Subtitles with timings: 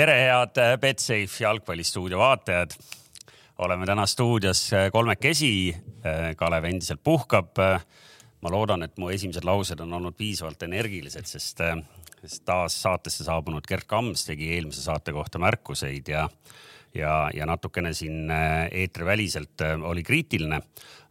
[0.00, 2.70] tere, head Betsafe jalgpallistuudio vaatajad.
[3.58, 5.76] oleme täna stuudios kolmekesi.
[6.36, 7.56] Kalev endiselt puhkab.
[8.40, 11.60] ma loodan, et mu esimesed laused on olnud piisavalt energilised, sest,
[12.22, 16.28] sest taas saatesse saabunud Gerd Kams tegi eelmise saate kohta märkuseid ja
[16.94, 20.60] ja, ja natukene siin äh, eetriväliselt äh, oli kriitiline.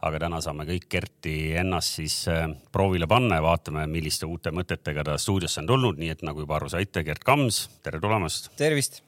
[0.00, 5.04] aga täna saame kõik Kerti ennast siis äh, proovile panna ja vaatame, milliste uute mõtetega
[5.04, 8.52] ta stuudiosse on tulnud, nii et nagu juba aru saite, Gert Kams, tere tulemast.
[8.56, 9.02] tervist.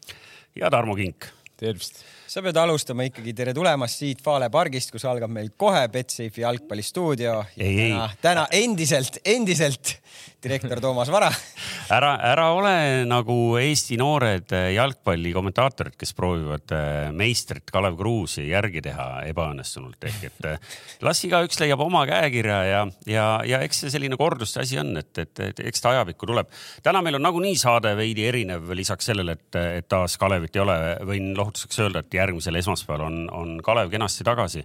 [0.57, 1.31] ja Tarmo Kink.
[1.57, 6.47] tervist sa pead alustama ikkagi tere tulemast siit Vale pargist, kus algab meil kohe Betsafe'i
[6.47, 7.43] jalgpallistuudio.
[7.57, 9.99] täna, täna endiselt, endiselt
[10.43, 11.31] direktor Toomas Vara.
[11.97, 12.75] ära, ära ole
[13.09, 20.27] nagu Eesti noored jalgpalli kommentaatorid, kes proovivad äh, meistrit Kalev Kruusi järgi teha ebaõnnestunult ehk
[20.29, 20.73] et äh,
[21.05, 25.13] las igaüks leiab oma käekirja ja, ja, ja eks see selline korduste asi on, et,
[25.19, 26.51] et, et eks ta ajapikku tuleb.
[26.83, 30.79] täna meil on nagunii saade veidi erinev, lisaks sellele, et, et taas Kalevit ei ole,
[31.09, 34.65] võin lohutuseks öelda, et järgmisel esmaspäeval on, on Kalev kenasti tagasi.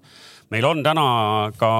[0.53, 1.05] Meil on täna
[1.59, 1.71] ka,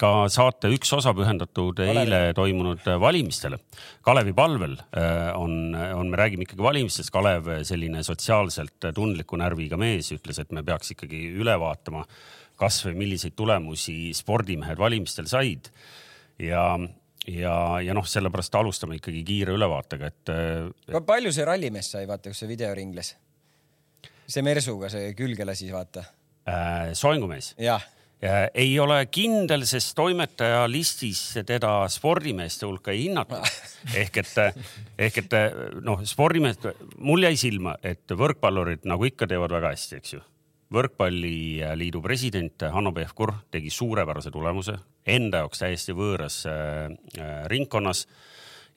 [0.00, 2.00] ka saate üks osa pühendatud Kalevi.
[2.04, 3.58] eile toimunud valimistele.
[4.04, 7.12] Kalevi palvel äh, on, on, me räägime ikkagi valimistest.
[7.14, 12.04] Kalev, selline sotsiaalselt tundliku närviga mees, ütles, et me peaks ikkagi üle vaatama
[12.60, 15.72] kasvõi milliseid tulemusi spordimehed valimistel said
[16.38, 16.68] ja
[17.26, 20.32] ja, ja noh, sellepärast alustame ikkagi kiire ülevaatega, et.
[20.32, 23.14] Äh, palju see rallimees sai, vaata, kus see video ringles?
[24.24, 26.04] see Mersuga, see külge lasi, vaata
[26.48, 26.92] äh,.
[26.96, 27.52] soengumees?
[27.60, 27.82] jah
[28.54, 33.40] ei ole kindel, sest toimetaja listis teda spordimeeste hulka ei hinnata.
[34.02, 34.60] ehk et,
[35.06, 35.36] ehk et
[35.84, 36.70] noh, spordimehed,
[37.04, 40.22] mul jäi silma, et võrkpallurid nagu ikka teevad väga hästi, eks ju.
[40.74, 46.88] võrkpalliliidu president Hanno Pevkur tegi suurepärase tulemuse, enda jaoks täiesti võõras äh,
[47.20, 48.06] äh ringkonnas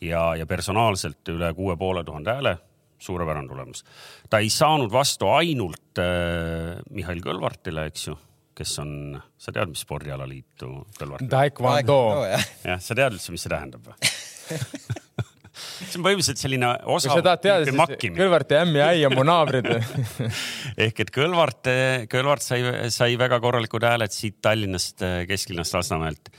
[0.01, 2.57] ja, ja personaalselt üle kuue poole tuhande hääle
[2.99, 3.83] suurepärane tulemus.
[4.29, 8.17] ta ei saanud vastu ainult äh, Mihhail Kõlvartile, eks ju,
[8.57, 8.91] kes on,
[9.37, 11.27] sa tead, mis spordialaliitu Kõlvart?
[11.31, 11.99] Taekwondo.
[12.27, 13.97] jah, sa tead üldse, mis see tähendab või
[15.57, 17.09] see on põhimõtteliselt selline osa.
[17.09, 19.67] kui sa tahad teada, siis Kõlvart ja Ämmi äi on mu naabrid
[20.85, 21.71] ehk et Kõlvart,
[22.11, 22.61] Kõlvart sai,
[22.93, 26.31] sai väga korralikud hääled siit Tallinnast, kesklinnast, Lasnamäelt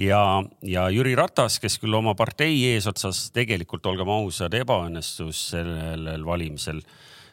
[0.00, 0.20] ja,
[0.62, 6.82] ja Jüri Ratas, kes küll oma partei eesotsas tegelikult, olgem ausad, ebaõnnestus sellel valimisel,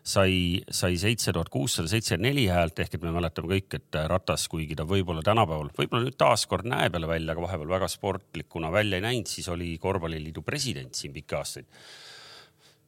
[0.03, 4.47] sai, sai seitse tuhat kuussada seitsekümmend neli häält ehk et me mäletame kõik, et Ratas,
[4.51, 8.99] kuigi ta võib-olla tänapäeval, võib-olla nüüd taaskord näeb jälle välja, aga vahepeal väga sportlikuna välja
[8.99, 11.69] ei näinud, siis oli korvpalliliidu president siin pikki aastaid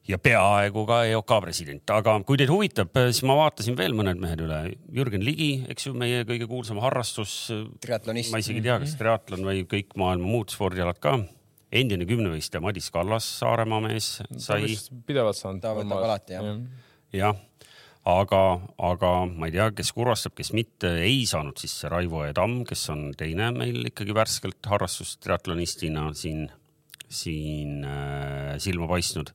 [0.05, 4.43] ja peaaegu ka EOK president, aga kui teid huvitab, siis ma vaatasin veel mõned mehed
[4.45, 4.59] üle.
[4.93, 7.49] Jürgen Ligi, eks ju, meie kõige kuulsam harrastus.
[7.49, 11.17] ma isegi ei tea, kas triatlon või kõik maailma muud spordialad ka.
[11.75, 14.77] endine kümnevõistleja Madis Kallas, Saaremaa mees, sai.
[15.07, 15.61] pidevalt saanud.
[15.63, 16.53] ta võtab alati jah.
[17.15, 17.37] Jah,
[18.05, 18.41] aga,
[18.91, 22.89] aga ma ei tea, kes kurvastab, kes mitte, ei saanud sisse Raivo E Tamm, kes
[22.93, 26.45] on teine meil ikkagi värskelt harrastustriatlonistina siin,
[27.09, 29.33] siin äh, silma paistnud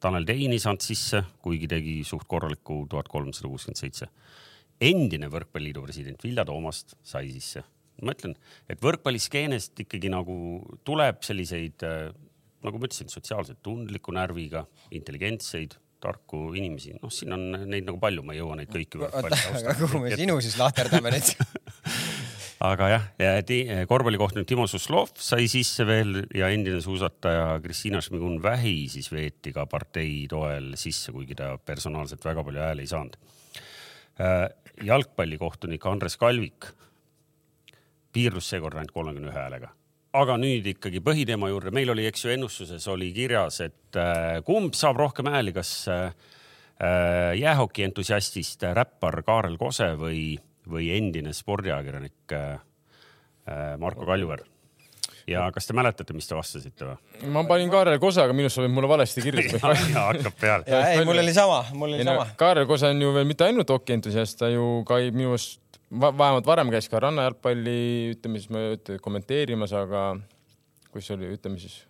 [0.00, 4.08] Tanel Tein ei saanud sisse, kuigi tegi suht korraliku tuhat kolmsada kuuskümmend seitse.
[4.80, 7.64] endine Võrkpalliliidu president Vilja Toomast sai sisse.
[8.02, 8.36] ma ütlen,
[8.70, 10.34] et võrkpalliskeenest ikkagi nagu
[10.86, 12.12] tuleb selliseid, äh,
[12.62, 18.22] nagu ma ütlesin, sotsiaalselt tundliku närviga, intelligentseid, tarku inimesi, noh, siin on neid nagu palju,
[18.26, 19.00] ma ei jõua neid kõiki.
[19.08, 21.32] aga kuhu me sinu siis lahterdame nüüd
[22.70, 29.10] aga jah, ja korvpallikohtunik Timo Suslov sai sisse veel ja endine suusataja Kristina Šmigun-Vähi siis
[29.14, 33.18] veeti ka partei toel sisse, kuigi ta personaalselt väga palju hääli ei saanud.
[34.18, 34.48] Äh,
[34.86, 36.70] jalgpallikohtunik Andres Kalvik
[38.14, 39.74] piirdus seekord ainult kolmekümne ühe häälega
[40.18, 44.76] aga nüüd ikkagi põhiteema juurde, meil oli, eks ju, ennustuses oli kirjas, et äh, kumb
[44.78, 46.10] saab rohkem hääli, kas äh,
[47.38, 50.36] jäähoki entusiastist räppar Kaarel Kose või
[50.68, 52.60] või endine spordiajakirjanik äh,
[53.48, 54.44] äh, Marko Kaljuveer.
[55.28, 57.30] ja kas te mäletate, mis te vastasite või?
[57.34, 59.74] ma panin Kaarel Kose, aga minust sa võid mulle valesti kirjutada
[60.10, 60.82] hakkab peale.
[60.92, 62.28] ei, mul oli sama, mul oli ei, sama.
[62.40, 66.72] Kaarel Kose on ju veel mitte ainult hokientusiast, ta ju ka minu arust vähemalt varem
[66.72, 67.78] käis ka rannajalgpalli,
[68.14, 70.10] ütleme siis, ma ei ütle kommenteerimas, aga
[70.92, 71.80] kus oli, ütleme siis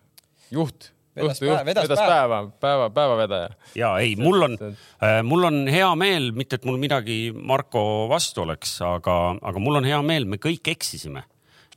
[0.53, 3.49] juht vedas, õhtu, vedas, vedas päeva, päeva, päevavedaja.
[3.79, 7.81] ja ei, mul on äh,, mul on hea meel, mitte et mul midagi Marko
[8.11, 11.25] vastu oleks, aga, aga mul on hea meel, me kõik eksisime.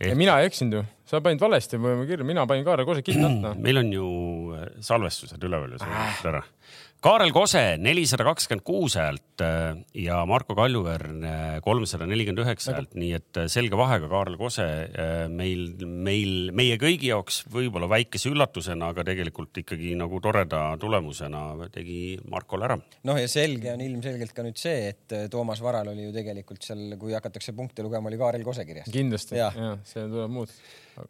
[0.02, 0.16] Et...
[0.18, 1.78] mina ei eksinud ju, sa panid valesti
[2.08, 3.60] kirja, mina panin Kaarel Kose kinni alt.
[3.62, 4.08] meil on ju
[4.82, 6.24] salvestused üleval ja sa äh.
[6.32, 6.42] ära
[7.02, 12.92] Kaarel Kose nelisada kakskümmend kuus häält äh, ja Marko Kaljuveern äh, kolmsada nelikümmend üheksa häält,
[12.94, 14.66] nii et äh, selge vahega Kaarel Kose
[15.32, 21.42] meil, meil, meie kõigi jaoks võib-olla väikese üllatusena, aga tegelikult ikkagi nagu toreda tulemusena
[21.74, 22.78] tegi Markole ära.
[22.78, 26.94] noh, ja selge on ilmselgelt ka nüüd see, et Toomas Varal oli ju tegelikult seal,
[27.02, 28.86] kui hakatakse punkte lugema, oli Kaarel Kose kirjas.
[28.94, 30.54] kindlasti ja, ja, see tuleb muuta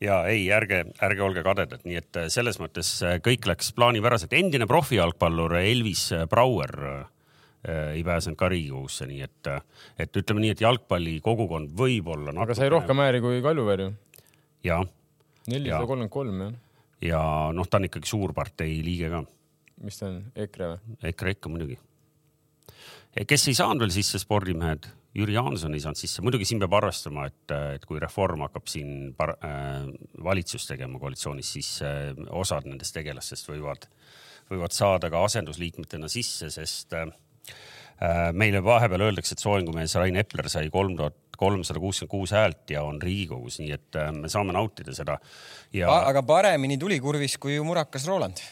[0.01, 4.33] ja ei, ärge, ärge olge kadedad, nii et selles mõttes kõik läks plaanipäraselt.
[4.39, 9.51] endine profijalgpallur Elvis Brouer äh, ei pääsenud ka Riigikogusse, nii et,
[9.99, 12.53] et ütleme nii, et jalgpallikogukond võib-olla natuke....
[12.53, 13.93] aga sai rohkem hääli kui Kaljuveer ju.
[14.67, 14.87] jah.
[15.51, 16.57] nelisada kolmkümmend kolm jah.
[17.11, 17.23] ja
[17.55, 19.23] noh, ta on ikkagi suurpartei liige ka.
[19.83, 20.99] mis ta on, EKRE või?
[21.13, 21.79] EKRE ikka muidugi.
[23.27, 27.27] kes ei saanud veel sisse, spordimehed Jüri Jaanson ei saanud sisse, muidugi siin peab arvestama,
[27.29, 29.85] et, et kui Reform hakkab siin par, äh,
[30.25, 33.85] valitsust tegema koalitsioonis, siis äh, osad nendest tegelastest võivad,
[34.53, 37.11] võivad saada ka asendusliikmetena sisse, sest äh,
[38.03, 42.71] äh meile vahepeal öeldakse, et soengumees Rain Epler sai kolm tuhat kolmsada kuuskümmend kuus häält
[42.71, 45.19] ja on Riigikogus, nii et äh, me saame nautida seda.
[45.75, 45.91] Ja....
[45.99, 48.43] aga paremini tuli kurvis kui Murakas Roland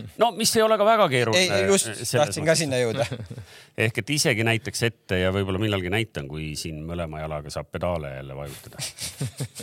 [0.22, 1.60] no mis ei ole ka väga keeruline.
[1.70, 3.06] just, tahtsin ka sinna jõuda
[3.86, 8.14] ehk et isegi näiteks ette ja võib-olla millalgi näitan, kui siin mõlema jalaga saab pedaale
[8.16, 8.84] jälle vajutada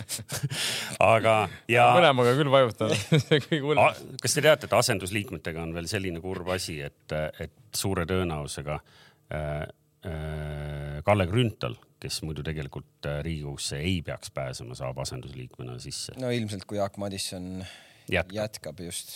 [1.14, 1.38] aga,
[1.72, 1.88] ja.
[1.98, 4.12] mõlemaga küll vajutada see kõige hullem.
[4.22, 9.64] kas te teate, et asendusliikmetega on veel selline kurb asi, et, et suure tõenäosusega äh,
[10.10, 16.16] äh, Kalle Grünthal, kes muidu tegelikult äh, Riigikogusse ei peaks pääsema, saab asendusliikmena sisse.
[16.22, 17.66] no ilmselt, kui Jaak Madisson
[18.12, 19.16] jätkab, jätkab just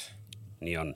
[0.66, 0.94] nii on.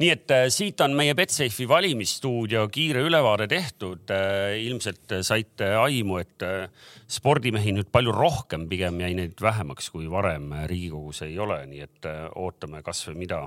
[0.00, 4.58] nii et äh, siit on meie Betsafe'i valimisstuudio kiire ülevaade tehtud äh,.
[4.64, 6.68] ilmselt saite aimu, et äh,
[7.08, 12.08] spordimehi nüüd palju rohkem, pigem jäi neid vähemaks kui varem Riigikogus ei ole, nii et
[12.08, 13.44] äh, ootame kasvõi mida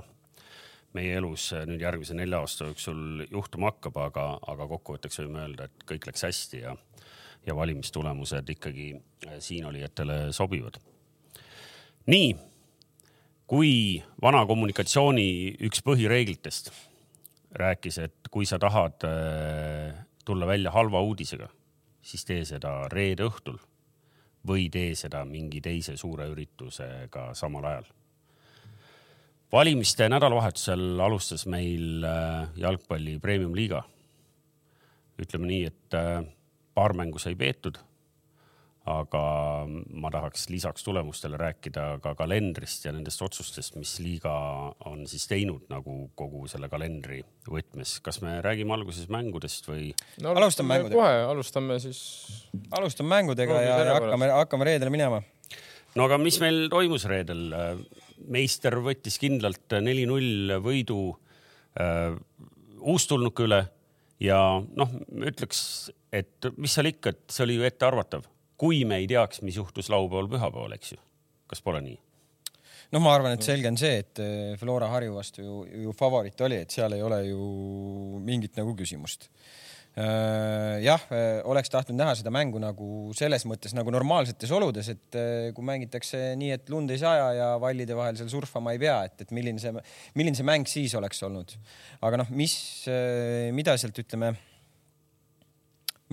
[0.96, 5.68] meie elus äh, nüüd järgmise nelja aasta jooksul juhtuma hakkab, aga, aga kokkuvõtteks võime öelda,
[5.68, 6.74] et kõik läks hästi ja,
[7.46, 10.80] ja valimistulemused ikkagi äh, siinolijatele sobivad.
[12.06, 12.30] nii
[13.46, 15.28] kui vana kommunikatsiooni
[15.68, 16.72] üks põhireeglitest
[17.56, 19.94] rääkis, et kui sa tahad äh,
[20.26, 21.48] tulla välja halva uudisega,
[22.02, 23.58] siis tee seda reede õhtul
[24.46, 27.86] või tee seda mingi teise suure üritusega samal ajal.
[29.52, 33.82] valimiste nädalavahetusel alustas meil äh, jalgpalli premium-liiga.
[35.22, 36.24] ütleme nii, et äh,
[36.74, 37.78] paar mängu sai peetud
[38.86, 39.20] aga
[39.98, 44.32] ma tahaks lisaks tulemustele rääkida ka kalendrist ja nendest otsustest, mis liiga
[44.86, 47.96] on siis teinud nagu kogu selle kalendri võtmes.
[48.04, 49.90] kas me räägime alguses mängudest või
[50.22, 50.36] no,?
[50.38, 51.00] alustame mängudega.
[51.00, 52.00] kohe alustame siis.
[52.70, 55.22] alustame mängudega ja, ja hakkame, hakkame reedele minema.
[55.98, 57.50] no aga mis meil toimus reedel?
[58.30, 61.00] meister võttis kindlalt neli-null võidu
[61.82, 62.14] äh,
[62.86, 63.60] uustulnuka üle
[64.22, 64.96] ja noh,
[65.26, 68.30] ütleks, et mis seal ikka, et see oli ju ettearvatav
[68.60, 71.00] kui me ei teaks, mis juhtus laupäeval-pühapäeval, eks ju.
[71.46, 71.98] kas pole nii?
[72.94, 76.40] noh, ma arvan, et selge on see, et eh, Flora Harju vastu ju, ju favoriit
[76.46, 77.46] oli, et seal ei ole ju
[78.22, 79.30] mingit nagu küsimust.
[79.96, 85.16] Äh, jah, eh, oleks tahtnud näha seda mängu nagu selles mõttes nagu normaalsetes oludes, et
[85.16, 88.98] eh, kui mängitakse nii, et lund ei saja ja vallide vahel seal surfama ei pea,
[89.08, 89.72] et, et milline see,
[90.20, 91.56] milline see mäng siis oleks olnud.
[92.04, 92.58] aga noh, mis,
[93.56, 94.34] mida sealt ütleme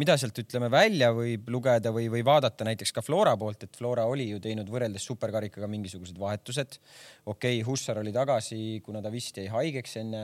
[0.01, 4.05] mida sealt ütleme välja võib lugeda või, või vaadata näiteks ka Flora poolt, et Flora
[4.09, 6.79] oli ju teinud võrreldes superkarikaga mingisugused vahetused.
[7.25, 10.23] okei okay,, Hussar oli tagasi, kuna ta vist jäi haigeks enne,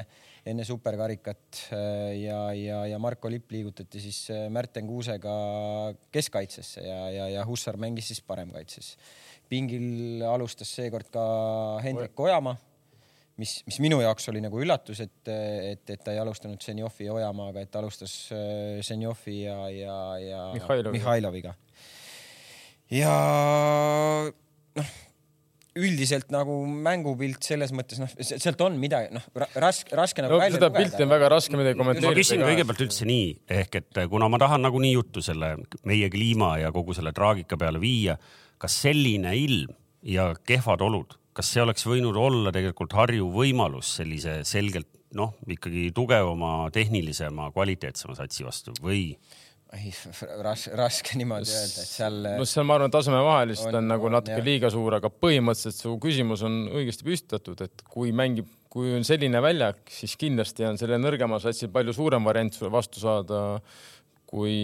[0.49, 5.35] enne superkarikat äh, ja, ja, ja Marko Lipp liigutati siis äh, Märten Kuusega
[6.11, 8.95] keskkaitsesse ja, ja, ja Hussar mängis siis paremkaitses.
[9.49, 11.21] pingil alustas seekord ka
[11.83, 12.57] Hendrik Ojamaa
[13.39, 17.15] mis, mis minu jaoks oli nagu üllatus, et, et, et ta ei alustanud Zenjovi ja
[17.15, 21.53] Ojamaaga, et alustas äh, Zenjovi ja, ja, ja Mihhailoviga, Mihhailoviga..
[22.95, 23.13] ja
[24.79, 24.97] noh,
[25.79, 29.25] üldiselt nagu mängupilt selles mõttes noh, sealt on midagi noh,
[29.61, 32.11] raske, raske nagu no, välja seda pilti on väga raske midagi kommenteerida.
[32.11, 33.29] ma küsin kõigepealt üldse nii,
[33.59, 35.55] ehk et kuna ma tahan nagunii juttu selle
[35.87, 38.17] meie kliima ja kogu selle traagika peale viia,
[38.59, 39.71] kas selline ilm
[40.03, 45.89] ja kehvad olud kas see oleks võinud olla tegelikult Harju võimalus sellise selgelt noh, ikkagi
[45.95, 49.13] tugevama, tehnilisema, kvaliteetsema satsi vastu või?
[49.77, 49.91] ei,
[50.41, 52.15] raske, raske niimoodi öelda, et seal.
[52.41, 54.45] no seal ma arvan, taseme vahel lihtsalt on, on nagu natuke jah.
[54.47, 59.41] liiga suur, aga põhimõtteliselt su küsimus on õigesti püstitatud, et kui mängib, kui on selline
[59.45, 63.43] väljak, siis kindlasti on selle nõrgema satsi palju suurem variant vastu saada
[64.29, 64.57] kui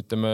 [0.00, 0.32] ütleme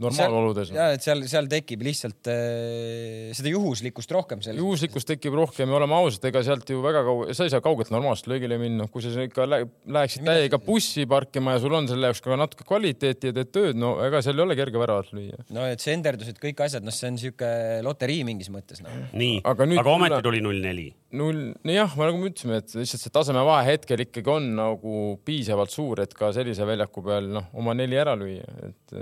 [0.00, 0.70] normaaloludes.
[0.74, 4.42] ja et seal, seal tekib lihtsalt äh, seda juhuslikkust rohkem.
[4.56, 7.92] juhuslikkust tekib rohkem ja oleme ausad, ega sealt ju väga kaugel, sa ei saa kaugelt
[7.94, 12.22] normaalselt löögile minna, kui sa ikka läheksid täiega bussi parkima ja sul on selle jaoks
[12.24, 15.46] ka natuke kvaliteeti ja teed tööd, no ega seal ei ole kerge väravat lüüa.
[15.56, 17.50] no et senderdused, kõik asjad, noh, see on sihuke
[17.86, 18.92] loterii mingis mõttes no..
[19.16, 20.90] nii, aga, aga ometi tuli null neli.
[21.16, 24.96] Null, nojah, nagu me ütlesime, et lihtsalt see tasemevahe hetkel ikkagi on nagu
[25.26, 28.96] piisavalt suur, et ka sellise väljaku peal noh, oma neli ära lüüa, et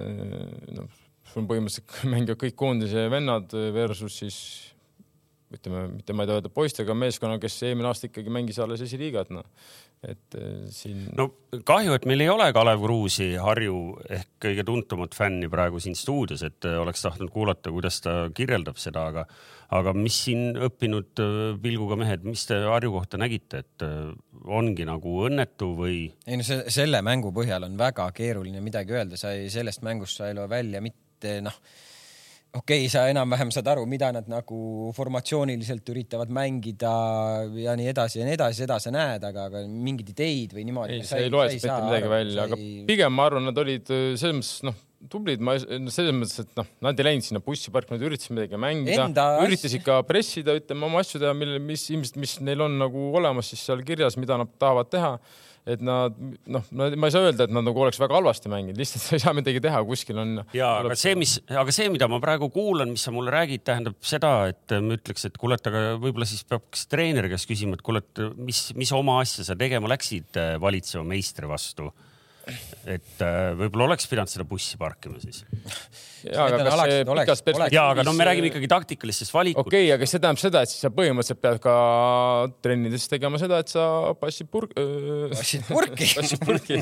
[0.76, 0.88] noh,
[1.32, 4.38] sul põhimõtteliselt mängivad kõik koondise vennad versus siis
[5.56, 9.32] ütleme, mitte ma ei taha öelda poistega meeskonna, kes eelmine aasta ikkagi mängis alles esiliigat,
[9.34, 9.46] noh
[10.08, 11.06] et äh, siin.
[11.16, 11.28] no
[11.66, 13.78] kahju, et meil ei ole Kalev Kruusi, Harju
[14.12, 18.80] ehk kõige tuntumat fänni praegu siin stuudios, et äh, oleks tahtnud kuulata, kuidas ta kirjeldab
[18.80, 19.24] seda, aga,
[19.78, 23.86] aga mis siin õppinud äh, pilguga mehed, mis te Harju kohta nägite, et
[24.44, 25.98] ongi nagu õnnetu või?
[26.26, 30.20] ei no see, selle mängu põhjal on väga keeruline midagi öelda, sa ei, sellest mängust
[30.20, 31.60] sa ei loe välja mitte noh
[32.54, 36.94] okei okay,, sa enam-vähem saad aru, mida nad nagu formatsiooniliselt üritavad mängida
[37.58, 41.00] ja nii edasi ja nii edasi, seda sa näed, aga, aga mingeid ideid või niimoodi.
[41.00, 42.82] ei, sa ei loe mitte midagi välja, aga ei...
[42.88, 46.68] pigem ma arvan, nad olid äh, selles mõttes noh, tublid, ma selles mõttes, et noh,
[46.84, 51.02] nad ei läinud sinna bussiparki, nad üritasid midagi mängida Enda..., üritasid ka pressida, ütleme oma
[51.04, 54.54] asju teha, mille, mis ilmselt, mis neil on nagu olemas siis seal kirjas, mida nad
[54.60, 55.12] tahavad teha
[55.64, 56.16] et nad
[56.52, 59.22] noh, ma ei saa öelda, et nad nagu oleks väga halvasti mänginud, lihtsalt sa ei
[59.22, 60.34] saa midagi teha, kuskil on.
[60.56, 63.96] ja aga see, mis, aga see, mida ma praegu kuulan, mis sa mulle räägid, tähendab
[64.04, 67.84] seda, et ma ütleks, et kuule, et aga võib-olla siis peaks treeneri käest küsima, et
[67.86, 71.88] kuule, et mis, mis oma asja sa tegema läksid äh, valitseva meistri vastu
[72.90, 75.42] et äh, võib-olla oleks pidanud seda bussi parkima siis.
[76.26, 77.76] ja, aga kas see pikas perspektiivis.
[77.76, 79.68] ja, aga no me räägime ikkagi taktikalistest valikutest.
[79.68, 81.76] okei okay,, aga see tähendab seda, et siis sa põhimõtteliselt pead ka
[82.64, 83.86] trennides tegema seda, et sa
[84.20, 85.30] passid purk äh,.
[85.32, 86.80] passid purki passid purki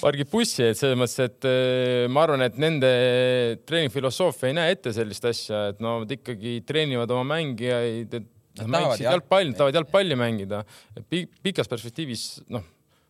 [0.00, 2.92] pargid bussi, et selles mõttes, et äh, ma arvan, et nende
[3.68, 8.70] treenifilosoofia ei näe ette sellist asja, et no nad ikkagi treenivad oma mängijaid, et Nad
[8.72, 10.62] mängisid jalgpalli, tahavad jalgpalli mängida.
[11.44, 12.64] pikas perspektiivis, noh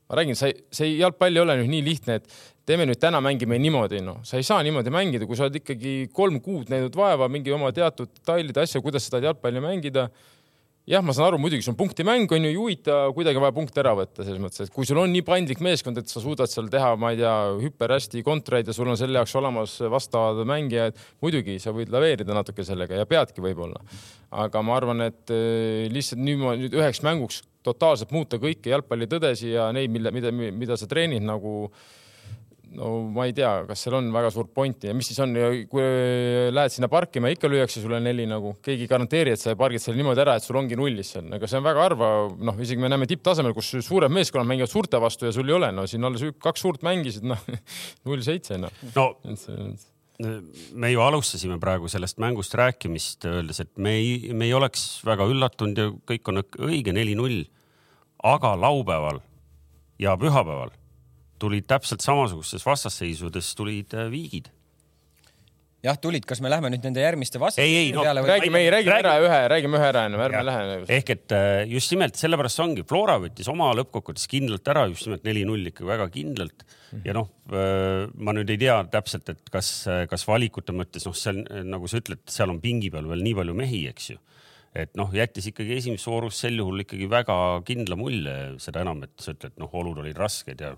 [0.06, 3.20] ma räägin, sa ei, see jalgpall ei ole nüüd nii lihtne, et teeme nüüd täna
[3.22, 6.94] mängime niimoodi, noh, sa ei saa niimoodi mängida, kui sa oled ikkagi kolm kuud näinud
[6.98, 10.08] vaeva mingi oma teatud detailide asja, kuidas tahad jalgpalli mängida.
[10.86, 13.80] jah, ma saan aru, muidugi see on punktimäng, on ju, ei huvita, kuidagi vaja punkte
[13.82, 16.68] ära võtta, selles mõttes, et kui sul on nii paindlik meeskond, et sa suudad seal
[16.70, 17.32] teha, ma ei tea,
[17.64, 20.94] hüperhästi kontreid ja sul on selle jaoks olemas vastavad mängijad,
[21.26, 23.82] muidugi sa võid laveerida natuke sellega ja peadki võib-olla.
[24.30, 29.68] aga ma arvan, et eh, lihtsalt niimoodi nüüd üheks mänguks totaalselt muuta kõiki jalgpallitõdesi ja
[29.74, 31.68] neid, mille, mida, mida sa treenid nagu
[32.76, 35.32] no ma ei tea, kas seal on väga suurt pointi ja mis siis on,
[35.70, 35.84] kui
[36.52, 40.00] lähed sinna parkima, ikka lüüakse sulle neli nagu, keegi ei garanteeri, et sa pargid selle
[40.00, 42.12] niimoodi ära, et sul ongi nullis seal, aga see on väga harva,
[42.50, 45.72] noh, isegi me näeme tipptasemel, kus suured meeskonnad mängivad suurte vastu ja sul ei ole,
[45.74, 47.44] no siin alles kaks suurt mängisid, noh,
[48.08, 48.82] null seitse, noh.
[48.96, 49.10] no
[50.72, 55.26] me ju alustasime praegu sellest mängust rääkimist, öeldes, et me ei, me ei oleks väga
[55.28, 57.44] üllatunud ja kõik on õige, neli-null.
[58.24, 59.20] Aga laupäeval
[60.00, 60.72] ja pühapäeval
[61.38, 64.48] tulid täpselt samasugustes vastasseisudes tulid äh, viigid
[65.84, 68.30] jah, tulid, kas me lähme nüüd nende järgmiste vastu ei, ei, no, peale või?
[68.32, 69.06] räägime, ei, räägime räägi.
[69.06, 70.78] ära ühe, räägime ühe ära enne, ärme lähe.
[70.96, 75.26] ehk et äh, just nimelt sellepärast ongi, Flora võttis oma lõppkokkuvõttes kindlalt ära, just nimelt
[75.28, 76.70] neli-null ikka väga kindlalt mm.
[76.92, 77.04] -hmm.
[77.08, 79.72] ja noh, äh, ma nüüd ei tea täpselt, et kas,
[80.10, 83.58] kas valikute mõttes, noh, seal nagu sa ütled, seal on pingi peal veel nii palju
[83.58, 84.22] mehi, eks ju
[84.76, 89.14] et noh, jättis ikkagi esimeses voorus sel juhul ikkagi väga kindla mulje, seda enam, et
[89.22, 90.74] sa ütled, noh, olud olid rasked ja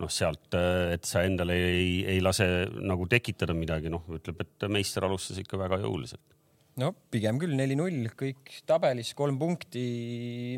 [0.00, 0.48] noh, sealt,
[0.94, 2.46] et sa endale ei, ei lase
[2.80, 6.36] nagu tekitada midagi, noh, ütleb, et meister alustas ikka väga jõuliselt.
[6.80, 9.86] no pigem küll neli-null, kõik tabelis kolm punkti,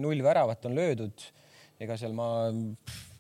[0.03, 1.31] null väravat on löödud.
[1.83, 2.29] ega seal ma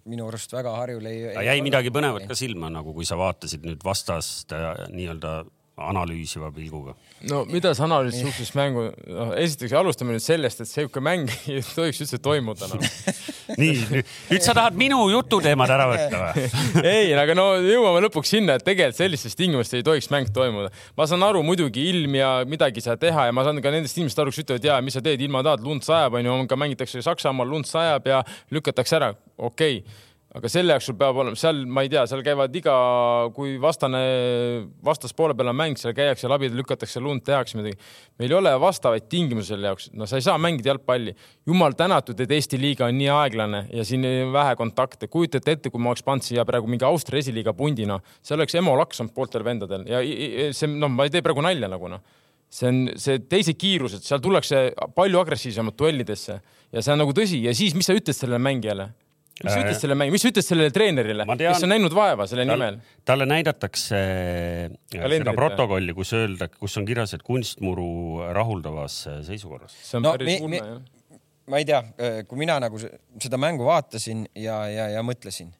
[0.08, 1.46] minu arust väga Harjul ei, ei.
[1.46, 5.42] jäi midagi põnevat ka silma, nagu kui sa vaatasid nüüd vastast äh, nii-öelda
[5.88, 6.94] analüüsiva pilguga?
[7.30, 11.62] no mida see analüüs niisuguseks mängu, noh esiteks alustame nüüd sellest, et sihuke mäng ei
[11.62, 12.80] tohiks üldse toimuda no.
[13.60, 16.46] nii, nüüd sa tahad minu jututeemad ära võtta või?
[16.94, 20.72] ei, aga no jõuame lõpuks sinna, et tegelikult sellistes tingimustes ei tohiks mäng toimuda.
[20.98, 23.98] ma saan aru muidugi ilm ja midagi ei saa teha ja ma saan ka nendest
[23.98, 27.02] inimestest aru, kes ütlevad, ja mis sa teed, ilma tahad, lund sajab, onju, ka mängitakse
[27.04, 28.22] Saksamaal, lund sajab ja
[28.54, 32.22] lükatakse ära, okei okay aga selle jaoks sul peab olema, seal ma ei tea, seal
[32.24, 32.74] käivad iga,
[33.36, 34.00] kui vastane,
[34.84, 37.76] vastaspoole peal on mäng, seal käiakse läbi, lükatakse lund, tehakse midagi.
[38.20, 41.14] meil ei ole vastavaid tingimusi selle jaoks, no sa ei saa mängida jalgpalli.
[41.46, 45.08] jumal tänatud, et Eesti liiga on nii aeglane ja siin vähe kontakte.
[45.08, 48.76] kujutate ette, kui ma oleks pannud siia praegu mingi Austria esiliiga pundina, seal oleks emo
[48.78, 50.00] laks olnud pooltel vendadel ja
[50.52, 52.00] see, noh, ma ei tee praegu nalja nagu noh
[52.52, 54.58] see on see teised kiirused, seal tullakse
[54.96, 56.34] palju agressiivsemalt duellidesse
[56.72, 58.90] ja see on nagu tõsi ja siis, mis sa ütled sellele mängijale?
[59.42, 62.46] Mis sa ütled selle mängi, mis sa ütled sellele treenerile, kes on näinud vaeva selle
[62.48, 62.80] tal, nimel?
[63.08, 67.92] talle näidatakse äh, Kalendrit, seda protokolli, kus öelda, kus on kirjas, et kunstmuru
[68.36, 69.76] rahuldavas äh, seisukorras.
[69.82, 71.20] see on no, päris hull, jah.
[71.52, 71.82] ma ei tea,
[72.28, 75.50] kui mina nagu seda mängu vaatasin ja, ja, ja mõtlesin,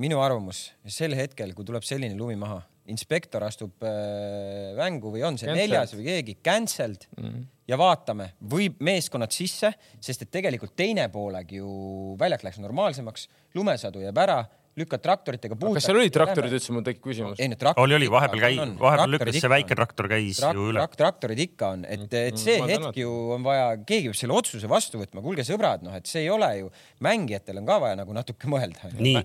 [0.00, 5.38] minu arvamus sel hetkel, kui tuleb selline lumi maha inspektor astub äh, mängu või on
[5.38, 5.62] see cancelled.
[5.62, 7.44] neljas või keegi, cancelled mm -hmm.
[7.68, 11.68] Ja vaatame, võib meeskonnad sisse, sest et tegelikult teine poolek ju
[12.20, 14.40] väljak läks normaalsemaks, lumesadu jääb ära
[14.76, 15.76] lükkad traktoritega puud.
[15.78, 17.40] kas seal olid traktorid üldse, mul tekib küsimus.
[17.40, 17.86] ei no traktorid.
[17.86, 20.84] oli, oli, vahepeal käis, vahepeal lükkas see väike traktor käis Trak, ju üle.
[21.00, 24.68] traktorid ikka on, et, et see mm, hetk ju on vaja, keegi peab selle otsuse
[24.68, 26.68] vastu võtma, kuulge sõbrad, noh, et see ei ole ju,
[27.06, 28.92] mängijatel on ka vaja nagu natuke mõelda.
[28.92, 29.24] nii,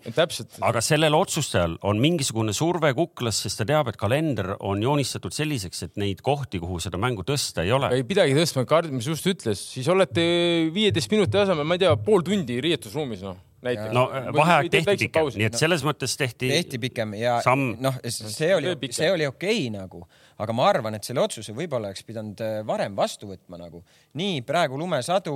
[0.71, 5.83] aga sellel otsustajal on mingisugune surve kuklas, sest ta teab, et kalender on joonistatud selliseks,
[5.89, 7.91] et neid kohti, kuhu seda mängu tõsta ei ole.
[7.99, 10.23] ei pidagi tõstma, Kard, mis just ütles, siis olete
[10.71, 13.93] viieteist minuti asemel, ma ei tea, pool tundi riietusruumis, noh näiteks.
[13.93, 16.49] no vaheaeg tehti pikem, nii et selles mõttes tehti.
[16.51, 17.37] tehti pikem ja
[17.77, 20.03] noh, see oli, see oli okei okay, nagu,
[20.41, 23.83] aga ma arvan, et selle otsuse võib-olla oleks pidanud äh, varem vastu võtma nagu.
[24.19, 25.35] nii praegu lumesadu,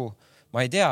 [0.55, 0.91] ma ei tea,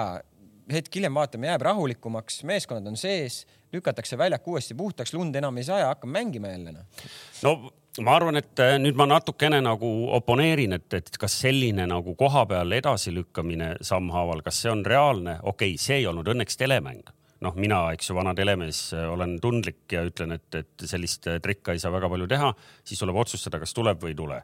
[0.72, 5.66] hetk hiljem vaatame, jääb rahulikumaks, meeskonnad on sees, lükatakse väljak uuesti puhtaks, lund enam ei
[5.68, 7.08] saja, hakkame mängima jälle noh.
[7.44, 7.56] no
[8.02, 12.46] ma arvan, et äh, nüüd ma natukene nagu oponeerin, et, et kas selline nagu koha
[12.50, 17.14] peal edasilükkamine sammhaaval, kas see on reaalne, okei okay,, see ei olnud õnneks telemäng
[17.44, 21.84] noh, mina, eks ju, vana telemees olen tundlik ja ütlen, et, et sellist trikka ei
[21.84, 22.54] saa väga palju teha,
[22.88, 24.40] siis tuleb otsustada, kas tuleb või ei tule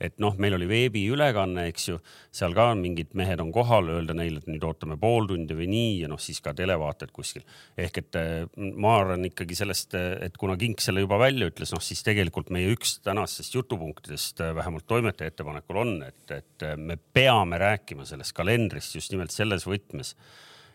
[0.00, 1.98] et noh, meil oli veebiülekanne, eks ju,
[2.34, 5.92] seal ka mingid mehed on kohal, öelda neile, et nüüd ootame pool tundi või nii
[6.04, 7.42] ja noh, siis ka televaated kuskil.
[7.76, 11.82] ehk et eh, ma arvan ikkagi sellest, et kuna Kink selle juba välja ütles, noh
[11.82, 18.06] siis tegelikult meie üks tänastest jutupunktidest vähemalt toimetaja ettepanekul on, et, et me peame rääkima
[18.08, 20.14] sellest kalendrist just nimelt selles võtmes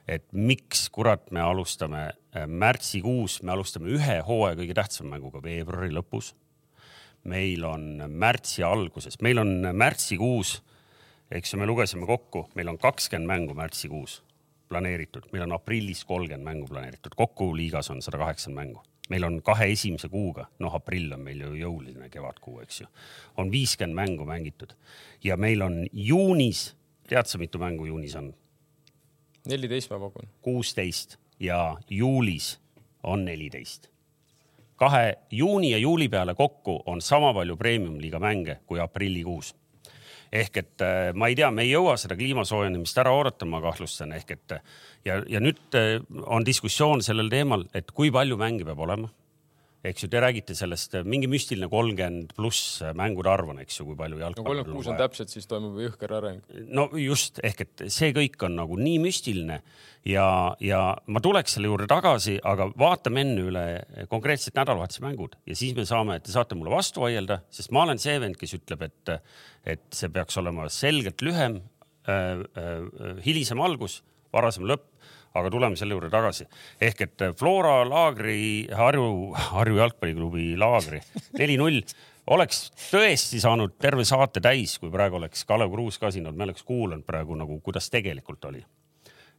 [0.07, 5.93] et miks kurat me alustame äh, märtsikuus, me alustame ühe hooaja kõige tähtsama mänguga veebruari
[5.93, 6.33] lõpus.
[7.23, 10.57] meil on märtsi alguses, meil on märtsikuus,
[11.31, 14.21] eks ju, me lugesime kokku, meil on kakskümmend mängu märtsikuus
[14.67, 18.83] planeeritud, meil on aprillis kolmkümmend mängu planeeritud, kokku liigas on sada kaheksakümmend mängu.
[19.09, 22.87] meil on kahe esimese kuuga, noh, aprill on meil ju jõuline kevadkuu, eks ju,
[23.37, 24.75] on viiskümmend mängu mängitud
[25.23, 26.73] ja meil on juunis,
[27.07, 28.33] tead sa, mitu mängu juunis on?
[29.49, 30.29] Neliteist ma pakun.
[30.41, 32.59] kuusteist ja juulis
[33.03, 33.89] on neliteist.
[34.75, 39.55] kahe juuni ja juuli peale kokku on sama palju premium-liiga mänge kui aprillikuus
[40.33, 43.61] ehk et äh, ma ei tea, me ei jõua seda kliima soojenemist ära oodata, ma
[43.61, 44.55] kahtlustan, ehk et
[45.05, 49.11] ja, ja nüüd äh, on diskussioon sellel teemal, et kui palju mänge peab olema
[49.83, 53.97] eks ju, te räägite sellest mingi müstiline kolmkümmend pluss mängude arv on, eks ju, kui
[53.99, 54.43] palju jalgpalli.
[54.43, 56.45] no kolmkümmend kuus on täpselt, siis toimub jõhker areng.
[56.71, 59.59] no just ehk et see kõik on nagu nii müstiline
[60.07, 60.27] ja,
[60.63, 63.65] ja ma tuleks selle juurde tagasi, aga vaatame enne üle
[64.11, 67.99] konkreetselt nädalavahetuse mängud ja siis me saame, te saate mulle vastu vaielda, sest ma olen
[68.01, 69.13] see vend, kes ütleb, et,
[69.75, 71.59] et see peaks olema selgelt lühem
[72.07, 73.99] äh,, äh, hilisem algus,
[74.33, 74.92] varasem lõpp
[75.33, 76.45] aga tuleme selle juurde tagasi.
[76.81, 81.01] ehk et Flora laagri, Harju, Harju jalgpalliklubi laagri
[81.39, 81.81] neli-null
[82.33, 86.47] oleks tõesti saanud terve saate täis, kui praegu oleks Kalev Kruus ka siin olnud, me
[86.47, 88.63] oleks kuulanud praegu nagu, kuidas tegelikult oli.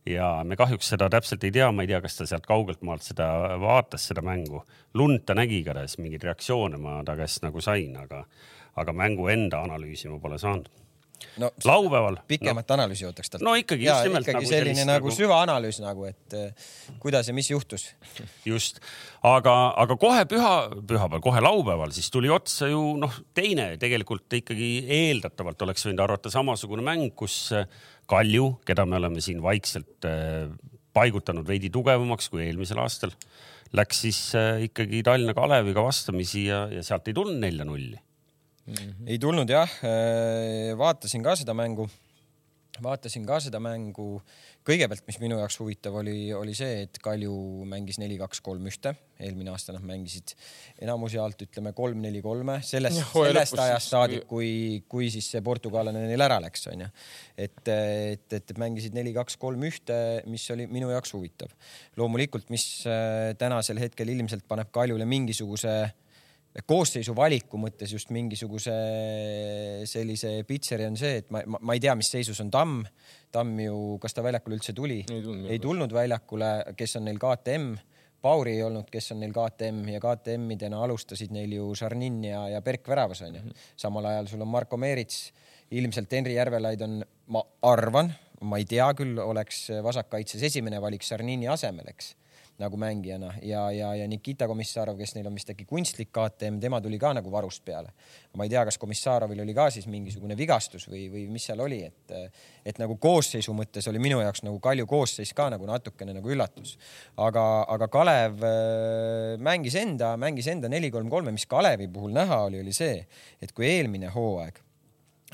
[0.07, 3.03] ja me kahjuks seda täpselt ei tea, ma ei tea, kas ta sealt kaugelt maalt
[3.03, 4.65] seda vaatas, seda mängu.
[4.95, 8.25] lund ta nägi igatahes, mingeid reaktsioone ma ta käest nagu sain, aga,
[8.77, 10.69] aga mängu enda analüüsi ma pole saanud
[11.41, 12.19] no, laupäeval.
[12.29, 12.77] pikemat no.
[12.77, 13.45] analüüsi ootaks talt.
[13.45, 14.27] no ikkagi just nimelt.
[14.27, 16.69] ikkagi nagu selline nagu, nagu süvaanalüüs nagu, et eh,
[17.03, 17.87] kuidas ja mis juhtus.
[18.53, 18.81] just,
[19.27, 24.71] aga, aga kohe püha, pühapäeval, kohe laupäeval siis tuli otsa ju noh, teine tegelikult ikkagi
[25.01, 27.69] eeldatavalt oleks võinud arvata samasugune mäng, kus eh,
[28.11, 30.49] Kalju, keda me oleme siin vaikselt eh,
[30.95, 33.15] paigutanud veidi tugevamaks kui eelmisel aastal,
[33.75, 34.19] läks siis
[34.69, 37.99] ikkagi Tallinna Kaleviga vastamisi ja, ja sealt ei tulnud nelja-nulli
[38.67, 38.75] mm.
[38.75, 39.07] -hmm.
[39.07, 41.89] ei tulnud jah, äh, vaatasin ka seda mängu,
[42.83, 44.23] vaatasin ka seda mängu.
[44.65, 47.35] kõigepealt, mis minu jaoks huvitav oli, oli see, et Kalju
[47.69, 48.95] mängis neli, kaks, kolm, ühte.
[49.21, 50.33] eelmine aasta nad mängisid
[50.83, 56.07] enamuse alt ütleme kolm, neli, kolme, sellest, sellest ajast saadik, kui, kui siis see portugallane
[56.09, 56.89] neil ära läks, onju.
[57.37, 61.53] et, et, et mängisid neli, kaks, kolm, ühte, mis oli minu jaoks huvitav.
[62.01, 65.77] loomulikult, mis äh, tänasel hetkel ilmselt paneb Kaljule mingisuguse
[66.63, 68.75] koosseisu valiku mõttes just mingisuguse
[69.91, 72.85] sellise pitseri on see, et ma, ma, ma ei tea, mis seisus on Tamm.
[73.35, 75.01] Tamm ju, kas ta väljakule üldse tuli?
[75.11, 77.75] ei tulnud, ei tulnud väljakule, kes on neil KTM.
[78.25, 82.63] Pauri ei olnud, kes on neil KTM ja KTM-idena alustasid neil ju Šarnin ja, ja
[82.65, 83.43] Berk väravas onju.
[83.43, 83.65] Mhm.
[83.77, 85.33] samal ajal sul on Marko Meerits,
[85.75, 87.03] ilmselt Henri Järvelaid on,
[87.35, 88.15] ma arvan,
[88.47, 92.15] ma ei tea küll, oleks vasakkaitses esimene valik Sarnini asemel, eks
[92.59, 96.79] nagu mängijana ja, ja, ja Nikita Komissarov, kes neil on vist äkki kunstlik KTM, tema
[96.83, 97.91] tuli ka nagu varust peale.
[98.37, 101.81] ma ei tea, kas Komissarovil oli ka siis mingisugune vigastus või, või mis seal oli,
[101.87, 102.15] et,
[102.67, 106.77] et nagu koosseisu mõttes oli minu jaoks nagu Kalju koosseis ka nagu natukene nagu üllatus.
[107.17, 112.73] aga, aga Kalev äh, mängis enda, mängis enda neli-kolm-kolme, mis Kalevi puhul näha oli, oli
[112.73, 113.01] see,
[113.43, 114.63] et kui eelmine hooaeg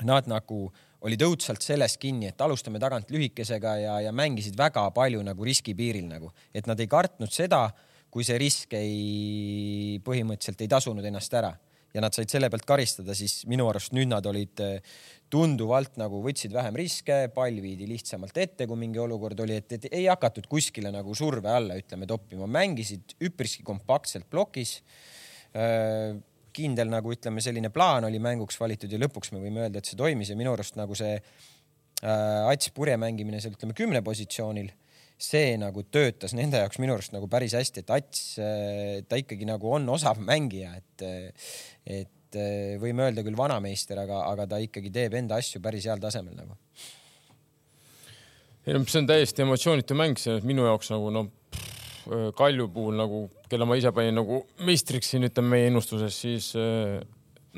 [0.07, 0.71] nad nagu
[1.07, 6.05] olid õudselt selles kinni, et alustame tagant lühikesega ja, ja mängisid väga palju nagu riskipiiril
[6.09, 7.65] nagu, et nad ei kartnud seda,
[8.11, 11.53] kui see risk ei, põhimõtteliselt ei tasunud ennast ära.
[11.91, 14.93] Ja nad said selle pealt karistada, siis minu arust nüüd nad olid eh,
[15.31, 19.89] tunduvalt nagu võtsid vähem riske, pall viidi lihtsamalt ette, kui mingi olukord oli, et, et
[19.91, 24.77] ei hakatud kuskile nagu surve alla, ütleme, toppima, mängisid üpriski kompaktselt plokis
[25.51, 26.15] äh,
[26.55, 29.99] kindel nagu ütleme, selline plaan oli mänguks valitud ja lõpuks me võime öelda, et see
[29.99, 34.71] toimis ja minu arust nagu see äh, Ats purje mängimine seal ütleme kümne positsioonil,
[35.21, 39.47] see nagu töötas nende jaoks minu arust nagu päris hästi, et Ats äh,, ta ikkagi
[39.49, 41.05] nagu on osav mängija, et,
[41.85, 46.01] et äh, võime öelda küll vanameister, aga, aga ta ikkagi teeb enda asju päris heal
[46.01, 46.57] tasemel nagu.
[48.65, 51.40] ei no see on täiesti emotsioonitu mäng, see minu jaoks nagu noh Äh,
[52.37, 57.01] Kalju puhul nagu, kelle ma ise panin nagu meistriks siin ütleme meie ennustuses, siis äh,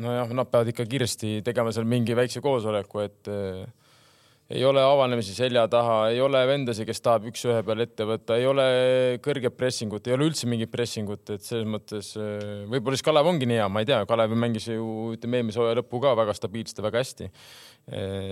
[0.04, 3.64] nojah, nad peavad ikka kiiresti tegema seal mingi väikse koosoleku, et äh,
[4.54, 8.46] ei ole avanemisi selja taha, ei ole vendasi, kes tahab üks-ühe peal ette võtta, ei
[8.50, 8.66] ole
[9.24, 12.12] kõrget pressingut, ei ole üldse mingit pressingut, et selles mõttes
[12.70, 15.80] võib-olla siis Kalev ongi nii hea, ma ei tea, Kalev mängis ju ütleme eelmise hooaja
[15.80, 17.30] lõppu ka väga stabiilselt ja väga hästi.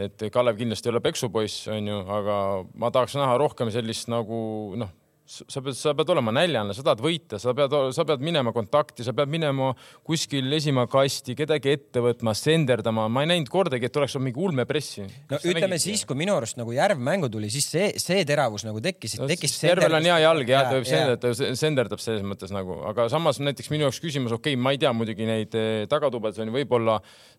[0.08, 2.38] et Kalev kindlasti ei ole peksupoiss, onju, aga
[2.76, 4.42] ma tahaks näha rohkem sellist nagu
[4.78, 4.92] noh
[5.32, 9.06] sa pead, sa pead olema näljane, sa tahad võita, sa pead, sa pead minema kontakti,
[9.06, 9.72] sa pead minema
[10.08, 13.08] kuskil esima kasti, kedagi ette võtma, senderdama.
[13.12, 15.06] ma ei näinud kordagi, et oleks olnud mingi ulmepressi.
[15.32, 18.82] no ütleme siis, kui minu arust nagu Järv mängu tuli, siis see, see teravus nagu
[18.84, 19.56] tekkis no,, tekkis.
[19.70, 23.72] Järvel on hea jalg ja ta võib senderdada, senderdab selles mõttes nagu, aga samas näiteks
[23.72, 26.98] minu jaoks küsimus, okei okay,, ma ei tea muidugi neid eh, tagatubades on ju võib-olla,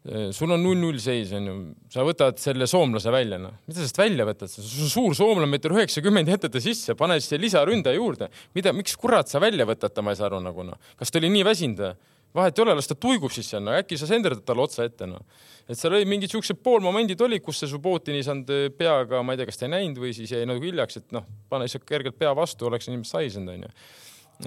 [0.09, 1.59] eh, sul on null-null seis on ju,
[1.93, 6.33] sa võtad selle soomlase välja, noh, mida sa sellest välja võtad, suur soomlane meeter üheksakümmend
[6.33, 8.31] jätate sisse, pane siis lisaründe ründaja juurde.
[8.55, 10.79] mida, miks kurat sa välja võtad ta, ma ei saa aru nagu noh.
[10.97, 11.95] kas ta oli nii väsinud või?
[12.35, 15.07] vahet ei ole, las ta tuigub siis seal, no äkki sa senderdad talle otsa ette,
[15.07, 15.21] noh.
[15.69, 19.35] et seal oli mingid siuksed poolmomendid olid, kus see Subbotin ei saanud eh, peaga, ma
[19.35, 21.85] ei tea, kas ta ei näinud või siis jäi nagu hiljaks, et noh, pane lihtsalt
[21.89, 23.75] kergelt pea vastu, oleks inimene saisenud, onju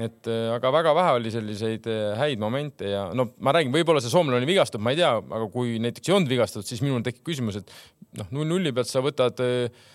[0.02, 4.02] et eh, aga väga vähe oli selliseid eh, häid momente ja no ma räägin, võib-olla
[4.04, 7.06] see soomlane oli vigastatud, ma ei tea, aga kui näiteks ei olnud vigastatud, siis minul
[7.06, 7.72] tekib küsimus, et
[8.18, 9.86] noh, null nulli pealt sa võtad äh,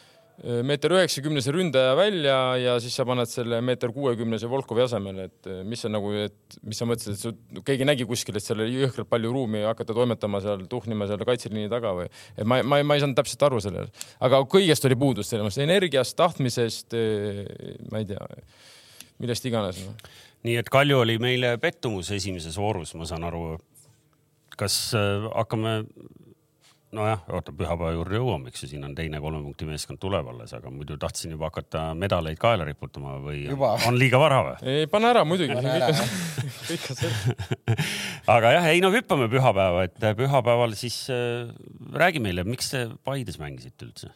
[0.40, 5.59] meeter üheksakümnese ründaja välja ja siis sa paned selle meeter kuuekümnese Volkovi asemele, et eh,
[5.68, 8.81] mis on nagu, et mis sa mõtlesid, et su, keegi nägi kuskil, et seal oli
[8.81, 12.09] jõhkralt palju ruumi hakata toimetama seal, tuhnima seal kaitseliini taga või?
[12.37, 13.92] et ma, ma, ma ei saanud täpselt aru sellele,
[14.24, 17.44] aga kõigest oli puudus, selles mõttes energiast, tahtmisest, eh,
[17.92, 18.24] ma ei tea,
[19.20, 19.92] millest iganes no..
[20.48, 23.59] nii et Kalju oli meile pettumus esimeses voorus, ma saan aru.
[24.57, 25.83] kas äh, hakkame
[26.96, 30.53] nojah, oota, pühapäeva juurde jõuame, eks ju, siin on teine kolme punkti meeskond tuleb alles,
[30.57, 33.76] aga muidu tahtsin juba hakata medaleid kaela riputama või juba.
[33.88, 34.57] on liiga vara või?
[34.72, 35.55] ei, pane ära muidugi.
[38.35, 41.46] aga jah, ei no hüppame pühapäeva, et pühapäeval siis äh,
[41.94, 44.12] räägi meile, miks te Paides mängisite üldse?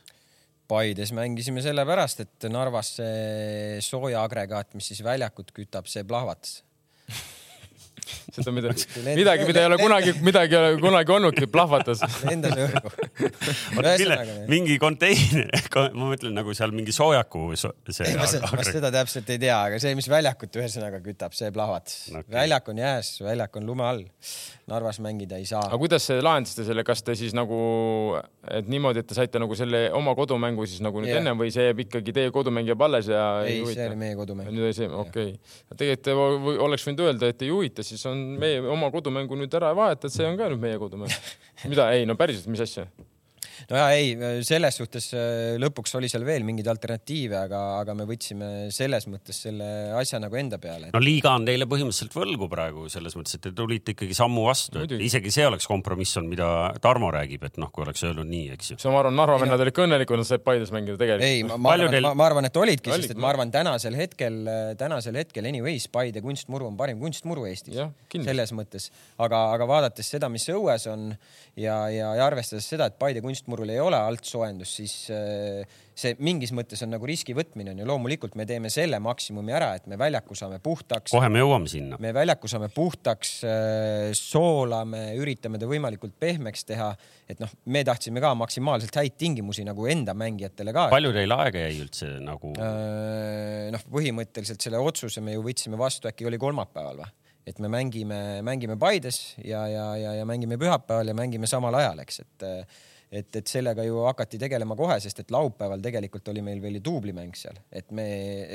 [0.69, 6.63] Paides mängisime sellepärast, et Narvas see soojaagregaat, mis siis väljakut kütab, see plahvatas
[8.35, 8.87] seda midagi,
[9.17, 12.03] midagi, mida ei ole kunagi, midagi ei ole kunagi olnudki, plahvatas.
[12.27, 12.93] lendas õhku.
[14.51, 15.51] mingi konteiner,
[15.95, 18.15] ma mõtlen nagu seal mingi soojaku see.
[18.19, 22.33] ma seda täpselt ei tea, aga see, mis väljakut ühesõnaga kütab, see plahvatas okay..
[22.37, 24.05] väljak on jääs, väljak on lume all.
[24.65, 25.61] Narvas mängida ei saa.
[25.69, 27.59] aga kuidas te lahendasite selle, kas te siis nagu,
[28.49, 31.21] et niimoodi, et te saite nagu selle oma kodumängu siis nagu nüüd yeah.
[31.21, 34.17] ennem või see jääb ikkagi teie kodumäng jääb alles ja ei, ei see oli meie
[34.17, 34.49] kodumäng.
[34.49, 35.77] nüüd oli see, okei okay..
[35.77, 40.13] tegelikult oleks võinud öelda, et ei huvita, siis on meie oma kodumängu nüüd ära vahetad,
[40.13, 41.13] see on ka nüüd meie kodumäng.
[41.71, 42.89] mida, ei no päriselt, mis asja?
[43.71, 44.15] No ja ei,
[44.47, 49.41] selles suhtes äh, lõpuks oli seal veel mingeid alternatiive, aga, aga me võtsime selles mõttes
[49.47, 50.95] selle asja nagu enda peale et....
[50.97, 54.85] no liiga on teile põhimõtteliselt võlgu praegu selles mõttes, et te tulite ikkagi sammu vastu,
[54.85, 56.49] et isegi see oleks kompromiss olnud, mida
[56.85, 58.81] Tarmo räägib, et noh, kui oleks öelnud nii, eks ju.
[58.93, 61.29] ma arvan, Narva vennad olid ka õnnelikud, nad said Paides mängida tegelikult.
[61.29, 62.07] ei, ma, ma, arvan, teil...
[62.07, 64.41] ma, ma arvan, et olidki, sest et ma arvan, tänasel hetkel,
[64.81, 67.79] tänasel hetkel anyways Paide kunstmuru on parim kunstmuru Eestis.
[68.15, 68.91] selles mõttes,
[69.23, 71.13] aga, aga vaadates seda, mis õues on
[71.61, 76.15] ja, ja, ja arvestades seda, et Paide kunstmuru mustmurul ei ole altsoojendust, siis äh, see
[76.25, 79.87] mingis mõttes on nagu riski võtmine on ju, loomulikult me teeme selle maksimumi ära, et
[79.91, 81.13] me väljaku saame puhtaks.
[81.13, 81.99] kohe me jõuame sinna.
[82.01, 86.91] me väljaku saame puhtaks, äh, soolame, üritame ta võimalikult pehmeks teha,
[87.29, 90.89] et noh, me tahtsime ka maksimaalselt häid tingimusi nagu enda mängijatele ka.
[90.95, 92.55] palju teil aega jäi üldse nagu?
[92.57, 97.13] Äh, noh, põhimõtteliselt selle otsuse me ju võtsime vastu, äkki oli kolmapäeval või?
[97.45, 102.01] et me mängime, mängime Paides ja, ja, ja, ja mängime pühapäeval ja mängime samal ajal,
[102.01, 102.47] eks, et
[103.21, 106.85] et, et sellega ju hakati tegelema kohe, sest et laupäeval tegelikult oli meil veel ju
[106.89, 108.07] duublimäng seal, et me,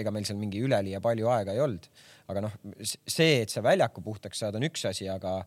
[0.02, 1.90] ega meil seal mingi üleliia palju aega ei olnud.
[2.30, 5.40] aga noh, see, et sa väljaku puhtaks saad, on üks asi, aga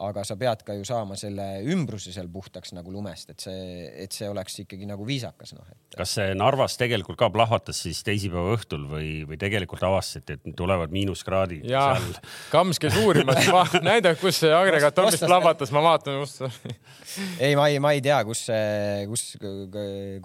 [0.00, 4.14] aga sa pead ka ju saama selle ümbruse seal puhtaks nagu lumest, et see, et
[4.14, 5.78] see oleks ikkagi nagu viisakas, noh et.
[5.98, 10.94] kas see Narvas tegelikult ka plahvatas siis teisipäeva õhtul või, või tegelikult avastasite, et tulevad
[10.94, 11.66] miinuskraadid?
[11.68, 12.16] jaa seal...,
[12.52, 13.50] Kams käis uurimas
[13.84, 16.42] näida, kus see agregaat on, mis plahvatas, ma vaatan just
[17.44, 19.26] ei, ma ei, ma ei tea, kus see, kus,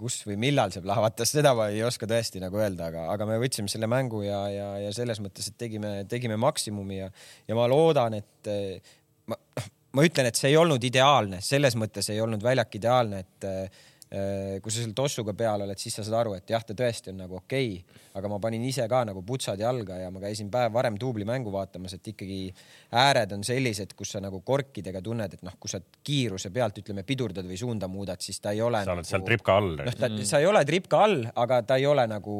[0.00, 3.38] kus või millal see plahvatas, seda ma ei oska tõesti nagu öelda, aga, aga me
[3.42, 7.12] võtsime selle mängu ja, ja, ja selles mõttes, et tegime, tegime maksimumi ja,
[7.48, 8.48] ja ma loodan, et
[9.28, 9.36] ma,
[9.92, 13.70] ma ütlen, et see ei olnud ideaalne, selles mõttes ei olnud väljak ideaalne, et Äh,
[14.08, 17.18] kui sa seal tossuga peal oled, siis sa saad aru, et jah, ta tõesti on
[17.20, 20.72] nagu okei okay,, aga ma panin ise ka nagu putsad jalga ja ma käisin päev
[20.72, 22.38] varem duublimängu vaatamas, et ikkagi
[22.96, 27.04] ääred on sellised, kus sa nagu korkidega tunned, et noh, kui sa kiiruse pealt ütleme
[27.06, 28.80] pidurdad või suunda muudad, siis ta ei ole.
[28.86, 29.74] sa oled nagu, seal tripka all.
[29.76, 32.36] noh, ta mm., sa ei ole tripka all, aga ta ei ole nagu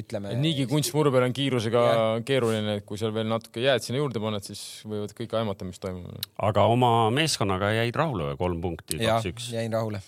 [0.00, 0.32] ütleme.
[0.40, 2.06] niigi kunstmuru peal on kiirusega ja.
[2.26, 5.82] keeruline, et kui seal veel natuke jääd sinna juurde paned, siis võivad kõik aimata, mis
[5.84, 6.32] toimub.
[6.48, 9.52] aga oma meeskonnaga jäid rahule või kolm punkti, kaks-üks?
[9.52, 10.00] jäin rahule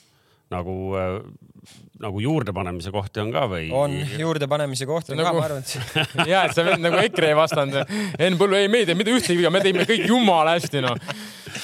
[0.52, 1.22] nagu, äh,
[2.02, 3.68] nagu juurdepanemise kohti on ka või?
[3.76, 5.30] on juurdepanemise kohti on nagu...
[5.30, 7.92] ka, ma arvan, et ja, et sa oled nagu EKRE vastanud.
[8.18, 10.98] Enn Põllu, ei, me ei tee mitte ühtegi viga, me teeme kõik jumala hästi, noh.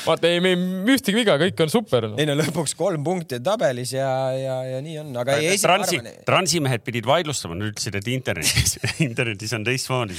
[0.05, 2.19] vaata, ei, me ei ühtegi viga, kõik on super no..
[2.21, 5.61] ei no lõpuks kolm punkti tabelis ja, ja, ja nii on, aga ei, ei.
[5.63, 8.77] Transi, transimehed pidid vaidlustama, nad ütlesid, et internetis
[9.09, 10.19] internetis on teistmoodi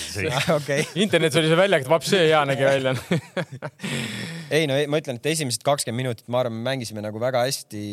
[0.57, 0.83] okay.
[0.99, 2.95] internetis oli see väljak, vapsee hea nägi välja
[4.57, 7.85] ei no ma ütlen, et esimesed kakskümmend minutit, ma arvan, me mängisime nagu väga hästi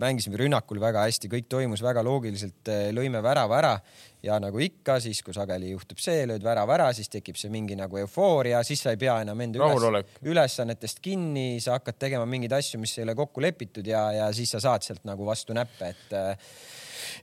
[0.00, 3.80] mängisime rünnakul väga hästi, kõik toimus väga loogiliselt, eh, lõime värava ära
[4.22, 7.76] ja nagu ikka, siis kui sageli juhtub see, lööd värava ära, siis tekib see mingi
[7.76, 12.52] nagu eufooria, siis sa ei pea enam enda üles, ülesannetest kinni, sa hakkad tegema mingeid
[12.52, 15.94] asju, mis ei ole kokku lepitud ja, ja siis sa saad sealt nagu vastu näppe,
[15.94, 16.36] et eh,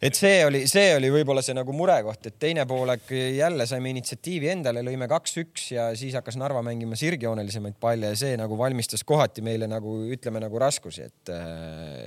[0.01, 4.51] et see oli, see oli võib-olla see nagu murekoht, et teine poolek jälle saime initsiatiivi
[4.53, 9.45] endale, lõime kaks-üks ja siis hakkas Narva mängima sirgjoonelisemaid palle ja see nagu valmistas kohati
[9.45, 11.35] meile nagu ütleme nagu raskusi, et,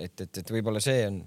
[0.07, 1.21] et, et, et võib-olla see on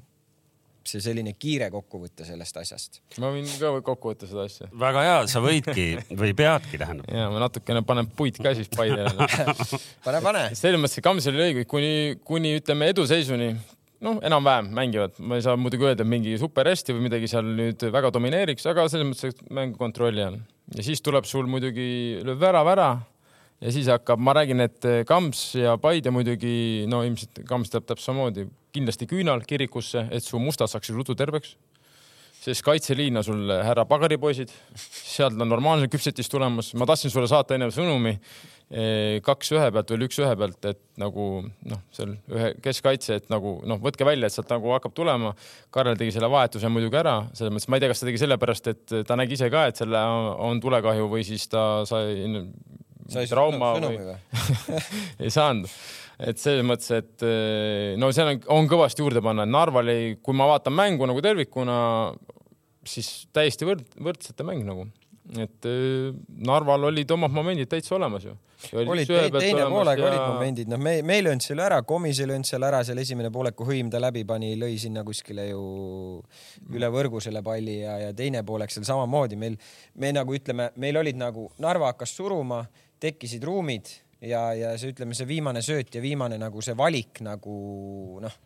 [0.87, 2.99] see selline kiire kokkuvõte sellest asjast.
[3.23, 4.67] ma võin ka kokku võtta seda asja.
[4.79, 5.85] väga hea, sa võidki
[6.21, 7.07] või peadki, tähendab.
[7.07, 9.13] ja ma natukene panen puid käsis paidele
[10.05, 10.43] pane, pane.
[10.59, 11.93] selles mõttes, et Kamsil oli õige, kuni,
[12.27, 13.53] kuni ütleme eduseisuni
[14.03, 17.85] noh, enam-vähem mängivad, ma ei saa muidugi öelda, mingi super hästi või midagi seal nüüd
[17.93, 20.39] väga domineeriks, aga selles mõttes, et mäng kontrolli all.
[20.75, 22.89] ja siis tuleb sul muidugi, lööb värav ära
[23.63, 28.11] ja siis hakkab, ma räägin, et Kams ja Paide muidugi, no ilmselt Kams teab täpselt
[28.11, 31.55] samamoodi, kindlasti küünal kirikusse, et su mustad saaksid ruttu terveks.
[32.43, 37.55] sest kaitseliin on sul härra pagaripoisid, sealt on normaalne küpsetis tulemas, ma tahtsin sulle saata
[37.55, 38.17] enne sõnumi
[39.25, 43.59] kaks ühe pealt või üks ühe pealt, et nagu noh, seal ühe keskkaitse, et nagu
[43.69, 45.33] noh, võtke välja, et sealt nagu hakkab tulema.
[45.73, 48.71] Karel tegi selle vahetuse muidugi ära, selles mõttes ma ei tea, kas ta tegi sellepärast,
[48.73, 50.01] et ta nägi ise ka, et selle
[50.47, 52.23] on tulekahju või siis ta sai
[53.11, 53.99] sai trauma või,
[55.23, 55.69] ei saanud.
[56.23, 57.25] Et selles mõttes, et
[57.99, 61.77] no seal on, on kõvasti juurde panna, Narval ei, kui ma vaatan mängu nagu tervikuna,
[62.87, 64.87] siis täiesti võrd, võrdsete mäng nagu
[65.31, 68.33] et äh, Narval olid omad momendid täitsa olemas ju.
[68.75, 70.09] olid te, teine poolega ja...
[70.09, 72.99] olid momendid, noh, me, me ei löönud seal ära, Komis ei löönud seal ära, seal
[72.99, 75.63] esimene poolek, kui Hõim ta läbi pani, lõi sinna kuskile ju
[76.75, 79.39] üle võrgu selle palli ja, ja teine poolek seal samamoodi.
[79.39, 79.57] Meil,
[79.99, 82.63] me nagu ütleme, meil olid nagu Narva hakkas suruma,
[83.03, 87.59] tekkisid ruumid ja, ja see, ütleme, see viimane sööt ja viimane nagu see valik nagu
[88.23, 88.41] noh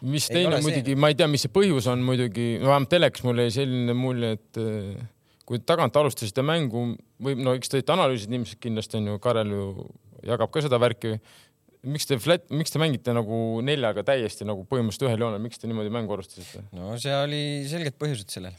[0.00, 3.50] mis teine muidugi, ma ei tea, mis see põhjus on muidugi, vähemalt telekas mul jäi
[3.52, 4.60] selline mulje, et
[5.48, 6.90] kui tagant alustasite mängu
[7.24, 9.68] või no eks te olete analüüsinud ilmselt kindlasti on ju, Karel ju
[10.28, 11.16] jagab ka seda värki.
[11.88, 15.70] miks te flat, miks te mängite nagu neljaga täiesti nagu põhimõtteliselt ühel joonel, miks te
[15.70, 16.66] niimoodi mängu alustasite?
[16.76, 18.56] no see oli selged põhjused sellel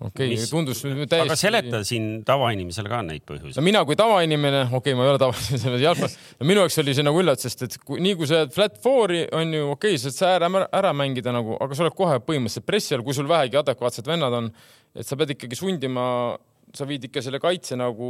[0.00, 1.18] okei okay,, tundus täiesti.
[1.22, 3.56] aga seleta siin tavainimesele ka neid põhjuseid.
[3.56, 6.96] no mina kui tavainimene, okei okay,, ma ei ole tavainimene jalgpallis, no minu jaoks oli
[6.96, 9.96] see nagu üllatus, sest et kui, nii kui sa jääd flat four'i on ju okei
[9.96, 13.16] okay,, sa saad ära, ära mängida nagu, aga sa oled kohe põhimõtteliselt pressi all, kui
[13.16, 14.52] sul vähegi adekvaatsed vennad on
[14.96, 16.04] et sa pead ikkagi sundima
[16.74, 18.08] sa viid ikka selle kaitse nagu.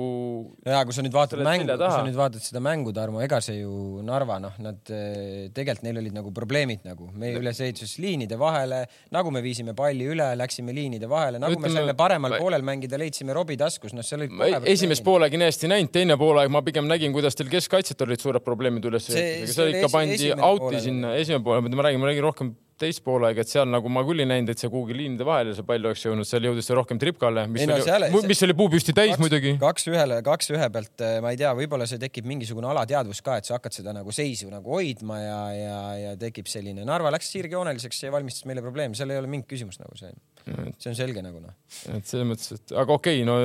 [0.64, 3.60] ja kui sa nüüd vaatad mängu, kui sa nüüd vaatad seda mängu, Tarmo, ega see
[3.60, 8.82] ju Narva, noh, nad eh, tegelikult neil olid nagu probleemid nagu meie ülesehituses liinide vahele,
[9.14, 12.42] nagu me viisime palli üle, läksime liinide vahele, nagu Ütleme, me saime paremal ma...
[12.42, 14.68] poolel mängida, leidsime Robbie taskus, noh, seal olid.
[14.72, 18.44] esimest poolegi nii hästi näinud, teine poolaeg ma pigem nägin, kuidas teil keskkaitset olid suured
[18.46, 19.10] probleemid üles.
[19.12, 23.42] see, see ikka pandi out'i sinna, esimene pool, ma räägin, ma räägin rohkem teist poolega,
[23.42, 26.04] et seal nagu ma küll ei näinud, et see kuhugi liinide vahele see pall oleks
[26.04, 29.22] jõudnud, seal jõudis see rohkem tripkale, mis, no, oli, seal, mis oli puupüsti täis kaks,
[29.22, 29.54] muidugi.
[29.62, 33.38] kaks ühele, kaks ühe pealt, eh, ma ei tea, võib-olla see tekib mingisugune alateadvus ka,
[33.40, 36.84] et sa hakkad seda nagu seisu nagu hoidma ja, ja, ja tekib selline.
[36.88, 40.12] Narva läks sirgjooneliseks ja valmistas meile probleeme, seal ei ole mingit küsimust nagu see,
[40.46, 41.54] see on selge nagu noh.
[41.90, 43.36] et selles mõttes, et aga okei okay,, no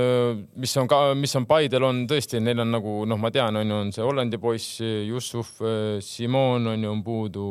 [0.62, 3.74] mis on ka, mis on Paidel on tõesti, neil on nagu noh, ma tean, on
[3.74, 7.48] ju, on see Hollandi poiss Jussuf, eh, Simon on ju, on puudu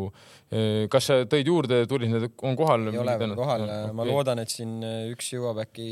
[0.91, 2.89] kas sa tõid juurde, tulid need, on kohal?
[2.91, 3.95] ei ole veel kohal no,, okay.
[3.95, 4.81] ma loodan, et siin
[5.13, 5.87] üks jõuab äkki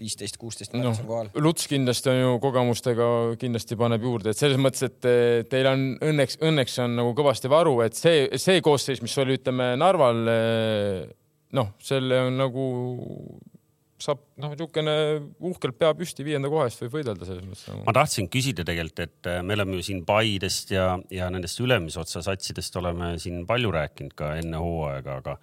[0.00, 1.30] viisteist, kuusteist märts no, on kohal.
[1.38, 6.40] Luts kindlasti on ju kogemustega, kindlasti paneb juurde, et selles mõttes, et teil on õnneks,
[6.42, 10.26] õnneks on nagu kõvasti varu, et see, see koosseis, mis oli, ütleme Narval,
[11.54, 12.64] noh, selle on nagu
[14.04, 14.94] saab noh, niisugune
[15.50, 19.28] uhkelt pea püsti viienda koha eest võib võidelda selles mõttes ma tahtsin küsida tegelikult, et
[19.30, 23.70] äh, me oleme ju siin Paidest ja, ja nendest ülemise otsa satsidest oleme siin palju
[23.74, 25.36] rääkinud ka enne hooaega, aga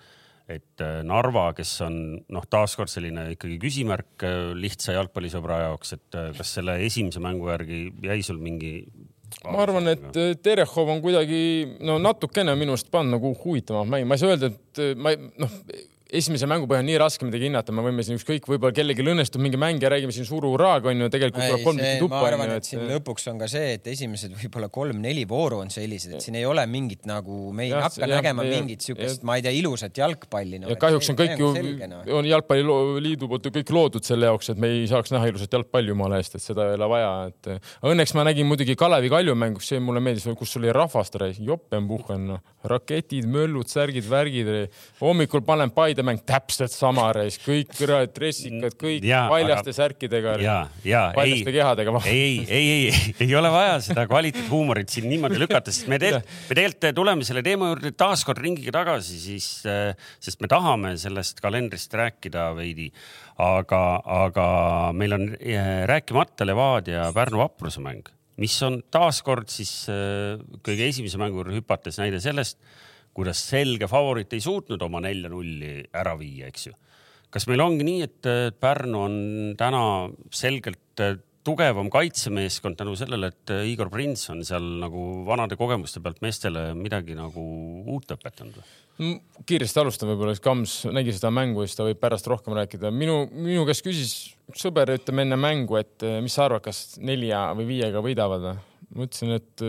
[0.52, 1.96] et äh, Narva, kes on
[2.34, 7.86] noh, taaskord selline ikkagi küsimärk äh, lihtsa jalgpallisõbra jaoks, et kas selle esimese mängu järgi
[8.04, 8.76] jäi sul mingi
[9.48, 11.40] ma arvan, et Terehov on kuidagi
[11.88, 15.22] no natukene minu arust pannud nagu huvitavama mängi, ma ei saa öelda, et ma ei
[15.40, 15.56] noh,
[16.12, 19.60] esimese mängu põhjal nii raske midagi hinnata, me võime siin ükskõik, võib-olla kellelgi õnnestub mingi
[19.60, 22.20] mäng ja räägime siin suure hurraaga onju, tegelikult tuleb kolm tükki tuppa.
[22.20, 26.18] ma arvan, et siin lõpuks on ka see, et esimesed võib-olla kolm-neli vooru on sellised,
[26.18, 29.24] et siin ei ole mingit nagu, me ei ja, hakka ja, nägema ja, mingit siukest,
[29.28, 30.72] ma ei tea, ilusat jalgpalli no,.
[30.74, 31.52] ja kahjuks on kõik ju,
[31.94, 32.02] no.
[32.20, 35.94] on Jalgpalliliidu poolt ju kõik loodud selle jaoks, et me ei saaks näha ilusat jalgpalli
[35.94, 37.52] jumala eest, et seda ei ole vaja, et
[37.88, 42.44] õnneks ma nägin muidugi Kalevi Kalju mängus, see mulle meeldis, kus oli rahvast, jopenpuhhen, noh,
[42.68, 44.52] raketid, möllud, särgid, värgid,
[45.00, 49.78] hommikul panen Paide mäng täpselt sama reis, kõik kurat dressikad, kõik ja, paljaste aga...
[49.78, 50.36] särkidega.
[50.44, 51.94] ja, ja paljaste ei, kehadega.
[52.12, 56.60] ei, ei, ei, ei, ole vaja seda kvaliteethuumorit siin niimoodi lükata, sest me tegelikult, me
[56.60, 59.50] tegelikult tuleme selle teema juurde taaskord ringiga tagasi, siis,
[60.24, 62.92] sest me tahame sellest kalendrist rääkida veidi.
[63.42, 64.48] aga, aga
[64.94, 68.06] meil on äh, rääkimata Levadia Pärnu vapruse mäng,
[68.42, 72.60] mis on taaskord siis äh, kõige esimese mängu juurde hüpates näide sellest
[73.14, 76.78] kuidas selge favoriit ei suutnud oma nelja-nulli ära viia, eks ju.
[77.32, 79.18] kas meil ongi nii, et Pärnu on
[79.60, 79.84] täna
[80.36, 86.04] selgelt äh, tugevam kaitsemeeskond tänu sellele, et äh, Igor Prins on seal nagu vanade kogemuste
[86.04, 87.44] pealt meestele midagi nagu
[87.90, 88.62] uut õpetanud
[89.48, 92.92] kiiresti alustan võib-olla, siis Kams nägi seda mängu siis ta võib pärast rohkem rääkida.
[92.94, 94.14] minu, minu käest küsis
[94.58, 98.60] sõber, ütleme enne mängu, et äh, mis sa arvad, kas nelja või viiega võidavad või?
[98.92, 99.62] ma ütlesin, et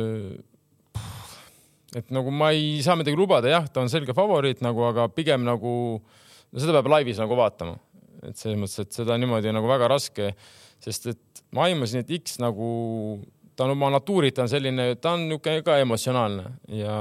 [1.96, 5.44] et nagu ma ei saa midagi lubada, jah, ta on selge favoriit nagu, aga pigem
[5.46, 7.78] nagu no seda peab laivis nagu vaatama.
[8.22, 10.28] et selles mõttes, et seda niimoodi nagu väga raske,
[10.82, 12.68] sest et ma aimasin, et X nagu
[13.56, 16.94] ta on oma natuurilt on selline, ta on niisugune ka emotsionaalne ja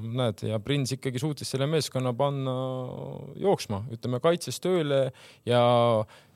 [0.00, 2.54] näed, ja Prins ikkagi suutis selle meeskonna panna
[3.40, 5.04] jooksma, ütleme kaitses tööle
[5.48, 5.62] ja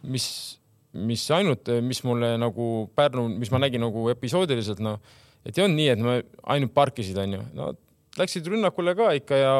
[0.05, 0.29] mis,
[0.93, 5.01] mis ainult, mis mulle nagu Pärnu, mis ma nägin nagu episoodiliselt, noh,
[5.45, 6.21] et ei olnud nii, et me
[6.55, 7.73] ainult parkisid, onju, no
[8.21, 9.53] läksid rünnakule ka ikka ja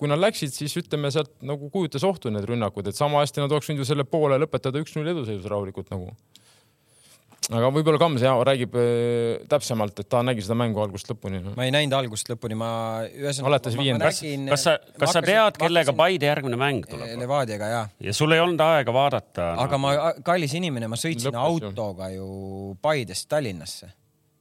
[0.00, 3.52] kui nad läksid, siis ütleme sealt nagu kujutas ohtu need rünnakud, et sama hästi nad
[3.52, 6.10] oleks võinud ju selle poole lõpetada üks-null eduseisus rahulikult nagu.
[7.54, 11.54] aga võib-olla Kams ja räägib äh, täpsemalt, et ta nägi seda mängu algusest lõpuni no..
[11.56, 12.68] ma ei näinud algusest lõpuni, ma
[13.06, 13.50] ühesõnaga.
[13.52, 14.10] oletas viienda.
[14.10, 17.14] kas, sa, kas sa tead, kellega Paide järgmine mäng tuleb?
[17.24, 17.82] Levadiaga ja.
[18.10, 19.52] ja sul ei olnud aega vaadata?
[19.64, 19.84] aga no.
[19.86, 22.32] ma, kallis inimene, ma sõitsin Lõpus, autoga ju
[22.82, 23.94] Paidest Tallinnasse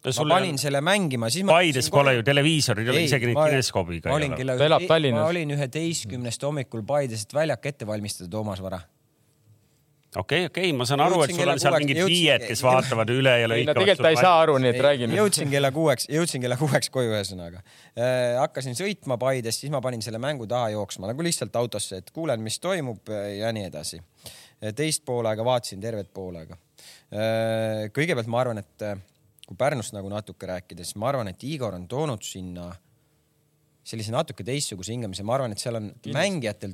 [0.03, 1.59] ma panin selle mängima, siis ma.
[1.59, 4.57] Paides pole ju televiisorid, isegi neid kineskoobiga ei ole.
[4.57, 5.21] ta elab Tallinnas.
[5.23, 8.81] ma olin üheteistkümnest hommikul Paides, et väljak ette valmistada Toomas Vara
[10.15, 13.09] okei okay,, okei okay,, ma saan aru, et sul on seal mingid viied, kes vaatavad
[13.13, 13.79] üle ja lõikavad.
[13.79, 15.19] tegelikult ta ei saa aru, nii et räägi nüüd.
[15.21, 18.35] jõudsin kella kuueks, jõudsin kella kuueks koju ühesõnaga äh,.
[18.41, 22.43] hakkasin sõitma Paidest, siis ma panin selle mängu taha jooksma nagu lihtsalt autosse, et kuulen,
[22.45, 24.01] mis toimub ja nii edasi.
[24.75, 27.89] teist poolega vaatasin tervet poolega äh,.
[27.95, 28.87] kõigepealt ma arvan, et
[29.53, 32.71] kui Pärnust nagu natuke rääkida, siis ma arvan, et Igor on toonud sinna
[33.83, 36.13] sellise natuke teistsuguse hingamise, ma arvan, et seal on Kindlasti.
[36.15, 36.71] mängijatel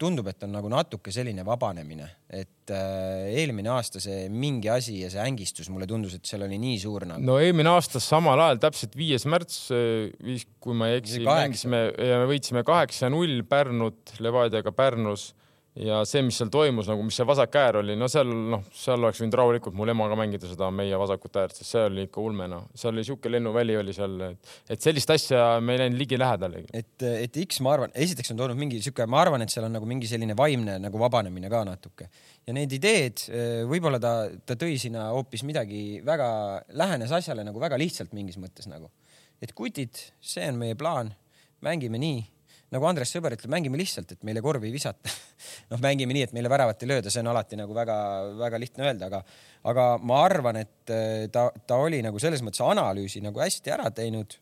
[0.00, 5.10] tundub, et on nagu natuke selline vabanemine, et äh, eelmine aasta see mingi asi ja
[5.12, 7.20] see ängistus mulle tundus, et seal oli nii suur nagu.
[7.28, 12.22] no eelmine aasta samal ajal, täpselt viies märts, äh, kui ma ei eksi, mängisime ja
[12.22, 15.34] me võitsime kaheksa-null Pärnut Levadiaga Pärnus
[15.78, 18.98] ja see, mis seal toimus, nagu mis see vasak äär oli, no seal noh, seal
[18.98, 22.48] oleks võinud rahulikult mul emaga mängida seda meie vasakut äärt, sest see oli ikka ulme
[22.50, 26.72] noh, seal oli sihuke lennuväli oli seal, et, sellist asja me ei läinud ligilähedalegi.
[26.74, 29.78] et, et X, ma arvan, esiteks on toonud mingi sihuke, ma arvan, et seal on
[29.78, 32.10] nagu mingi selline vaimne nagu vabanemine ka natuke.
[32.48, 33.22] Ja need ideed,
[33.70, 34.14] võib-olla ta,
[34.46, 36.30] ta tõi sinna hoopis midagi väga,
[36.74, 38.90] lähenes asjale nagu väga lihtsalt mingis mõttes nagu,
[39.38, 41.14] et kutid, see on meie plaan,
[41.62, 42.24] mängime nii
[42.74, 45.10] nagu Andres Sõber ütleb, mängime lihtsalt, et meile korvi ei visata
[45.72, 49.10] noh, mängime nii, et meile väravat ei lööda, see on alati nagu väga-väga lihtne öelda,
[49.10, 49.22] aga,
[49.72, 53.90] aga ma arvan, et äh, ta, ta oli nagu selles mõttes analüüsi nagu hästi ära
[53.94, 54.38] teinud.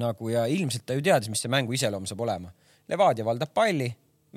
[0.00, 2.52] nagu ja ilmselt ta ju teadis, mis see mängu iseloom saab olema.
[2.88, 3.88] Levadia valdab palli,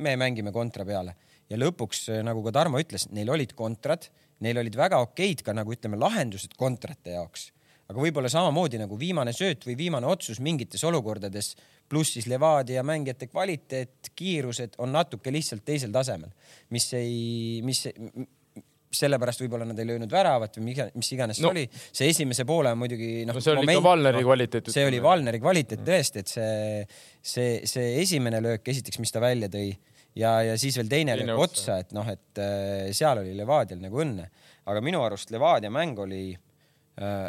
[0.02, 1.14] me mängime kontra peale
[1.50, 4.10] ja lõpuks, äh, nagu ka Tarmo ütles, neil olid kontrad,
[4.42, 7.52] neil olid väga okeid ka nagu ütleme, lahendused kontrate jaoks
[7.90, 11.54] aga võib-olla samamoodi nagu viimane sööt või viimane otsus mingites olukordades
[11.94, 16.34] pluss siis Levadia mängijate kvaliteet, kiirused on natuke lihtsalt teisel tasemel,
[16.74, 17.86] mis ei, mis
[18.94, 21.50] sellepärast võib-olla nad ei löönud väravat või mis iganes no.
[21.50, 21.64] see oli.
[21.72, 23.42] see esimese poole on muidugi noh no,.
[23.44, 24.70] see oli moment, ikka Valneri no, kvaliteet.
[24.76, 26.84] see oli Valneri kvaliteet tõesti, et see,
[27.34, 29.72] see, see esimene löök esiteks, mis ta välja tõi
[30.20, 33.82] ja, ja siis veel teine, teine löök otsa, et noh, et äh, seal oli Levadial
[33.84, 34.30] nagu õnne,
[34.70, 37.28] aga minu arust Levadia mäng oli äh,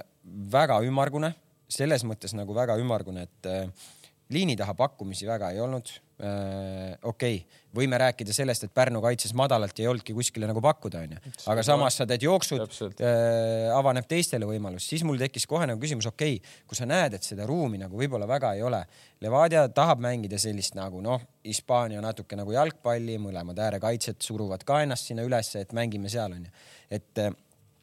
[0.53, 1.35] väga ümmargune,
[1.75, 3.93] selles mõttes nagu väga ümmargune, et äh,
[4.33, 5.91] liini taha pakkumisi väga ei olnud
[6.23, 6.95] äh,.
[7.03, 11.03] okei okay., võime rääkida sellest, et Pärnu kaitses madalalt ja ei olnudki kuskile nagu pakkuda,
[11.05, 11.33] onju.
[11.51, 12.63] aga samas sa teed jooksud,
[13.03, 17.19] äh, avaneb teistele võimalus, siis mul tekkis kohe nagu küsimus, okei okay,, kui sa näed,
[17.19, 18.85] et seda ruumi nagu võib-olla väga ei ole.
[19.25, 25.11] Levadia tahab mängida sellist nagu noh, Hispaania natuke nagu jalgpalli, mõlemad äärekaitsjad suruvad ka ennast
[25.11, 26.55] sinna ülesse, et mängime seal onju.
[26.95, 27.35] et äh,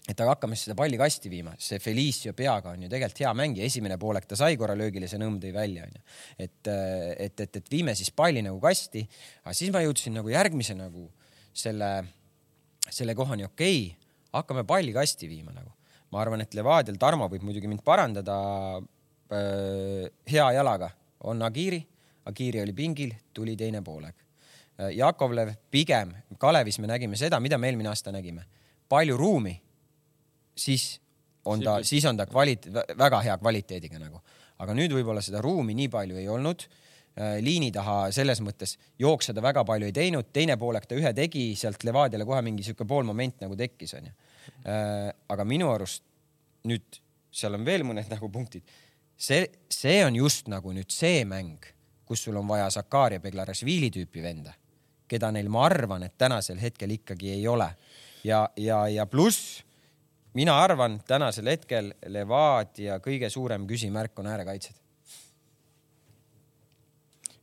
[0.10, 3.68] et aga hakkame seda palli kasti viima, see Felicio peaga on ju tegelikult hea mängija,
[3.70, 6.02] esimene poolek ta sai korra löögile, see nõmm tõi välja onju.
[6.38, 9.04] et, et, et, et viime siis palli nagu kasti,
[9.44, 11.06] aga siis ma jõudsin nagu järgmise nagu
[11.54, 11.92] selle,
[12.88, 15.70] selle kohani, okei okay,, hakkame palli kasti viima nagu.
[16.12, 18.36] ma arvan, et Levadial, Tarmo võib muidugi mind parandada
[18.82, 20.90] äh,, hea jalaga
[21.30, 21.80] on Agiri,
[22.26, 24.18] Agiri oli pingil, tuli teine poolek.
[24.96, 26.10] Jakovlev pigem,
[26.42, 28.48] Kalevis me nägime seda, mida me eelmine aasta nägime,
[28.90, 29.54] palju ruumi
[30.56, 31.02] siis
[31.46, 34.22] on ta, siis on ta kvalit-, väga hea kvaliteediga nagu.
[34.62, 36.68] aga nüüd võib-olla seda ruumi nii palju ei olnud.
[37.18, 41.12] Äh, liini taha selles mõttes jookse ta väga palju ei teinud, teine poolek ta ühe
[41.18, 44.14] tegi, sealt Levadiale kohe mingi sihuke poolmoment nagu tekkis, onju.
[44.64, 46.06] Äh, aga minu arust
[46.70, 47.02] nüüd
[47.34, 48.64] seal on veel mõned nagu punktid.
[49.18, 51.66] see, see on just nagu nüüd see mäng,
[52.06, 54.54] kus sul on vaja Zakaria Beglarashvili tüüpi venda,
[55.08, 57.70] keda neil, ma arvan, et tänasel hetkel ikkagi ei ole.
[58.24, 59.64] ja, ja, ja pluss
[60.38, 64.78] mina arvan tänasel hetkel Levadia kõige suurem küsimärk on äärekaitsjad.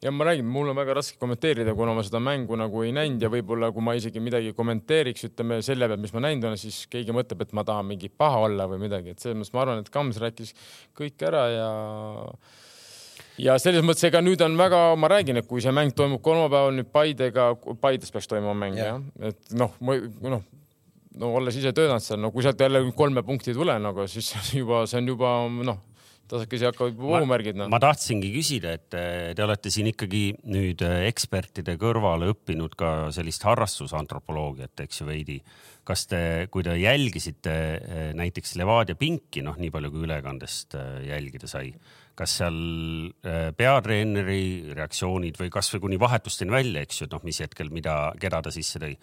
[0.03, 3.23] ja ma räägin, mul on väga raske kommenteerida, kuna ma seda mängu nagu ei näinud
[3.23, 6.85] ja võib-olla kui ma isegi midagi kommenteeriks, ütleme selle pealt, mis ma näinud olen, siis
[6.91, 9.83] keegi mõtleb, et ma tahan mingi paha olla või midagi, et selles mõttes ma arvan,
[9.83, 10.55] et Kams rääkis
[10.97, 11.69] kõik ära ja
[13.43, 16.79] ja selles mõttes, ega nüüd on väga, ma räägin, et kui see mäng toimub kolmapäeval
[16.79, 17.51] nüüd Paidega,
[17.83, 20.47] Paides peaks toimuma mäng jah ja., et noh, noh,
[21.19, 24.33] no olles ise töötanud seal, no kui sealt jälle kolme punkti ei tule nagu, siis
[24.61, 25.35] juba see on juba
[25.67, 25.81] noh,
[26.29, 27.69] tasakesi hakkavad ohumärgid no..
[27.73, 32.93] ma tahtsingi küsida, et eh, te olete siin ikkagi nüüd eh, ekspertide kõrvale õppinud ka
[33.15, 35.39] sellist harrastusantropoloogiat, eks ju veidi.
[35.89, 36.21] kas te,
[36.53, 41.73] kui te jälgisite eh, näiteks Levadia pinki, noh, nii palju kui ülekandest jälgida sai,
[42.19, 42.57] kas seal
[43.57, 48.53] peatreeneri reaktsioonid või kasvõi kuni vahetusteni välja, eks ju, noh, mis hetkel, mida, keda ta
[48.53, 48.97] sisse tõi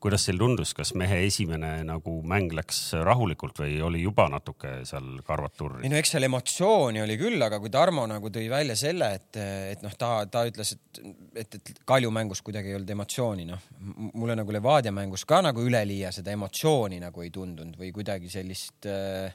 [0.00, 5.20] kuidas teil tundus, kas mehe esimene nagu mäng läks rahulikult või oli juba natuke seal
[5.26, 5.82] karvad turri?
[5.84, 9.40] ei no eks seal emotsiooni oli küll, aga kui Tarmo nagu tõi välja selle, et,
[9.74, 11.02] et noh, ta, ta ütles, et,
[11.44, 13.68] et, et Kalju mängus kuidagi ei olnud emotsiooni, noh,
[14.14, 18.88] mulle nagu Levadia mängus ka nagu üleliia seda emotsiooni nagu ei tundunud või kuidagi sellist
[18.88, 19.32] äh,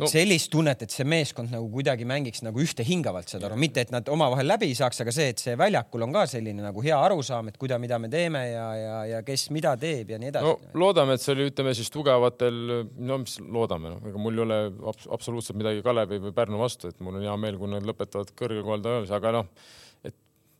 [0.00, 0.08] no.
[0.10, 4.08] sellist tunnet, et see meeskond nagu kuidagi mängiks nagu ühtehingavalt, saad aru, mitte et nad
[4.12, 7.50] omavahel läbi ei saaks, aga see, et see väljakul on ka selline nagu hea arusaam,
[7.50, 10.52] et kuida, mida me teeme ja, ja, ja kes mida teeb ja nii edasi.
[10.52, 12.60] no loodame, et see oli, ütleme siis tugevatel,
[13.08, 14.60] no mis loodame, noh, ega mul ei ole
[14.92, 18.32] abs absoluutselt midagi Kalevi või Pärnu vastu, et mul on hea meel, kui nad lõpetavad
[18.36, 19.50] kõrgel kohal tagasi, aga noh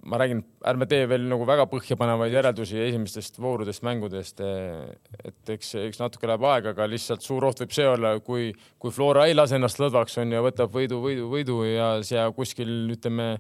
[0.06, 4.40] ma räägin, ärme tee veel nagu väga põhjapanevaid järeldusi esimestest voorudest, mängudest.
[4.40, 8.52] et eks, eks natuke läheb aega, aga lihtsalt suur oht võib see olla, kui,
[8.82, 12.92] kui Flora ei lase ennast lõdvaks on ja võtab võidu, võidu, võidu ja seal kuskil
[12.94, 13.34] ütleme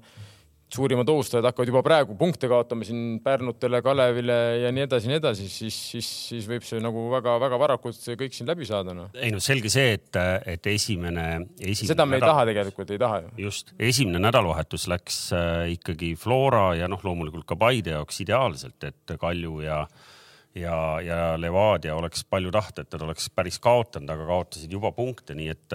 [0.72, 5.46] suurimad ohustajad hakkavad juba praegu punkte kaotama siin Pärnutele, Kalevile ja nii edasi, nii edasi,
[5.50, 9.06] siis, siis, siis võib see nagu väga-väga varakult kõik siin läbi saada no..
[9.14, 10.18] ei no selge see, et,
[10.56, 11.28] et esimene,
[11.60, 11.92] esimene.
[11.92, 12.26] seda me nädal...
[12.26, 13.32] ei taha tegelikult, ei taha ju.
[13.46, 19.16] just, esimene nädalavahetus läks äh, ikkagi Flora ja noh, loomulikult ka Paide jaoks ideaalselt, et
[19.22, 19.84] Kalju ja
[20.56, 25.36] ja, ja Levadia oleks palju tahta, et nad oleks päris kaotanud, aga kaotasid juba punkte,
[25.36, 25.74] nii et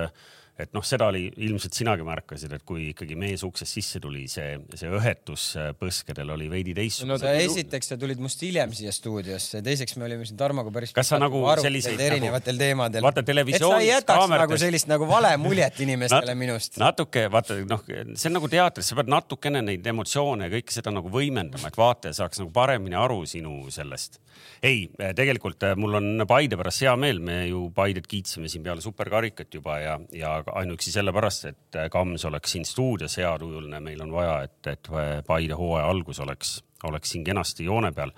[0.59, 4.57] et noh, seda oli ilmselt sinagi märkasid, et kui ikkagi mees uksest sisse tuli, see,
[4.77, 7.19] see õhetus äh, põskedel oli veidi teistsugune no,.
[7.21, 10.93] sa esiteks sa tulid must hiljem siia stuudiosse, teiseks me olime siin Tarmoga päris.
[10.95, 13.05] kas sa nagu selliseid erinevatel nagu, teemadel.
[13.05, 13.71] vaata televisioonis.
[13.71, 14.47] et sa ei jätaks kaamertes...
[14.47, 16.79] nagu sellist nagu vale muljet inimestele minust.
[16.81, 20.93] natuke vaata noh, see on nagu teatris, sa pead natukene neid emotsioone ja kõike seda
[20.93, 24.19] nagu võimendama, et vaataja saaks nagu paremini aru sinu sellest
[24.63, 24.85] ei,
[25.15, 29.53] tegelikult äh, mul on Paide pärast hea meel, me ju Paidet kiitsime siin peale superkarikat
[29.57, 34.39] juba ja, ja ainuüksi sellepärast, et äh, Kams oleks siin stuudios heatujuline, meil on vaja,
[34.47, 36.57] et, et äh, Paide hooaja algus oleks,
[36.89, 38.15] oleks siin kenasti joone peal.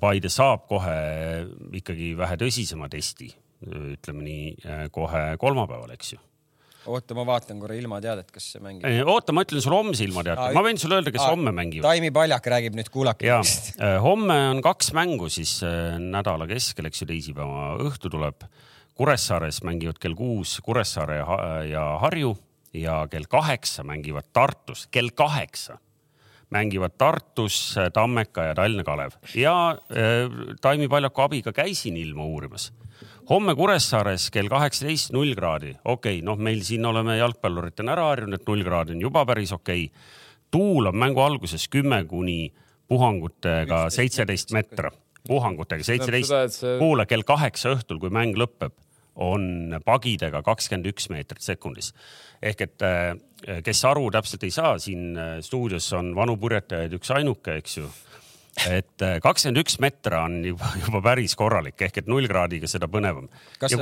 [0.00, 0.94] Paide saab kohe
[1.76, 3.26] ikkagi vähe tõsisema testi,
[3.68, 4.46] ütleme nii,
[4.94, 6.22] kohe kolmapäeval, eks ju
[6.88, 8.86] oota, ma vaatan korra ilmateadet, kas see mängib.
[9.08, 11.88] oota, ma ütlen sulle homse ilmateate, ma võin sulle öelda, kes aa, homme mängivad.
[11.88, 13.74] Taimi Paljak räägib nüüd kuulakest.
[13.76, 18.48] Äh, homme on kaks mängu siis äh, nädala keskel, eks ju, teisipäeva õhtu tuleb.
[18.98, 21.20] Kuressaares mängivad kell kuus Kuressaare
[21.70, 22.32] ja, Harju
[22.74, 25.78] ja kell kaheksa mängivad Tartus, kell kaheksa
[26.50, 29.14] mängivad Tartus äh, Tammeka ja Tallinna Kalev.
[29.34, 32.72] Ja äh, Taimi Paljaku abiga käisin ilma uurimas.
[33.30, 38.40] Homme Kuressaares kell kaheksateist null kraadi, okei okay,, noh, meil siin oleme jalgpalluritena ära harjunud,
[38.40, 39.84] et null kraadi on juba päris okei.
[39.84, 40.16] Okay..
[40.50, 42.48] tuul on mängu alguses kümme kuni
[42.88, 44.96] puhangutega seitseteist meetrit,
[45.28, 46.64] puhangutega seitseteist.
[46.78, 48.72] kuule, kell kaheksa õhtul, kui mäng lõpeb,
[49.18, 51.92] on pagidega kakskümmend üks meetrit sekundis.
[52.42, 57.58] ehk et äh, kes aru täpselt ei saa, siin äh, stuudios on vanu purjetajaid üksainuke,
[57.62, 57.88] eks ju
[58.66, 62.88] et äh, kakskümmend üks metra on juba, juba päris korralik ehk et null kraadiga seda
[62.90, 63.28] põnevam.
[63.60, 63.74] kas,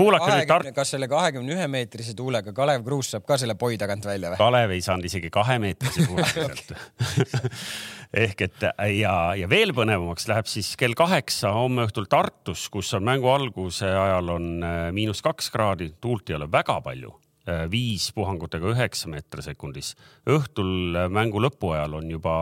[0.91, 4.41] selle kahekümne ühe meetrise tuulega Kalev Kruus saab ka selle poi tagant välja või?
[4.41, 6.75] Kalev ei saanud isegi kahe meetrise tuule tagant
[8.15, 13.07] ehk et ja, ja veel põnevamaks läheb siis kell kaheksa homme õhtul Tartus, kus on
[13.07, 17.15] mängu alguse ajal on äh, miinus kaks kraadi, tuult ei ole väga palju
[17.47, 19.93] Äh, viis puhangutega üheksa meetri sekundis.
[20.27, 22.33] õhtul äh, mängu lõpu ajal on juba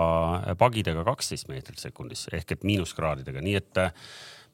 [0.57, 3.93] pagidega kaksteist meetrit sekundis ehk et miinuskraadidega, nii et äh,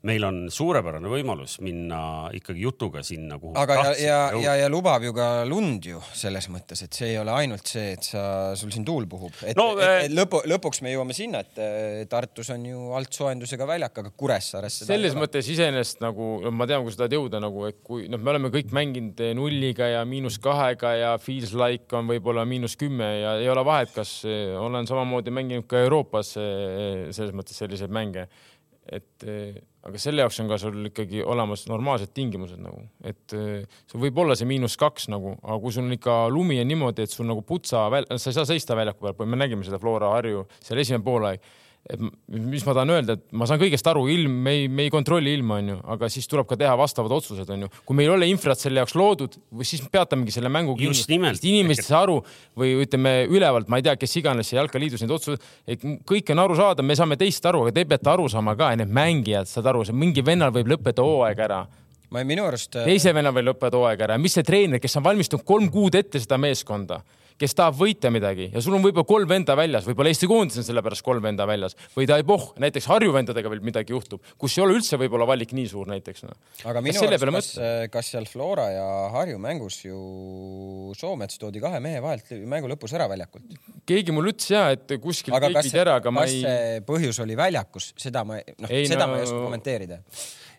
[0.08, 3.52] meil on suurepärane võimalus minna ikkagi jutuga sinna, kuhu.
[3.60, 7.18] aga ja, ja, ja, ja lubab ju ka lund ju selles mõttes, et see ei
[7.20, 8.22] ole ainult see, et sa,
[8.56, 12.48] sul siin tuul puhub, et, no, et, et lõpu, lõpuks me jõuame sinna, et Tartus
[12.54, 14.78] on ju altsoojendusega väljak, aga Kuressaares.
[14.88, 18.20] selles mõttes iseenesest nagu no, ma tean, kui sa tahad jõuda nagu, et kui noh,
[18.20, 23.10] me oleme kõik mänginud nulliga ja miinus kahega ja feels like on võib-olla miinus kümme
[23.20, 28.30] ja ei ole vahet, kas olen samamoodi mänginud ka Euroopas selles mõttes selliseid mänge
[28.90, 29.28] et
[29.86, 34.18] aga selle jaoks on ka sul ikkagi olemas normaalsed tingimused nagu, et eh, sul võib
[34.20, 37.28] olla see miinus kaks nagu, aga kui sul on ikka lumi on niimoodi, et sul
[37.30, 41.06] nagu putsa, sa ei saa seista väljaku peal, me nägime seda Flora Harju seal esimene
[41.06, 41.48] poolaeg
[41.88, 44.92] et mis ma tahan öelda, et ma saan kõigest aru, ilm, me ei, me ei
[44.92, 47.70] kontrolli ilma, onju, aga siis tuleb ka teha vastavad otsused, onju.
[47.88, 51.32] kui meil ei ole infrat selle jaoks loodud, siis peatamegi selle mängu kinni.
[51.40, 52.20] inimesed ei saa aru
[52.58, 56.86] või ütleme ülevalt, ma ei tea, kes iganes jalkaliidus neid otsuseid, et kõik on arusaadav,
[56.86, 60.24] me saame teist aru, aga te peate aru saama ka, need mängijad, saad aru, mingi
[60.26, 61.64] vennal võib lõpetada hooaeg ära
[62.10, 62.74] ma minu arust.
[62.74, 66.20] teise venna veel lõpetada hooaeg ära, mis see treener, kes on valmistunud kolm kuud ette
[66.22, 67.00] seda meeskonda
[67.40, 68.50] kes tahab võita midagi.
[68.52, 71.76] Ja sul on võib-olla kolm venda väljas, võib-olla Eesti koondis on sellepärast kolm venda väljas.
[71.94, 75.28] Või ta ei poh, näiteks Harju vendadega veel midagi juhtub, kus ei ole üldse võib-olla
[75.30, 76.36] valik nii suur näiteks no..
[76.68, 80.00] aga minu arust, kas, kas seal Flora ja Harju mängus ju
[80.98, 83.56] Soomets toodi kahe mehe vahelt mängu lõpus ära väljakult?
[83.88, 85.34] keegi mulle ütles ja, et kuskil
[85.64, 86.44] see, ära, aga ma ei.
[86.86, 89.14] põhjus oli väljakus, seda ma, noh, seda no...
[89.14, 90.00] ma ei oska kommenteerida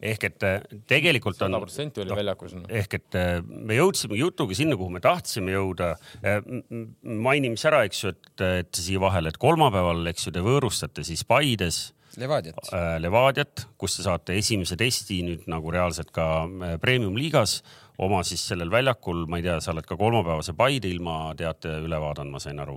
[0.01, 1.53] ehk et äh, tegelikult on.
[1.53, 5.53] sada protsenti oli no, väljakus ehk et äh, me jõudsime jutuga sinna, kuhu me tahtsime
[5.53, 5.93] jõuda.
[6.25, 6.41] Äh,
[7.03, 11.05] mainime siis ära, eks ju, et, et siia vahele, et kolmapäeval, eks ju, te võõrustate
[11.07, 12.57] siis Paides Levadiat.
[12.99, 16.25] Levadiat, kus te saate esimese testi nüüd nagu reaalselt ka
[16.83, 17.61] premium-liigas
[18.03, 22.35] oma siis sellel väljakul, ma ei tea, sa oled ka kolmapäevase Paide ilmateate üle vaadanud,
[22.35, 22.75] ma sain aru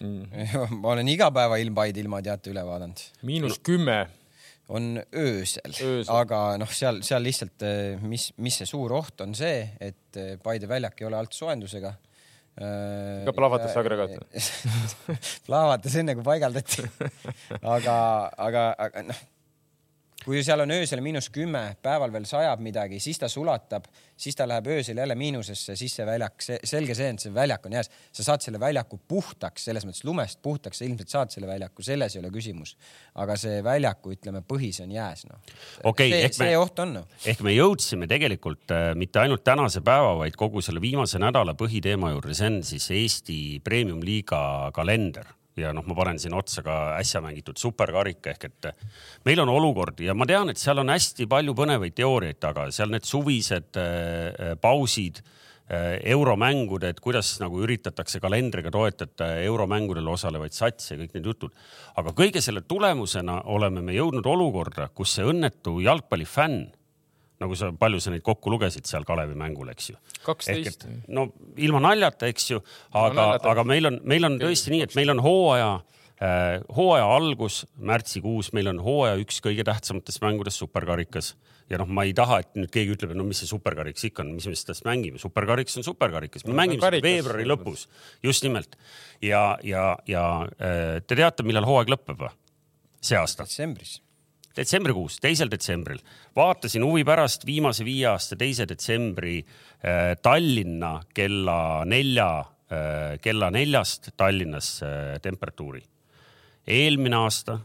[0.00, 0.46] mm..
[0.82, 3.02] ma olen iga päeva ilm Paide ilmateate üle vaadanud.
[3.28, 4.25] miinus kümme no
[4.68, 9.34] on öösel, öösel., aga noh, seal, seal lihtsalt, eh, mis, mis see suur oht on
[9.38, 11.92] see, et eh, Paide väljak ei ole altsoojendusega.
[12.56, 14.14] Eh, ka plahvatas agregaat
[15.48, 16.86] plahvatas enne kui paigaldati
[17.76, 17.96] aga,
[18.46, 19.18] aga, aga noh,
[20.24, 23.84] kui seal on öösel miinus kümme, päeval veel sajab midagi, siis ta sulatab,
[24.18, 27.68] siis ta läheb öösel jälle miinusesse, siis see väljak, see selge see, et see väljak
[27.68, 27.90] on jääs.
[28.16, 32.16] sa saad selle väljaku puhtaks, selles mõttes lumest puhtaks, sa ilmselt saad selle väljaku, selles
[32.16, 32.76] ei ole küsimus.
[33.14, 35.38] aga see väljaku, ütleme, põhis on jääs, noh
[35.84, 36.10] okay,.
[36.10, 37.06] see, see me, oht on no..
[37.24, 42.14] ehk me jõudsime tegelikult äh, mitte ainult tänase päeva, vaid kogu selle viimase nädala põhiteema
[42.16, 47.22] juurde, see on siis Eesti Premium-liiga kalender ja noh, ma panen siin otsa ka äsja
[47.24, 48.68] mängitud superkarika ehk et
[49.26, 52.92] meil on olukord ja ma tean, et seal on hästi palju põnevaid teooriaid taga, seal
[52.92, 60.98] need suvised äh, pausid äh, euromängud, et kuidas nagu üritatakse kalendriga toetada euromängudel osalevaid satse
[61.00, 61.56] kõik need jutud.
[61.96, 66.66] aga kõige selle tulemusena oleme me jõudnud olukorda, kus see õnnetu jalgpallifänn
[67.42, 69.98] nagu sa, palju sa neid kokku lugesid seal Kalevi mängul, eks ju.
[70.24, 70.86] kaksteist.
[71.08, 71.28] no
[71.60, 72.62] ilma naljata, eks ju,
[72.96, 77.64] aga, aga meil on, meil on tõesti nii, et meil on hooaja äh,, hooaja algus
[77.76, 81.34] märtsikuus, meil on hooaja üks kõige tähtsamatest mängudest superkarikas
[81.70, 84.24] ja noh, ma ei taha, et nüüd keegi ütleb, et no mis see superkariks ikka
[84.24, 87.84] on, mis me sellest mängime, superkariks on superkarikas, me no, mängime seda veebruari lõpus,
[88.24, 88.78] just nimelt.
[89.24, 90.24] ja, ja, ja
[90.56, 92.34] äh, te teate, millal hooaeg lõpeb või?
[93.04, 93.44] see aasta?
[93.44, 93.98] detsembris
[94.56, 96.00] detsembrikuus, teisel detsembril
[96.36, 104.12] vaatasin huvi pärast viimase viie aasta teise detsembri äh, Tallinna kella nelja äh,, kella neljast
[104.16, 105.82] Tallinnas äh, temperatuuri.
[106.66, 107.58] eelmine aasta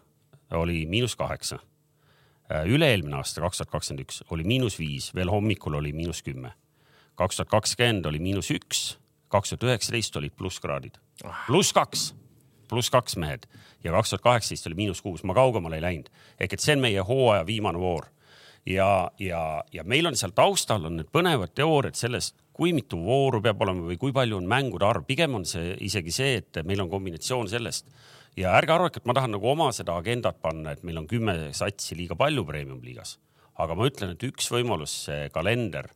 [0.52, 1.60] oli miinus kaheksa
[2.52, 2.66] äh,.
[2.68, 6.54] üle-eelmine aasta, kaks tuhat kakskümmend üks, oli miinus viis, veel hommikul oli miinus kümme.
[7.16, 8.98] kaks tuhat kakskümmend oli miinus üks,
[9.32, 11.00] kaks tuhat üheksateist olid plusskraadid,
[11.48, 12.12] pluss kaks
[12.72, 13.46] pluss kaks mehed
[13.84, 16.10] ja kaks tuhat kaheksateist oli miinus kuus, ma kaugemale ei läinud.
[16.40, 18.08] ehk et see on meie hooaja viimane voor.
[18.66, 23.42] ja, ja, ja meil on seal taustal on need põnevad teooriad sellest, kui mitu vooru
[23.42, 26.84] peab olema või kui palju on mängude arv, pigem on see isegi see, et meil
[26.84, 27.90] on kombinatsioon sellest
[28.38, 31.36] ja ärge arvake, et ma tahan nagu oma seda agendat panna, et meil on kümme
[31.58, 33.18] satsi liiga palju premium-liigas.
[33.62, 35.90] aga ma ütlen, et üks võimalus see kalender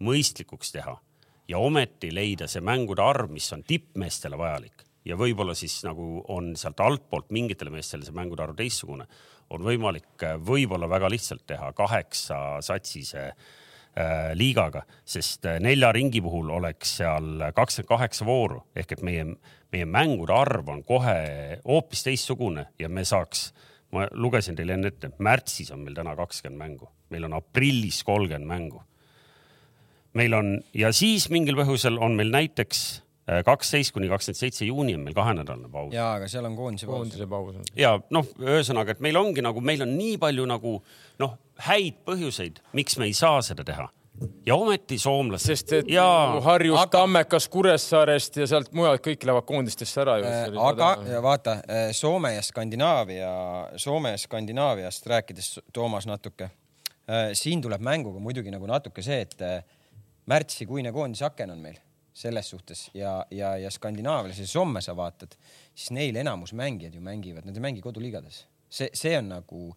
[0.00, 0.94] mõistlikuks teha
[1.48, 6.52] ja ometi leida see mängude arv, mis on tippmeestele vajalik ja võib-olla siis nagu on
[6.58, 9.06] sealt altpoolt mingitele meestele see mängude arv teistsugune,
[9.50, 16.22] on võimalik äh, võib-olla väga lihtsalt teha kaheksa satsise äh, liigaga, sest äh, nelja ringi
[16.24, 19.26] puhul oleks seal kakskümmend kaheksa vooru ehk et meie,
[19.74, 21.16] meie mängude arv on kohe
[21.64, 23.50] hoopis teistsugune ja me saaks,
[23.94, 28.46] ma lugesin teile enne ette, märtsis on meil täna kakskümmend mängu, meil on aprillis kolmkümmend
[28.46, 28.84] mängu.
[30.14, 33.02] meil on ja siis mingil põhjusel on meil näiteks
[33.44, 35.92] kaksteist kuni kakskümmend seitse juuni on meil kahenädalane paus.
[35.94, 36.96] ja, aga seal on koondise paus.
[36.96, 37.70] koondise paus on.
[37.78, 40.76] ja noh, ühesõnaga, et meil ongi nagu, meil on nii palju nagu
[41.22, 43.88] noh, häid põhjuseid, miks me ei saa seda teha
[44.46, 45.46] ja ometi soomlased.
[45.46, 46.06] sest et ja...
[46.44, 50.48] Harjust aga..., Tammekas, Kuressaarest ja sealt mujalt kõik lähevad koondistesse ära ju äh,.
[50.64, 53.30] aga ja vaata äh, Soome ja Skandinaavia,
[53.80, 57.30] Soome ja Skandinaaviast rääkides, Toomas natuke äh,.
[57.38, 59.62] siin tuleb mänguga muidugi nagu natuke see, et äh,
[60.30, 61.80] märtsikuine koondisaken on meil
[62.20, 65.36] selles suhtes ja, ja, ja skandinaavialasi Somme sa vaatad,
[65.74, 68.44] siis neil enamus mängijad ju mängivad, nad ei mängi koduliigades.
[68.70, 69.70] see, see on nagu,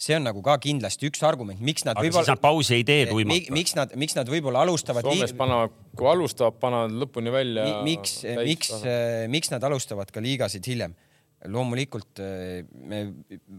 [0.00, 2.24] see on nagu ka kindlasti üks argument, miks nad võib-olla.
[2.24, 3.52] siis nad pausi ei tee tuimalt.
[3.54, 5.06] miks nad, miks nad võib-olla alustavad.
[5.06, 7.68] Soomes panevad, kui alustavad, panevad lõpuni välja.
[7.86, 8.74] miks, miks,
[9.30, 10.96] miks nad alustavad ka liigasid hiljem?
[11.48, 12.20] loomulikult
[12.84, 12.98] me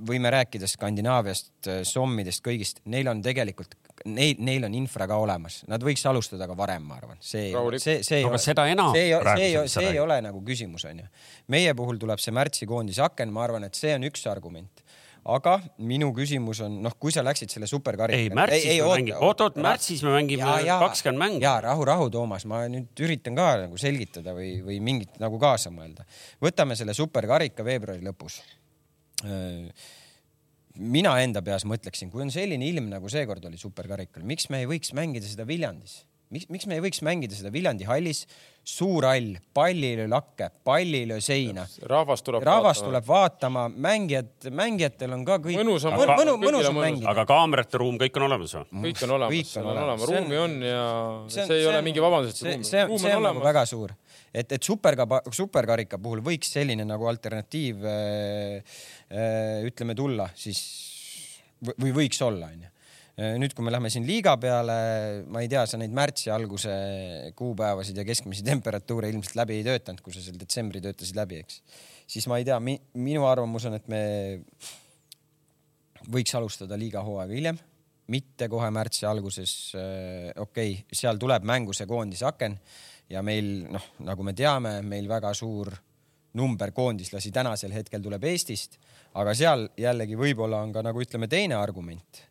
[0.06, 3.74] võime rääkida Skandinaaviast, Sommidest, kõigist, neil on tegelikult
[4.06, 8.00] neil, neil on infra ka olemas, nad võiks alustada ka varem, ma arvan, see, see,
[8.06, 11.06] see ei no, ole, seda enam see, see, see, see ei ole nagu küsimus, onju.
[11.54, 14.84] meie puhul tuleb see märtsikoondise aken, ma arvan, et see on üks argument.
[15.32, 18.18] Aga minu küsimus on, noh, kui sa läksid selle superkarikaga.
[18.18, 20.48] ei, märtsis ei, ei, me mängime, oot-oot, märtsis me mängime
[20.82, 21.44] kakskümmend mängu.
[21.44, 25.70] ja rahu, rahu, Toomas, ma nüüd üritan ka nagu selgitada või, või mingit nagu kaasa
[25.70, 26.08] mõelda.
[26.42, 28.40] võtame selle superkarika veebruari lõpus
[30.80, 34.70] mina enda peas mõtleksin, kui on selline ilm nagu seekord oli superkarikal, miks me ei
[34.70, 36.02] võiks mängida seda Viljandis?
[36.32, 38.24] miks, miks me ei võiks mängida seda Viljandi hallis,
[38.68, 41.66] suur hall, pall ei löö lakke, pall ei löö seina.
[41.90, 42.88] rahvas tuleb rahvas vaatama.
[42.88, 45.60] tuleb vaatama, mängijad, mängijatel on ka kõik.
[45.60, 47.10] mõnus on, mõnu, mõnu, mõnus on mängida.
[47.12, 48.86] aga kaamerate ruum, kõik on olemas või?
[48.88, 50.86] kõik on olemas, on olemas, ruumi on ja
[51.28, 53.66] see, see ei ole mingi vabandus, et see, see, ruum see on, on nagu väga
[53.70, 53.96] suur
[54.32, 58.82] et, et superka, superkarika puhul võiks selline nagu alternatiiv äh,
[59.12, 60.62] ütleme tulla siis
[61.62, 64.76] või võiks olla, onju äh, nüüd, kui me läheme siin liiga peale,
[65.30, 66.76] ma ei tea, sa neid märtsi alguse
[67.38, 71.60] kuupäevasid ja keskmisi temperatuure ilmselt läbi ei töötanud, kui sa seal detsembri töötasid läbi, eks.
[72.10, 74.02] siis ma ei tea mi,, minu arvamus on, et me
[76.12, 77.60] võiks alustada liiga hooaega hiljem,
[78.12, 79.52] mitte kohe märtsi alguses.
[79.76, 82.58] okei okay,, seal tuleb mängu see koondise aken
[83.12, 85.72] ja meil noh, nagu me teame, meil väga suur
[86.34, 88.80] number koondislasi tänasel hetkel tuleb Eestist,
[89.20, 92.24] aga seal jällegi võib-olla on ka nagu ütleme, teine argument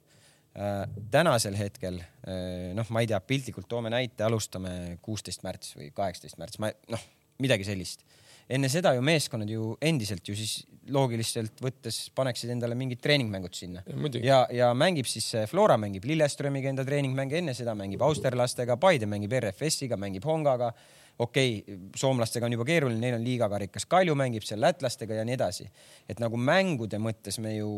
[0.57, 0.85] äh,.
[1.11, 6.41] tänasel hetkel äh, noh, ma ei tea, piltlikult toome näite, alustame kuusteist märts või kaheksateist
[6.41, 7.05] märts, ma noh,
[7.41, 8.05] midagi sellist
[8.51, 13.83] enne seda ju meeskonnad ju endiselt ju siis loogiliselt võttes paneksid endale mingid treeningmängud sinna.
[14.25, 19.37] ja, ja mängib siis Flora mängib Lilleströmiga enda treeningmänge, enne seda mängib austerlastega, Paide mängib
[19.39, 20.73] RFS-iga, mängib Hongaga.
[21.21, 25.37] okei okay,, soomlastega on juba keeruline, neil on liigakarikas, Kalju mängib seal lätlastega ja nii
[25.39, 25.71] edasi.
[26.09, 27.71] et nagu mängude mõttes me ju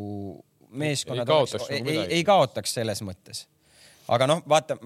[0.73, 3.47] meeskonnad ei kaotaks, oleks, nagu ei, ei kaotaks selles mõttes
[4.09, 4.77] aga noh, vaata.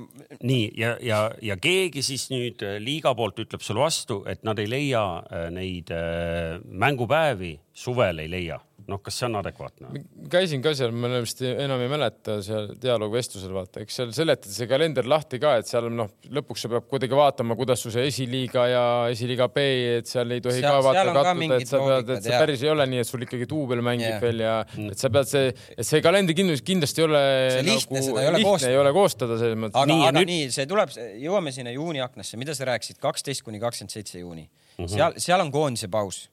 [0.42, 4.58] nii ja, ja, ja keegi siis nüüd äh, liiga poolt ütleb sulle vastu, et nad
[4.58, 10.02] ei leia äh, neid äh, mängupäevi, suvel ei leia noh, kas see on adekvaatne?
[10.30, 14.68] käisin ka seal, ma vist enam ei mäleta seal dialoogvestlusel, vaata, eks seal seletati see
[14.70, 18.66] kalender lahti ka, et seal noh, lõpuks sa pead kuidagi vaatama, kuidas su see esiliiga
[18.70, 19.64] ja esiliiga B,
[20.00, 22.72] et seal ei tohi seal, ka vaata kattuda, et sa pead, et see päris ei
[22.74, 24.22] ole nii, et sul ikkagi duubel mängib yeah.
[24.22, 24.92] veel ja mm.
[24.94, 27.24] et sa pead see, et see kalender kindlasti, kindlasti ei ole
[27.56, 28.72] see lihtne, nagu, ei ole koostada.
[28.72, 29.82] ei ole koostada selles mõttes.
[29.82, 30.32] aga, aga nüüd...
[30.34, 34.84] nii, see tuleb, jõuame sinna juuniaknasse, mida sa rääkisid, kaksteist kuni kakskümmend seitse juuni mm.
[34.84, 34.94] -hmm.
[34.94, 36.26] seal, seal on koondise paus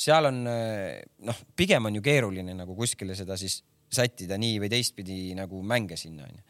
[0.00, 5.18] seal on noh, pigem on ju keeruline nagu kuskile seda siis sättida nii või teistpidi
[5.38, 6.42] nagu mänge sinna onju.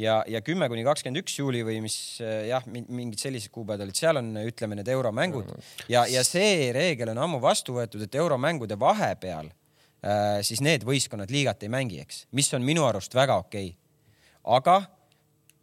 [0.00, 4.20] ja, ja kümme kuni kakskümmend üks juuli või mis jah, mingid sellised kuupäevad olid, seal
[4.20, 5.52] on, ütleme need euromängud
[5.92, 11.32] ja, ja see reegel on ammu vastu võetud, et euromängude vahepeal äh, siis need võistkonnad
[11.32, 14.56] liigat ei mängi, eks, mis on minu arust väga okei okay..
[14.56, 14.78] aga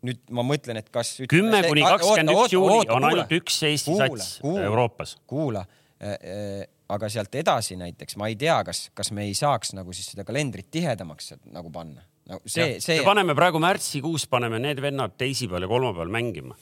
[0.03, 1.15] nüüd ma mõtlen, et kas.
[1.31, 5.17] kümme kuni kakskümmend üks juuli on ainult üks Eesti sats Euroopas.
[5.25, 5.65] kuula
[5.97, 10.11] äh, aga sealt edasi näiteks ma ei tea, kas, kas me ei saaks nagu siis
[10.13, 12.39] seda kalendrit tihedamaks nagu panna no,.
[12.45, 13.01] see, see.
[13.05, 16.57] paneme praegu märtsikuus, paneme need vennad teisipäeval ja kolmapäeval mängima.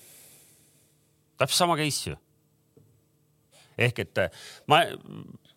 [1.37, 2.17] täpselt sama case ju.
[3.77, 4.83] ehk et eh, ma,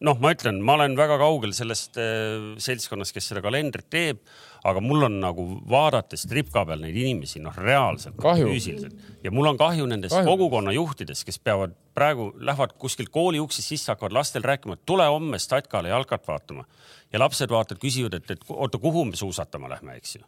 [0.05, 4.23] noh, ma ütlen, ma olen väga kaugel sellest äh, seltskonnast, kes seda kalendrit teeb
[4.65, 9.59] aga mul on nagu vaadates tripka peal neid inimesi, noh, reaalselt, füüsiliselt ja mul on
[9.61, 14.87] kahju nendest kogukonnajuhtidest, kes peavad praegu, lähevad kuskilt kooli uksest sisse, hakkavad lastel rääkima, et
[14.89, 16.65] tule homme Statkale jalkat vaatama
[17.13, 20.25] ja lapsed vaatavad, küsivad, et, et oota, kuhu me suusatama lähme, eks ju.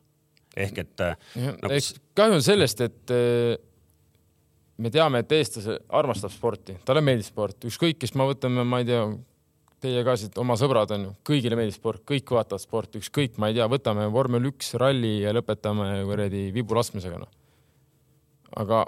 [0.66, 1.00] ehk et.
[1.00, 1.16] Äh,
[1.62, 1.80] nagu...
[2.20, 3.56] kahju on sellest, et äh,
[4.76, 8.90] me teame, et eestlase armastab sporti, talle meeldib sport, ükskõik, kes me võtame, ma ei
[8.92, 9.00] tea
[9.86, 13.50] teie ka siit oma sõbrad on ju, kõigile meeldib sport, kõik vaatavad sporti, ükskõik, ma
[13.50, 17.32] ei tea, võtame vormel üks ralli ja lõpetame kuradi vibulaskmisega noh.
[18.62, 18.84] aga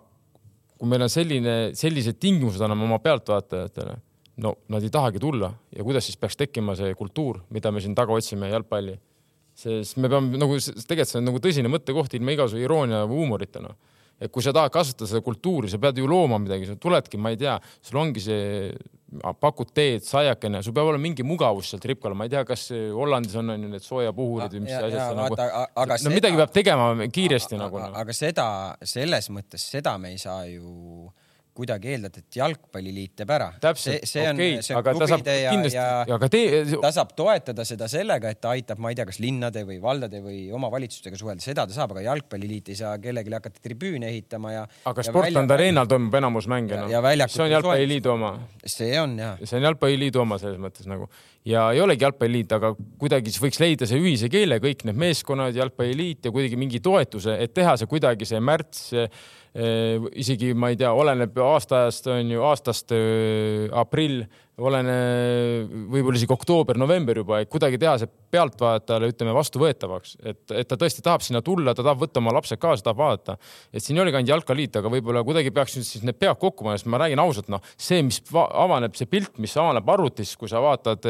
[0.79, 3.99] kui meil on selline, sellised tingimused anname oma pealtvaatajatele,
[4.45, 7.97] no nad ei tahagi tulla ja kuidas siis peaks tekkima see kultuur, mida me siin
[7.99, 8.99] taga otsime, jalgpalli.
[9.59, 13.63] sest me peame nagu tegelikult see on nagu tõsine mõttekoht ilma igasuguse iroonia või huumorita
[13.65, 13.75] noh
[14.19, 17.33] et kui sa tahad kasvatada seda kultuuri, sa pead ju looma midagi, sa tuledki, ma
[17.35, 17.55] ei tea,
[17.85, 18.73] sul ongi see,
[19.41, 23.39] pakud teed, saiakene, sul peab olema mingi mugavus seal tripkal, ma ei tea, kas Hollandis
[23.41, 26.53] on, on ju need soojapuhurid või mis ja, asjad seal nagu, no seda, midagi peab
[26.57, 27.81] tegema kiiresti nagu.
[27.81, 27.95] No.
[28.03, 28.49] aga seda,
[28.83, 31.09] selles mõttes seda me ei saa ju
[31.59, 33.49] kuidagi eeldad, et jalgpalliliit teeb ära.
[33.75, 36.43] see, see on okay,, see on klubide ja, kindlasti, ja aga te...
[36.85, 40.23] ta saab toetada seda sellega, et ta aitab, ma ei tea, kas linnade või valdade
[40.25, 44.67] või omavalitsustega suhelda, seda ta saab, aga jalgpalliliit ei saa kellelegi hakata tribüüne ehitama ja.
[44.89, 46.93] aga Sportland Arenal toimub enamus mänge, noh.
[47.29, 48.37] see on jalgpalliliidu oma.
[48.65, 49.43] see on jah.
[49.43, 51.11] see on jalgpalliliidu oma selles mõttes nagu
[51.49, 55.57] ja ei olegi jalgpalliliit, aga kuidagi siis võiks leida see ühise keele, kõik need meeskonnad,
[55.57, 58.89] jalgpalliliit ja kuidagi mingi toetuse, et teha see kuidagi see märts
[59.59, 62.93] isegi ma ei tea, oleneb aastaajast on ju aastast
[63.75, 64.21] aprill,
[64.59, 70.79] oleneb võib-olla isegi oktoober-november juba, et kuidagi teha see pealtvaatajale, ütleme vastuvõetavaks, et, et ta
[70.79, 73.39] tõesti tahab sinna tulla, ta tahab võtta oma lapsed kaasa, tahab vaadata.
[73.73, 76.67] et siin ei olegi ainult jalkaliit, aga võib-olla kuidagi peaks nüüd siis need pead kokku
[76.67, 80.51] panema, sest ma räägin ausalt, noh, see, mis avaneb, see pilt, mis avaneb arvutis, kui
[80.51, 81.07] sa vaatad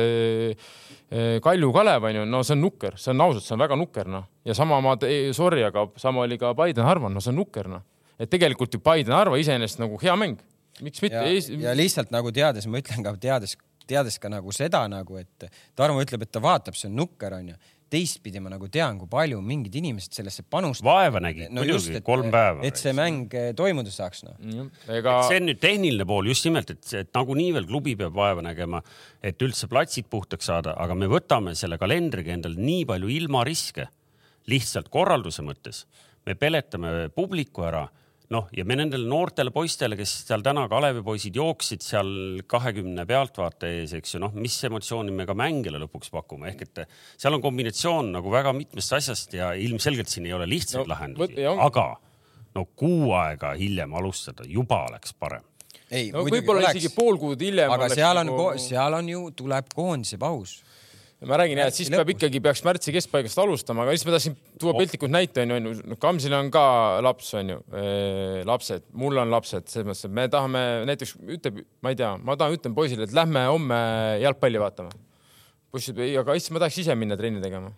[1.45, 4.27] Kalju Kalev onju, no see on nukker, see on ausalt, see on väga nukker noh.
[4.45, 4.93] Ja sama ma,
[5.37, 7.87] sorry, aga sama oli ka Biden Harvan, no see on nukker noh
[8.19, 10.43] et tegelikult ju Paide-Narva iseenesest nagu hea mäng,
[10.85, 11.25] miks mitte.
[11.63, 13.57] ja, lihtsalt nagu teades, ma ütlen ka teades,
[13.89, 15.49] teades ka nagu seda nagu, et
[15.79, 17.59] Tarmo ütleb, et ta vaatab, see on nukker onju
[17.93, 20.89] teistpidi ma nagu tean, kui palju mingid inimesed sellesse panustavad.
[20.89, 22.63] vaeva nägid no muidugi, kolm päeva.
[22.67, 24.37] et see mäng eh, toimuda saaks noh.
[24.93, 25.19] Ega...
[25.29, 28.83] see on nüüd tehniline pool just nimelt, et, et nagunii veel klubi peab vaeva nägema,
[29.25, 33.89] et üldse platsid puhtaks saada, aga me võtame selle kalendriga endale nii palju ilmariske
[34.53, 35.87] lihtsalt korralduse mõttes.
[36.29, 37.87] me peletame publiku ära
[38.35, 42.11] noh, ja me nendele noortele poistele, kes seal täna Kalevi poisid jooksid seal
[42.51, 46.83] kahekümne pealtvaate ees, eks ju, noh, mis emotsiooni me ka mängijale lõpuks pakume, ehk et
[47.17, 51.47] seal on kombinatsioon nagu väga mitmest asjast ja ilmselgelt siin ei ole lihtsaid no, lahendusi,
[51.49, 51.89] aga
[52.57, 55.45] no kuu aega hiljem alustada juba oleks parem
[55.89, 57.73] ei no muidugi võib-olla oleks isegi, pool kuud hiljem.
[57.73, 60.59] aga seal on, seal on ju, tuleb koondise paus.
[61.27, 64.37] Ma räägin jah, et siis peab ikkagi, peaks märtsi keskpaigast alustama, aga siis ma tahtsin
[64.61, 66.63] tuua piltlikult näite onju, onju, noh Kamsil on ka
[67.03, 67.59] laps onju,
[68.47, 72.39] lapsed, mul on lapsed, selles mõttes, et me tahame näiteks ütleb, ma ei tea, ma
[72.39, 73.81] tahan, ütlen poisile, et lähme homme
[74.23, 74.95] jalgpalli vaatama.
[75.75, 77.73] poiss ütleb ei, aga issand, ma tahaks ise minna trenni tegema.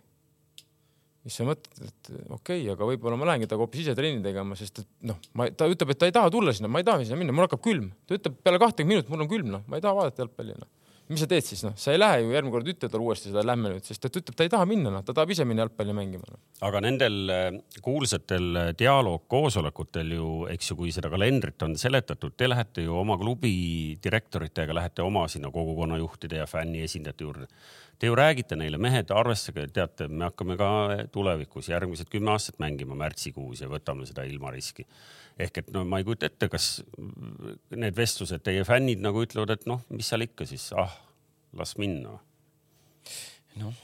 [1.25, 4.57] siis sa mõtled, et okei okay,, aga võib-olla ma lähengi temaga hoopis ise trenni tegema,
[4.57, 7.09] sest et noh, ma, ta ütleb, et ta ei taha tulla sinna, ma ei taha
[7.09, 7.89] sinna minna, mul hakkab külm.
[8.05, 10.69] ta ütleb peale kahtekümmet minutit, mul on külm, noh, ma ei taha vaadata jalgpalli, noh
[11.11, 13.43] mis sa teed siis noh, sa ei lähe ju järgmine kord ütle talle uuesti seda
[13.47, 15.95] lähme nüüd, sest ta ütleb, ta ei taha minna, noh, ta tahab ise minna jalgpalli
[15.97, 16.39] mängima no..
[16.67, 17.49] aga nendel äh,
[17.83, 23.19] kuulsatel äh, dialoogkoosolekutel ju, eks ju, kui seda kalendrit on seletatud, te lähete ju oma
[23.21, 23.53] klubi
[24.05, 27.49] direktoritega, lähete oma sinna kogukonnajuhtide ja fänni esindajate juurde.
[28.01, 30.69] Te ju räägite neile, mehed, arvestage, teate, me hakkame ka
[31.13, 34.87] tulevikus järgmised kümme aastat mängima märtsikuus ja võtame seda ilma riski.
[35.39, 36.73] Ehk et no ma ei kujuta ette, kas
[37.77, 40.97] need vestlused, teie fännid nagu ütlevad, et noh, mis seal ikka siis, ah,
[41.57, 42.19] las minna
[43.61, 43.79] noh,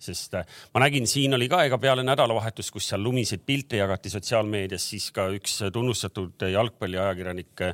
[0.00, 4.12] sest äh, ma nägin, siin oli ka ega peale nädalavahetust, kus seal lumiseid pilte jagati
[4.12, 7.64] sotsiaalmeedias, siis ka üks tunnustatud jalgpalliajakirjanik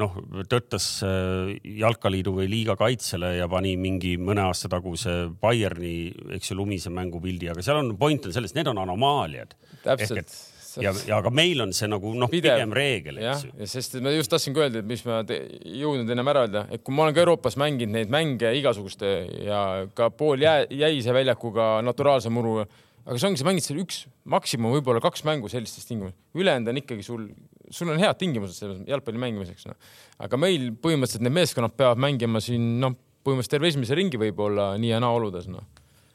[0.00, 6.52] noh, tõttas äh, jalkaliidu või liiga kaitsele ja pani mingi mõne aasta taguse Bayerni, eks
[6.52, 9.56] ju, lumise mängupildi, aga seal on point on selles, need on anomaaliad.
[9.84, 10.32] täpselt.
[10.76, 13.54] ja, ja aga meil on see nagu noh, pigem reegel, eks, ju.
[13.62, 16.84] ja sest ma just tahtsin ka öelda, et mis ma jõudnud ennem ära öelda, et
[16.84, 19.14] kui ma olen ka Euroopas mänginud neid mänge igasuguste
[19.46, 19.62] ja
[19.96, 22.68] ka pool jää, jäise väljakuga naturaalse muruga,
[23.08, 26.82] aga see ongi, sa mängid seal üks, maksimum võib-olla kaks mängu sellistes tingimustes, ülejäänud on
[26.82, 27.26] ikkagi sul,
[27.72, 29.78] sul on head tingimused selles jalgpalli mängimiseks noh..
[30.20, 34.92] aga meil põhimõtteliselt need meeskonnad peavad mängima siin noh, põhimõtteliselt terve esimese ringi võib-olla nii
[34.92, 35.64] ja naa oludes noh.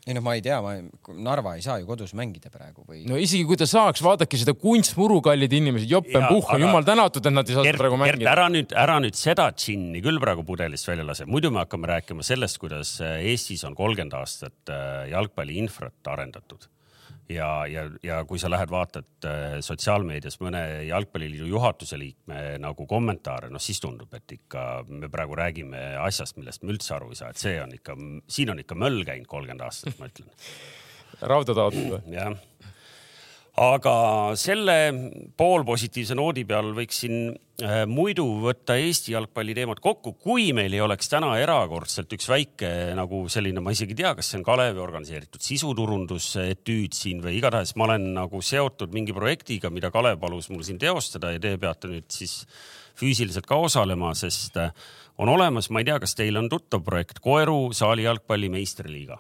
[0.04, 0.74] Ei noh, ma ei tea, ma,
[1.24, 3.16] Narva ei saa ju kodus mängida praegu või no..
[3.20, 7.48] isegi kui ta saaks, vaadake seda kunstmuru, kallid inimesed, on aga- jumal tänatud, et nad
[7.48, 8.28] ei saa Gert, praegu mängida.
[8.34, 12.26] ära nüüd, ära nüüd seda džinni küll praegu pudelist välja lase, muidu me hakkame rääkima
[12.28, 16.68] sellest, kuidas äh, Eestis on kolmkümmend aastat äh, jalgpalliinfrat arendatud.
[17.30, 23.52] ja, ja, ja kui sa lähed vaatad äh, sotsiaalmeedias mõne jalgpalliliidu juhatuse liikme nagu kommentaare,
[23.54, 27.34] noh siis tundub, et ikka me praegu räägime asjast, millest me üldse aru ei saa,
[27.34, 27.98] et see on ikka,
[28.28, 30.32] siin on ikka möll käinud kolmkümmend aastat, ma ütlen
[31.22, 32.02] rauda taotleda.
[32.12, 32.36] jah.
[33.62, 33.96] Aga
[34.40, 34.76] selle
[35.38, 37.18] poolpositiivse noodi peal võiksin
[37.62, 42.72] äh, muidu võtta Eesti jalgpalli teemad kokku, kui meil ei oleks täna erakordselt üks väike
[42.98, 47.76] nagu selline, ma isegi ei tea, kas see on Kalevi organiseeritud sisuturundusetüüd siin või igatahes
[47.78, 51.92] ma olen nagu seotud mingi projektiga, mida Kalev palus mul siin teostada ja te peate
[51.94, 52.42] nüüd siis
[52.98, 54.74] füüsiliselt ka osalema, sest äh,
[55.22, 59.20] on olemas, ma ei tea, kas teil on tuttav projekt Koeru saali jalgpalli meistriliiga.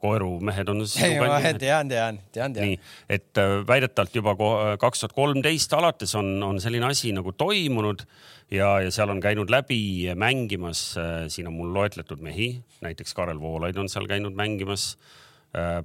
[0.00, 2.54] Koeru mehed on ei, ma tean, tean, tean, tean.
[2.56, 2.76] nii,
[3.08, 4.34] et äh, väidetavalt juba
[4.80, 8.06] kaks tuhat kolmteist alates on, on selline asi nagu toimunud
[8.50, 10.94] ja, ja seal on käinud läbi mängimas,
[11.28, 12.52] siin on mul loetletud mehi,
[12.84, 14.94] näiteks Karel Voolaid on seal käinud mängimas.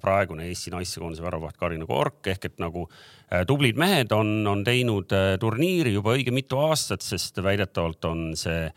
[0.02, 2.84] praegune Eesti naistekoondise väravaht Karina Kork ehk et nagu
[3.34, 8.36] äh, tublid mehed on, on teinud äh, turniiri juba õige mitu aastat, sest väidetavalt on
[8.38, 8.68] see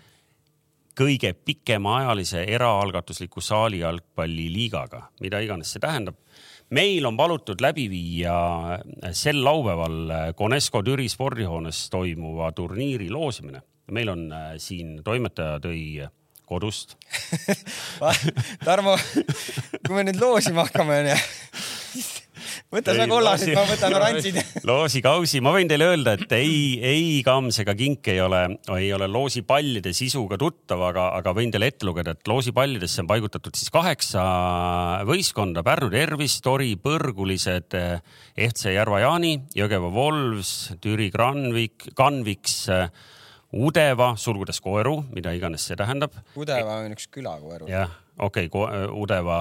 [0.99, 6.17] kõige pikemaajalise eraalgatusliku saali jalgpalliliigaga, mida iganes see tähendab.
[6.71, 8.35] meil on palutud läbi viia
[9.13, 13.63] sel laupäeval Conesco Türi spordihoones toimuva turniiri loosimine.
[13.91, 16.09] meil on äh, siin toimetaja tõi
[16.47, 16.97] kodust
[18.65, 18.97] Tarmo,
[19.87, 21.17] kui me nüüd loosima hakkame, onju,
[22.73, 24.39] võta sa loosi- ma võtan orantsid.
[24.69, 28.43] loosikausi, ma võin teile öelda, et ei, ei Kams ega Kink ei ole,
[28.77, 33.57] ei ole loosipallide sisuga tuttav, aga, aga võin teile ette lugeda, et loosipallidesse on paigutatud
[33.57, 34.25] siis kaheksa
[35.09, 37.77] võistkonda, Pärnu Tervis, Tori Põrgulised,
[38.49, 42.67] FC Järva-Jaani, Jõgeva Wolves, Türi Granvik, Canviks,
[43.57, 46.13] Udeva, sulgudes Koeru, mida iganes see tähendab.
[46.37, 47.71] Udeva on üks küla Koeru.
[47.73, 49.39] jah, okei okay,, Udeva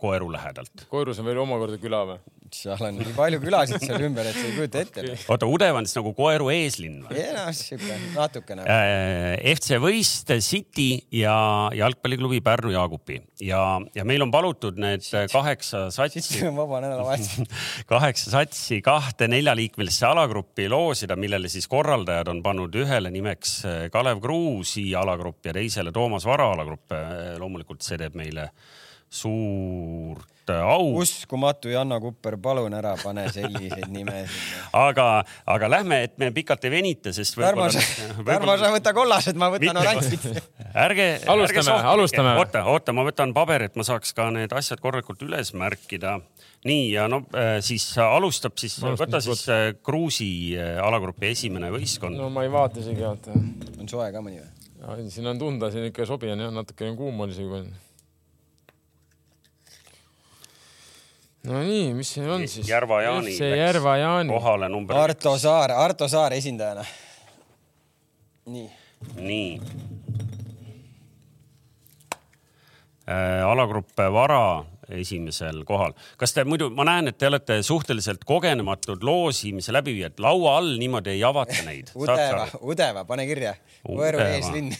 [0.00, 0.86] Koeru lähedalt.
[0.90, 2.22] Koirus on veel omakorda küla või?
[2.54, 5.04] seal on nii palju külasid seal ümber, et sa ei kujuta ette.
[5.32, 7.22] oota, Udeva on siis nagu Koeru eeslinn või?
[7.34, 8.66] noh, siuke natukene.
[8.70, 11.34] Äh, FC Võist, City ja
[11.74, 13.62] jalgpalliklubi Pärnu Jaagupi ja,
[13.96, 17.58] ja meil on palutud need kaheksa satsi, on vaba nädalavahetus.
[17.94, 23.60] kaheksa satsi kahte neljaliikmelisse alagruppi loosida, millele siis korraldajad on pannud ühele nimeks
[23.92, 26.92] Kalev Kruusi alagrupp ja teisele Toomas Vara alagrupp.
[27.40, 28.50] loomulikult see teeb meile
[29.14, 30.96] suurt au.
[30.98, 34.34] uskumatu, Janno Kupper, palun ära pane selliseid nimesid.
[34.76, 35.06] aga,
[35.46, 37.68] aga lähme, et me pikalt ei venita, sest Tarmo,
[38.28, 40.26] Tarmo, sa võta kollased, ma võtan oranžid.
[40.86, 41.08] ärge.
[41.30, 42.34] alustame, alustame.
[42.42, 46.18] oota, oota, ma võtan paberi, et ma saaks ka need asjad korralikult üles märkida.
[46.68, 52.18] nii ja no äh, siis alustab siis, võta siis äh, Kruusi äh, alagrupi esimene võistkond.
[52.18, 53.38] no ma ei vaata isegi, vaata.
[53.78, 55.08] on soe ka mõni või?
[55.08, 57.48] siin on tunda, siin ikka sobi on jah, natukene kuum oli see
[61.44, 62.68] juba no nii, mis siin on siis?
[62.68, 63.36] Järva Jaani.
[63.36, 64.32] see Järva Jaani.
[64.32, 64.96] kohale number.
[64.96, 66.84] Arto Saar, Arto Saar esindajana.
[68.46, 68.70] nii.
[69.16, 69.60] nii
[73.08, 73.44] äh,.
[73.44, 75.92] alagrupp Vara esimesel kohal.
[76.16, 81.16] kas te muidu, ma näen, et te olete suhteliselt kogenematud loosimise läbiviijad, laua all niimoodi
[81.16, 83.54] ei avata neid Udeva, Udeva, pane kirja.
[83.88, 84.72] Võõru eeslinn.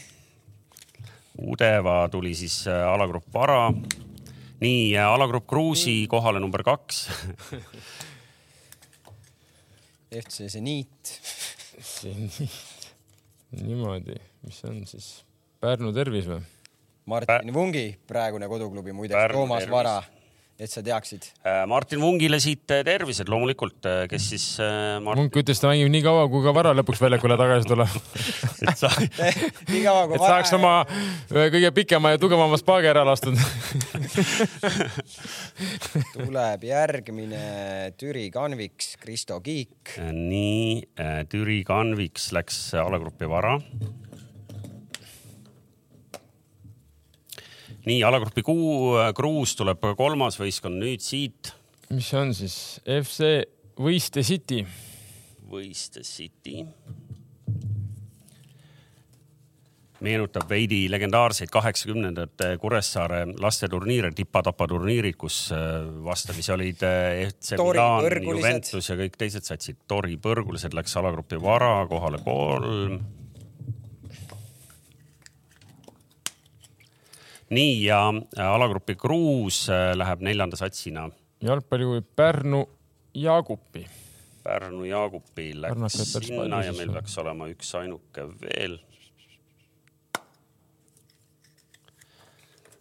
[1.45, 3.67] Udeva tuli siis äh, alagrupp Vara
[4.65, 7.05] nii, alagrupp Kruusi kohale number kaks
[10.15, 11.13] FC Zeniit.
[11.85, 12.89] Zeniit,
[13.61, 15.07] niimoodi, mis on siis
[15.61, 16.41] Pärnu tervis või?
[17.09, 19.73] Martin Vungi, praegune koduklubi muideks, Toomas tervis.
[19.75, 19.99] Vara
[20.55, 21.25] et sa teaksid.
[21.43, 24.45] Äh, Martin Vungile siit äh, tervised loomulikult, äh, kes siis
[25.03, 25.19] Mart....
[25.19, 27.97] Vunk ütles, ta mängib nii kaua, kui ka Vara lõpuks väljakule tagasi tuleb
[28.69, 28.91] et sa
[29.73, 30.37] nii kaua kui et Vara.
[30.37, 30.73] saaks oma
[31.27, 33.35] kõige pikema ja tugevama spaagi ära lastud
[36.15, 37.43] tuleb järgmine
[37.99, 39.97] Türi Kanviks, Kristo Kiik.
[39.99, 40.85] nii,
[41.31, 43.57] Türi Kanviks läks alagrupi Vara
[47.85, 51.53] nii alagrupi kuu, Kruus tuleb kolmas võistkond nüüd siit.
[51.93, 54.63] mis on siis FC Võiste City?
[55.51, 56.65] Võiste City.
[60.05, 68.05] meenutab veidi legendaarseid kaheksakümnendate Kuressaare lasteturniire, tipa-tapa turniirid, kus äh, vastamisi olid FC äh, Milan,
[68.27, 69.79] Juventus ja kõik teised satsid.
[69.89, 72.99] Tori põrgulised läks alagrupi Vara kohale kolm
[77.49, 81.09] nii ja äh, alagrupi Kruus äh, läheb neljanda satsina.
[81.41, 82.65] jalgpalliklubi Pärnu
[83.13, 83.85] Jaagupi.
[84.43, 88.79] Pärnu Jaagupi läks sinna ja meil peaks olema üksainuke veel.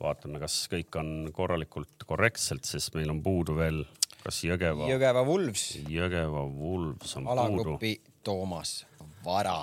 [0.04, 3.78] vaatame, kas kõik on korralikult korrektselt, sest meil on puudu veel,
[4.20, 4.84] kas Jõgeva.
[4.90, 5.62] Jõgeva Wolves.
[5.88, 7.70] Jõgeva Wolves on alagrupi puudu.
[7.70, 7.94] alagrupi
[8.24, 8.74] Toomas
[9.24, 9.62] Vara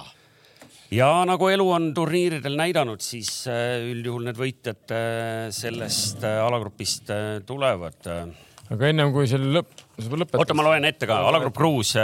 [0.92, 7.12] ja nagu elu on turniiridel näidanud, siis äh, üldjuhul need võitjad äh, sellest äh, alagrupist
[7.48, 8.00] tulevad.
[8.72, 10.40] aga ennem kui selle lõpp, lõpetad.
[10.44, 11.22] oota, ma loen ette ka.
[11.32, 11.96] alagrupp Kruus,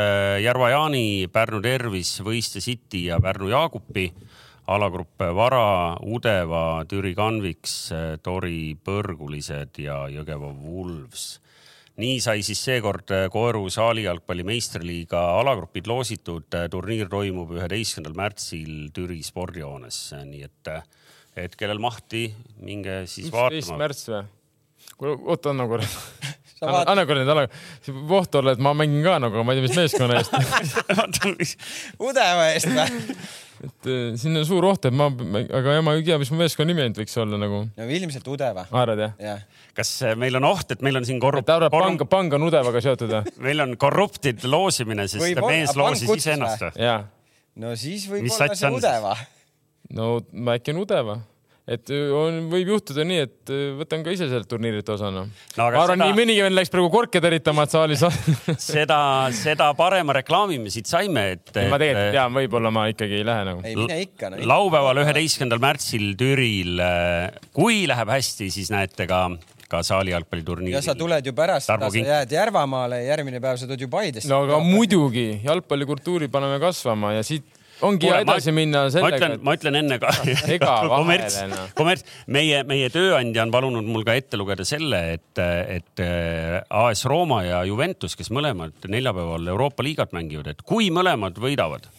[0.43, 4.11] Järva Jaani, Pärnu Tervis, Võiste City ja Pärnu Jaagupi.
[4.67, 7.75] alagrupp Vara, Udeva, Türi Kanviks,
[8.23, 11.37] Tori Põrgulised ja Jõgeva Wolves
[12.01, 16.47] nii sai siis seekord äh, Koeru saali jalgpalli meistriliiga alagrupid loositud.
[16.53, 20.83] Äh, turniir toimub üheteistkümnendal märtsil Türi spordihoones, nii et, äh,
[21.47, 22.27] et kellel mahti,
[22.61, 23.61] minge siis vaatama.
[23.61, 24.25] üksteist märts või?
[24.97, 25.85] oota, anna korra
[26.65, 27.47] anna, anna korra nüüd, anna.
[28.09, 31.57] voht olla, et ma mängin ka nagu, ma ei tea, mis meeskonna eest
[32.07, 33.17] Udeva eest või?
[33.63, 35.07] Et äh, siin on suur oht, et ma,
[35.59, 37.61] aga ma ei tea, mis mu meeskonna nimi ainult võiks olla nagu.
[37.77, 38.67] no ilmselt Udeva.
[38.71, 39.37] arvad jah ja.?
[39.77, 41.45] kas äh, meil on oht, et meil on siin korrup-?
[41.45, 43.23] et arvad, pang, pang on Udevaga seotud või?
[43.47, 46.99] meil on korruptid loosimine, sest Võib mees loosis iseennast või?
[47.63, 49.15] no siis võib Mis olla see Udeva.
[49.97, 50.11] no
[50.57, 51.19] äkki on Udeva
[51.67, 55.47] et on, võib juhtuda nii, et võtan ka ise sealt turniirilt osa noh no,.
[55.57, 58.05] ma arvan seda..., nii mõnigi vend läks praegu korke teritama, et saalis
[58.69, 58.99] seda,
[59.35, 61.67] seda parema reklaami me siit saime, et, et....
[61.71, 63.65] ma tegelikult tean, võib-olla ma ikkagi ei lähe nagu.
[63.67, 64.41] ei mine ikka no,.
[64.53, 66.81] laupäeval, üheteistkümnendal märtsil Türil,
[67.57, 69.27] kui läheb hästi, siis näete ka
[69.67, 70.77] ka saali jalgpalliturniiril.
[70.77, 74.29] ja sa tuled ju pärast seda, sa jääd Järvamaale, järgmine päev sa tuled ju Paidesse.
[74.31, 79.09] no aga muidugi, jalgpallikultuuri paneme kasvama ja siit ongi Kuule, edasi ma, minna sellega.
[79.09, 80.13] ma ütlen, ma ütlen enne ka
[80.97, 81.37] kommerts,
[81.77, 85.43] kommerts, meie, meie tööandja on palunud mul ka ette lugeda selle, et,
[85.77, 91.37] et äh, AS Rooma ja Juventus, kes mõlemad neljapäeval Euroopa liigat mängivad, et kui mõlemad
[91.41, 91.89] võidavad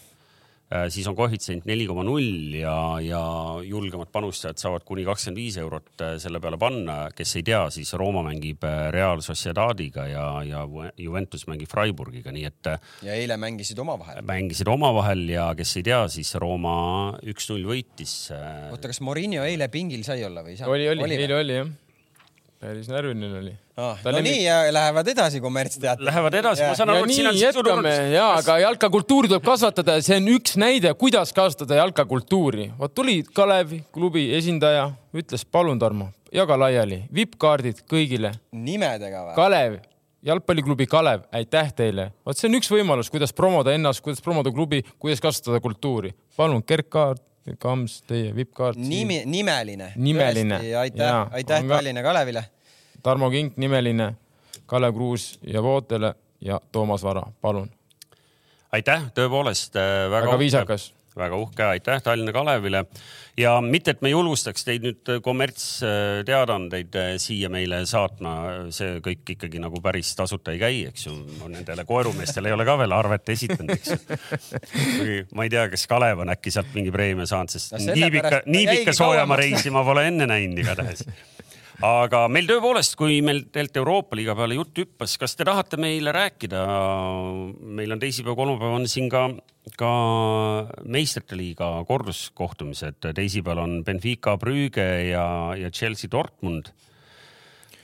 [0.93, 3.21] siis on koefitsient neli koma null ja, ja
[3.65, 6.99] julgemad panustajad saavad kuni kakskümmend viis eurot äh, selle peale panna.
[7.17, 10.67] kes ei tea, siis Rooma mängib äh, Real Sociedadiga ja, ja
[11.01, 12.73] Juventus mängib Freiburgiga, nii et.
[13.07, 14.23] ja eile mängisid omavahel.
[14.29, 16.77] mängisid omavahel ja kes ei tea, siis Rooma
[17.33, 18.17] üks-null võitis.
[18.71, 20.77] oota, kas Morinho eile pingil sai olla või ei saanud?
[20.77, 21.77] oli, oli, eile oli jah
[22.59, 23.99] päris närviline oli ah,.
[24.05, 24.33] no lemmik...
[24.33, 26.07] nii ja lähevad edasi kommertsteatrid.
[26.09, 30.05] Lähevad edasi, ma saan aru, et siin on jätkame ja, aga jalkakultuuri tuleb kasvatada ja
[30.05, 32.71] see on üks näide, kuidas kasvatada jalkakultuuri.
[32.79, 38.35] vot tuli Kalevi klubi esindaja, ütles palun, Tarmo, jaga laiali, vipp-kaardid kõigile.
[38.53, 39.39] nimedega või?
[39.39, 39.79] Kalev,
[40.27, 42.11] jalgpalliklubi Kalev, aitäh teile.
[42.27, 46.15] vot see on üks võimalus, kuidas promoda ennast, kuidas promoda klubi, kuidas kasvatada kultuuri.
[46.37, 47.23] palun, Gerd Kaart,
[47.59, 48.77] Kams, teie vipp-kaart.
[48.77, 49.93] nimi, nimeline.
[49.97, 50.61] nimeline.
[50.77, 52.45] aitäh, aitäh Tallinna Kalevile.
[53.03, 54.13] Tarmo Kink, nimeline,
[54.67, 57.71] Kalev Kruus ja Vootele ja Toomas Vara, palun.
[58.73, 62.85] aitäh, tõepoolest äh, väga, väga viisakas väga uhke, aitäh Tallinna Kalevile
[63.37, 68.35] ja mitte, et me julgustaks teid nüüd kommertsteadaandeid äh, siia meile saatma,
[68.75, 71.15] see kõik ikkagi nagu päris tasuta ei käi, eks ju.
[71.49, 75.19] Nendele koerumeestele ei ole ka veel arvet esitanud, eks ju.
[75.35, 78.43] ma ei tea, kas Kalev on äkki sealt mingi preemia saanud, sest no nii pika,
[78.47, 81.07] nii pika soojamaa reisi ma pole enne näinud igatahes
[81.85, 86.13] aga meil tõepoolest, kui meil tegelikult Euroopa liiga peale jutt hüppas, kas te tahate meile
[86.15, 86.65] rääkida?
[87.79, 89.29] meil on teisipäev, kolmapäev on siin ka,
[89.79, 89.93] ka
[90.85, 93.01] meistrite liiga korduskohtumised.
[93.15, 96.73] teisipäeval on Benfica Brügge ja, ja Chelsea Dortmund.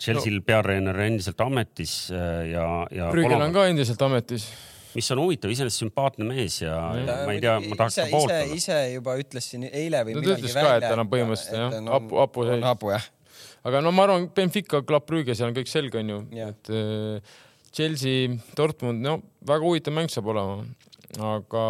[0.05, 0.45] Chelsea'l no.
[0.45, 3.11] peatreener endiselt ametis äh, ja, ja.
[3.15, 4.49] Brüggel on ka endiselt ametis
[4.95, 8.31] mis on huvitav, iseenesest sümpaatne mees ja, ja ma ei tea, ma tahaks ka poolt
[8.31, 8.55] olla.
[8.59, 10.55] ise juba ütles siin eile või no, millalgi välja.
[10.55, 12.65] ta ütles ka, et tal on põhimõtteliselt jah, hapu, hapu seis.
[12.69, 13.09] hapu jah
[13.65, 17.37] aga no ma arvan, Benfica, Club Brügge, seal on kõik selge, onju, et äh,
[17.75, 20.63] Chelsea, Dortmund, no väga huvitav mäng saab olema.
[21.15, 21.63] aga,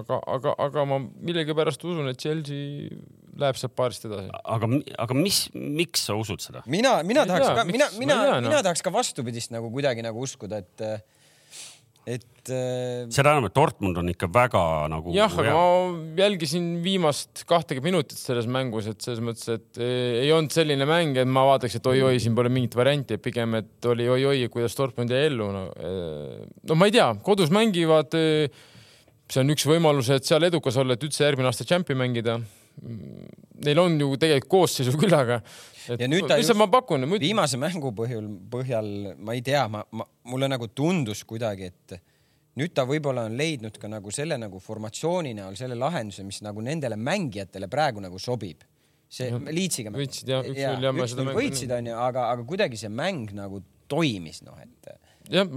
[0.00, 2.90] aga, aga, aga ma millegipärast usun, et Chelsea
[3.40, 4.30] läheb sealt paarist edasi.
[4.56, 4.70] aga,
[5.06, 6.62] aga mis, miks sa usud seda?
[6.70, 10.86] mina, mina tahaks ka, mina, mina, mina tahaks ka vastupidist nagu kuidagi nagu uskuda, et
[12.04, 13.06] et äh....
[13.12, 15.12] seda enam, et Dortmund on ikka väga nagu.
[15.16, 20.32] jah, aga ma jälgisin viimast kahtekümmet minutit selles mängus, et selles mõttes, et äh, ei
[20.34, 24.08] olnud selline mäng, et ma vaataks, et oi-oi, siin pole mingit varianti, pigem, et oli
[24.12, 25.66] oi-oi, kuidas Dortmund jäi ellu no..
[25.80, 28.12] Äh, no ma ei tea, kodus mängivad.
[29.24, 32.36] see on üks võimalus, et seal edukas olla, et üldse järgmine aasta tšempi mängida.
[33.64, 37.06] Neil on ju tegelikult koosseisu küll, aga et ja nüüd ta lihtsalt ma pakun.
[37.20, 38.90] viimase mängu põhjal, põhjal
[39.24, 41.96] ma ei tea, ma, ma, mulle nagu tundus kuidagi, et
[42.60, 46.62] nüüd ta võib-olla on leidnud ka nagu selle nagu formatsiooni näol selle lahenduse, mis nagu
[46.64, 48.64] nendele mängijatele praegu nagu sobib.
[49.14, 49.92] see Leedsiga.
[49.94, 51.38] võitsid jah, üks-null ja ma seda mängu.
[51.38, 55.48] võitsid onju, aga, aga kuidagi see mäng nagu toimis noh, et jah,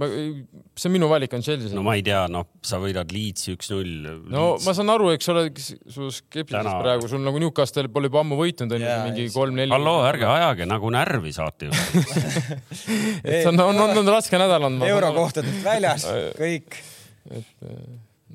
[0.78, 1.74] see on minu valik on Chelsea.
[1.76, 4.08] no ma ei tea, noh, sa võidad Leedsi üks-null.
[4.32, 6.78] no ma saan aru, eks ole, su skepsisest Täna...
[6.80, 9.74] praegu, sul nagu Newcastle pole juba ammu võitnud onju yeah,, mingi kolm-neli.
[9.74, 11.76] halloo, ärge ajage nagu närvi saate ju
[13.28, 14.88] et see on, on, on, on raske nädal olnud.
[14.88, 16.08] eurokohtadelt väljas,
[16.42, 16.80] kõik.
[17.28, 17.66] et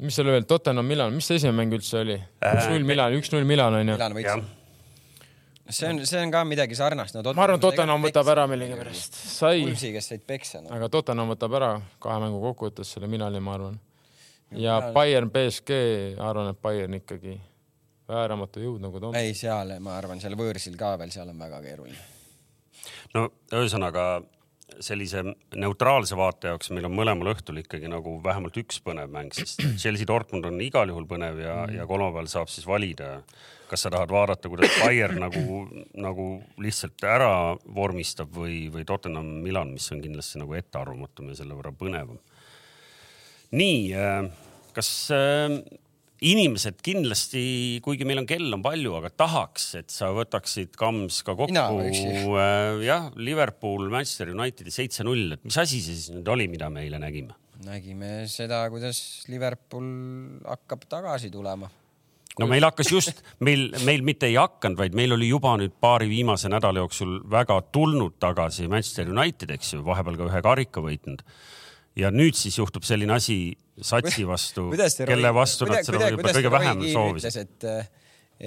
[0.04, 2.20] mis seal veel, Tottenham, Milan, mis see esimene mäng üldse oli?
[2.46, 3.98] üks-null Milan, üks-null Milan onju.
[3.98, 4.52] Milan võitis
[5.70, 7.24] see on, see on ka midagi sarnast no,.
[7.34, 9.16] ma arvan, Tottenham võtab ära millegipärast.
[9.38, 9.64] sai.
[9.64, 10.74] Pulsi, kes said peksa no..
[10.76, 11.72] aga Tottenham võtab ära
[12.03, 13.80] kahe mängu kokkuvõttes selle Milani, ma arvan.
[14.59, 15.80] ja Bayern, BSG,
[16.20, 17.38] arvan, et Bayern ikkagi
[18.09, 19.20] vääramatu jõud nagu ta on.
[19.20, 22.07] ei, seal ma arvan, seal võõrsil ka veel, seal on väga keeruline.
[23.16, 24.07] no ühesõnaga
[24.84, 25.24] sellise
[25.55, 30.07] neutraalse vaate jaoks meil on mõlemal õhtul ikkagi nagu vähemalt üks põnev mäng, sest Chelsea
[30.09, 33.19] Dortmund on igal juhul põnev ja mm., ja kolmapäeval saab siis valida
[33.74, 35.63] kas sa tahad vaadata, kuidas Bayern nagu,
[35.97, 36.26] nagu
[36.61, 41.71] lihtsalt ära vormistab või, või Tottenham Milan, mis on kindlasti nagu ettearvamatum ja selle võrra
[41.74, 42.19] põnevam.
[43.49, 44.28] nii, äh,
[44.78, 45.57] kas äh,
[46.24, 47.43] inimesed kindlasti,
[47.84, 51.53] kuigi meil on kell on palju, aga tahaks, et sa võtaksid Kams ka kokku.
[51.53, 56.86] Äh, jah, Liverpool, Manchester Unitedi seitse-null, et mis asi see siis nüüd oli, mida me
[56.86, 57.38] eile nägime?
[57.63, 58.97] nägime seda, kuidas
[59.32, 59.86] Liverpool
[60.43, 61.69] hakkab tagasi tulema
[62.39, 66.09] no meil hakkas just, meil, meil mitte ei hakanud, vaid meil oli juba nüüd paari
[66.11, 71.21] viimase nädala jooksul väga tulnud tagasi Manchester United, eks ju, vahepeal ka ühe karika võitnud.
[71.95, 74.69] ja nüüd siis juhtub selline asi satsi vastu,
[75.05, 77.38] kelle vastu nad seda võib-olla kõige vähem soovisid.
[77.41, 77.93] et,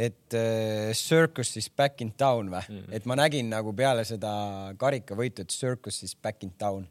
[0.06, 2.98] et uh, circus is back in town või mm, -hmm.
[2.98, 4.32] et ma nägin nagu peale seda
[4.78, 6.86] karikavõitu, et circus is back in town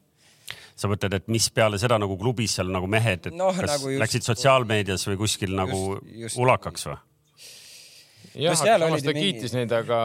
[0.76, 3.94] sa mõtled, et mis peale seda nagu klubis seal nagu mehed, et no, kas nagu
[3.94, 5.80] just, läksid sotsiaalmeedias või kuskil just, nagu
[6.26, 7.00] just, ulakaks või?
[8.36, 10.00] jah, aga samas ta kiitis neid, aga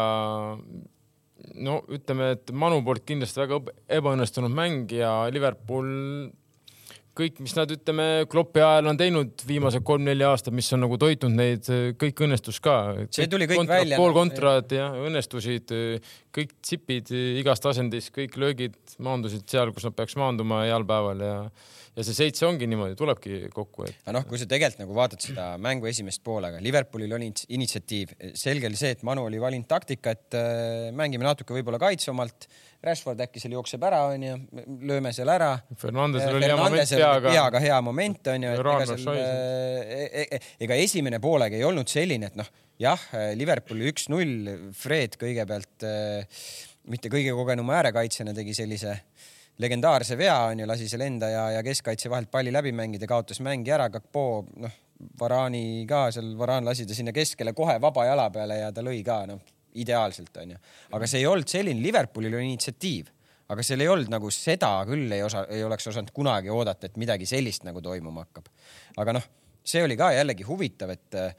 [1.67, 3.61] no ütleme, et Manu poolt kindlasti väga
[3.99, 5.91] ebaõnnestunud mäng ja Liverpool
[7.19, 11.35] kõik, mis nad ütleme Kloppi ajal on teinud viimased kolm-neli aastat, mis on nagu toitnud
[11.35, 11.67] neid,
[12.01, 12.77] kõik õnnestus ka.
[13.15, 13.99] see tuli kõik kontra, välja.
[14.01, 15.75] pool kontrad jah, õnnestusid,
[16.37, 21.37] kõik tsipid igast asendist, kõik löögid maandusid seal, kus nad peaks maanduma heal päeval ja
[21.97, 23.99] ja see seitse ongi niimoodi, tulebki kokku, et.
[24.05, 28.71] aga noh, kui sa tegelikult nagu vaatad seda mängu esimest poolega, Liverpoolil oli initsiatiiv, selge
[28.71, 32.47] oli see, et Manu oli valinud taktika, et äh, mängime natuke võib-olla kaitsvamalt
[32.81, 34.37] Rashford äkki seal jookseb ära, onju,
[34.89, 35.51] lööme seal ära.
[35.77, 37.35] Fernandesel oli hea moment peaga.
[37.35, 42.31] peaga hea moment onju, ega seal, e, e, e, ega esimene poolega ei olnud selline,
[42.33, 42.49] et noh,
[42.81, 43.05] jah,
[43.37, 45.85] Liverpooli üks-null, Fred kõigepealt
[46.91, 48.97] mitte kõige kogenuma äärekaitsjana tegi sellise
[49.61, 53.77] legendaarse vea onju, lasi selle enda ja, ja keskkaitse vahelt palli läbi mängida, kaotas mängi
[53.77, 54.25] ära, Kakpo
[54.57, 54.81] noh,
[55.21, 59.03] Varani ka seal, Varan lasi ta sinna keskele kohe vaba jala peale ja ta lõi
[59.05, 59.45] ka noh,
[59.75, 60.61] ideaalselt onju.
[60.97, 63.11] aga see ei olnud selline, Liverpoolil oli initsiatiiv,
[63.51, 66.99] aga seal ei olnud nagu seda küll ei osa, ei oleks osanud kunagi oodata, et
[67.01, 68.51] midagi sellist nagu toimuma hakkab.
[69.03, 69.29] aga noh,
[69.65, 71.35] see oli ka jällegi huvitav, et äh,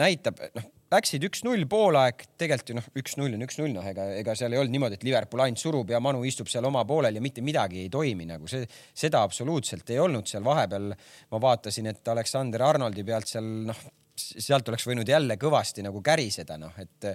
[0.00, 4.54] näitab, noh, läksid üks-null poolaeg, tegelikult ju noh, üks-null on üks-null, noh, ega, ega seal
[4.54, 7.42] ei olnud niimoodi, et Liverpool ainult surub ja Manu istub seal oma poolel ja mitte
[7.44, 10.92] midagi ei toimi nagu see, seda absoluutselt ei olnud seal vahepeal.
[11.32, 13.82] ma vaatasin, et Aleksander Arnoldi pealt seal noh,
[14.16, 17.10] sealt oleks võinud jälle kõvasti nagu käriseda, noh, et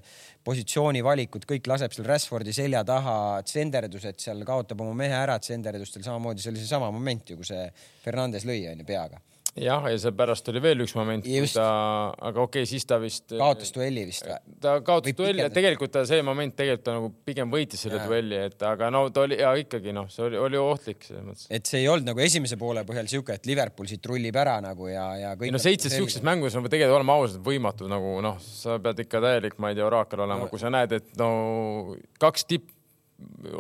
[0.46, 3.16] positsioonivalikud kõik laseb seal Rashfordi selja taha,
[3.48, 7.68] tsenderdused seal kaotab oma mehe ära tsenderdustel, samamoodi see oli seesama moment ju, kui see
[8.06, 9.22] Fernandes lõi onju peaga
[9.60, 11.66] jah, ja seepärast oli veel üks moment, kui ta,
[12.16, 13.34] aga okei okay,, siis ta vist.
[13.34, 14.38] kaotas duelli vist või?
[14.64, 18.08] ta kaotas duelli, tegelikult ta see moment tegelikult ta nagu pigem võitis selle ja.
[18.08, 21.46] duelli, et aga no ta oli ja ikkagi noh, see oli, oli ohtlik selles mõttes.
[21.52, 24.88] et see ei olnud nagu esimese poole põhjal siuke, et Liverpool siit rullib ära nagu
[24.92, 25.52] ja, ja kõik.
[25.52, 29.60] no seitse siukses mängus on tegelikult olema ausad võimatu nagu noh, sa pead ikka täielik,
[29.60, 31.32] ma ei tea, oraakel olema no., kui sa näed, et no
[32.24, 32.72] kaks tipp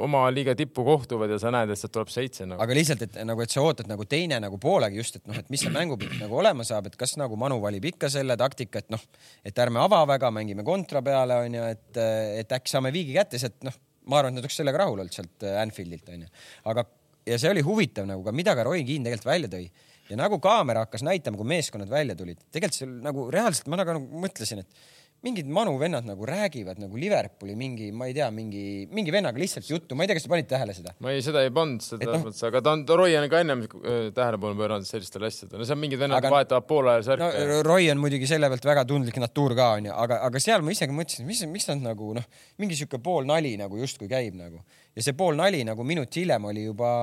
[0.02, 2.62] oma liiga tippu kohtuvad ja sa näed, et sealt tuleb seitse nagu..
[2.64, 5.52] aga lihtsalt, et nagu, et sa ootad nagu teine nagu poolega just, et noh, et
[5.54, 8.92] mis see mängupilt nagu olema saab, et kas nagu Manu valib ikka selle taktika, et
[8.94, 9.04] noh,
[9.46, 12.02] et ärme ava väga, mängime kontra peale onju, et,
[12.44, 13.78] et äkki saame viigi kätte sealt, noh,
[14.10, 16.32] ma arvan, et nad oleks sellega rahul olnud sealt äh, Anfieldilt onju,
[16.72, 16.86] aga
[17.28, 19.66] ja see oli huvitav nagu ka, mida ka Roy Keane tegelikult välja tõi.
[20.12, 24.02] Ja nagu kaamera hakkas näitama, kui meeskonnad välja tulid, tegelikult seal nagu reaalselt ma nagu
[24.26, 24.82] mõtlesin, et
[25.26, 29.68] mingid manu vennad nagu räägivad nagu Liverpooli mingi, ma ei tea, mingi, mingi vennaga lihtsalt
[29.70, 30.96] juttu, ma ei tea, kas te panite tähele seda?
[31.04, 33.62] ma ei, seda ei pannud, selles no, mõttes, aga ta on, Roy on ka ennem
[33.68, 37.62] äh, tähelepanu pööranud sellistele asjadele, no see on mingid vennad aga, vahetavad poolajal särke no,.
[37.68, 40.98] Roy on muidugi selle pealt väga tundlik natuur ka onju, aga, aga seal ma isegi
[40.98, 42.30] mõtlesin, mis, miks nad nagu noh,
[42.62, 44.64] mingi sihuke pool nali nagu justkui käib nagu
[44.98, 46.96] ja see pool nali nagu minut hiljem oli juba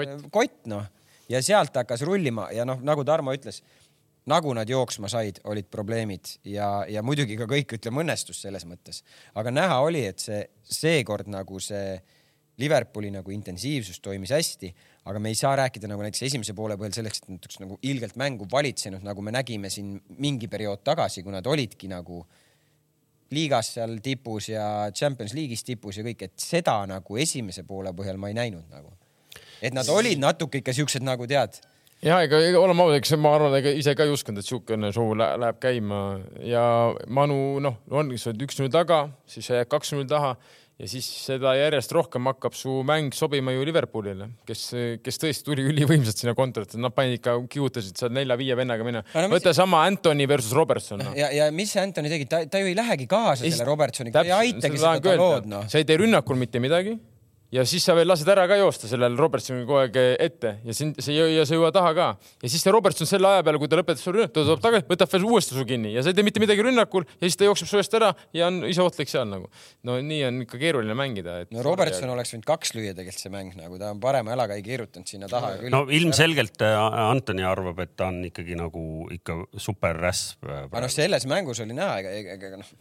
[0.00, 0.88] kott, kott noh
[1.30, 3.62] ja sealt hakkas rullima ja noh, nagu Tarmo ütles
[4.28, 9.02] nagu nad jooksma said, olid probleemid ja, ja muidugi ka kõik, ütleme, õnnestus selles mõttes.
[9.34, 12.00] aga näha oli, et see seekord nagu see
[12.60, 14.68] Liverpooli nagu intensiivsus toimis hästi,
[15.08, 17.78] aga me ei saa rääkida nagu näiteks esimese poole põhjal selleks, et nad oleks nagu
[17.88, 22.20] ilgelt mängu valitsenud, nagu me nägime siin mingi periood tagasi, kui nad olidki nagu
[23.32, 28.20] liigas seal tipus ja Champions League'is tipus ja kõik, et seda nagu esimese poole põhjal
[28.20, 28.92] ma ei näinud nagu.
[29.62, 31.60] et nad olid natuke ikka siuksed nagu tead
[32.04, 35.12] ja ega oleme ausad, eks ma arvan, ega ise ka ei uskunud, et siukene show
[35.18, 36.00] läheb käima.
[36.46, 36.64] Ja
[37.08, 40.36] Manu noh, ongi, sa oled üks-null taga, siis sa jääd kaks-null taha
[40.80, 44.62] ja siis seda järjest rohkem hakkab su mäng sobima ju Liverpoolile, kes,
[45.04, 49.04] kes tõesti tuli ülivõimsalt sinna kontorit, nad panid ikka, kiudutasid seal nelja-viie vennaga minna.
[49.12, 49.26] No,.
[49.34, 49.60] võta mis...
[49.60, 51.12] sama Anthony versus Robertson no..
[51.18, 53.58] ja, ja mis see Anthony tegi, ta, ta ju ei lähegi kaasa Eest...
[53.58, 55.68] selle Robertsoniga, ta ei aitagi seda lood noh.
[55.68, 56.96] sa ei tee rünnakul mitte midagi
[57.54, 60.92] ja siis sa veel lased ära ka joosta sellel Robertsonil kogu aeg ette ja siin
[61.02, 62.06] see ja sa ei jõua taha ka.
[62.42, 64.86] ja siis see Robertson selle aja peale, kui ta lõpetas su rünnak, ta tuleb tagasi,
[64.90, 67.48] võtab veel uuesti su kinni ja sa ei tee mitte midagi rünnakul ja siis ta
[67.48, 69.50] jookseb su eest ära ja on ise ohtlik seal nagu.
[69.86, 71.52] no nii on ikka keeruline mängida et....
[71.54, 72.14] no Robertson ja...
[72.14, 75.30] oleks võinud kaks lüüa tegelikult see mäng nagu, ta on parema jalaga ei keerutanud sinna
[75.30, 75.56] taha.
[75.74, 76.78] no ilmselgelt äh,
[77.10, 80.44] Antoni arvab, et ta on ikkagi nagu ikka super räsp.
[80.46, 82.74] Äh, aga noh, selles mängus oli näha, ega, ega noh,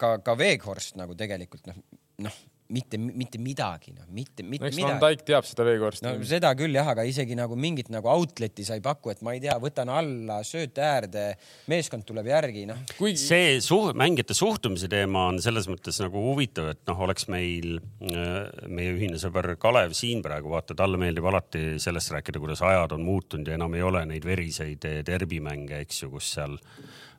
[0.00, 1.82] ka, ka Veeghorst nagu tegelikult noh,
[2.24, 4.98] noh mitte, mitte midagi, noh, mitte, mitte eks midagi.
[4.98, 6.06] Van Dijk teab seda veekorsti.
[6.06, 9.36] no seda küll jah, aga isegi nagu mingit nagu outlet'i sa ei paku, et ma
[9.36, 11.26] ei tea, võtan alla, sööt äärde,
[11.70, 12.82] meeskond tuleb järgi, noh.
[12.98, 17.78] kuigi see suh-, mängijate suhtumise teema on selles mõttes nagu huvitav, et noh, oleks meil
[17.78, 18.36] äh,
[18.66, 23.06] meie ühine sõber Kalev siin praegu, vaata, talle meeldib alati sellest rääkida, kuidas ajad on
[23.06, 26.58] muutunud ja enam ei ole neid veriseid derbimänge, eks ju, kus seal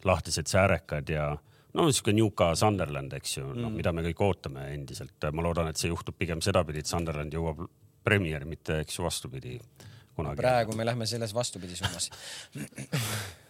[0.08, 1.32] lahtised säärekad ja
[1.78, 5.30] no niisugune Newca Sunderland, eks ju, noh, mida me kõik ootame endiselt.
[5.34, 7.66] ma loodan, et see juhtub pigem sedapidi, et Sunderland jõuab
[8.08, 9.58] Premier, mitte eks ju vastupidi
[10.18, 10.40] kunagi.
[10.42, 12.10] praegu me lähme selles vastupidi suunas.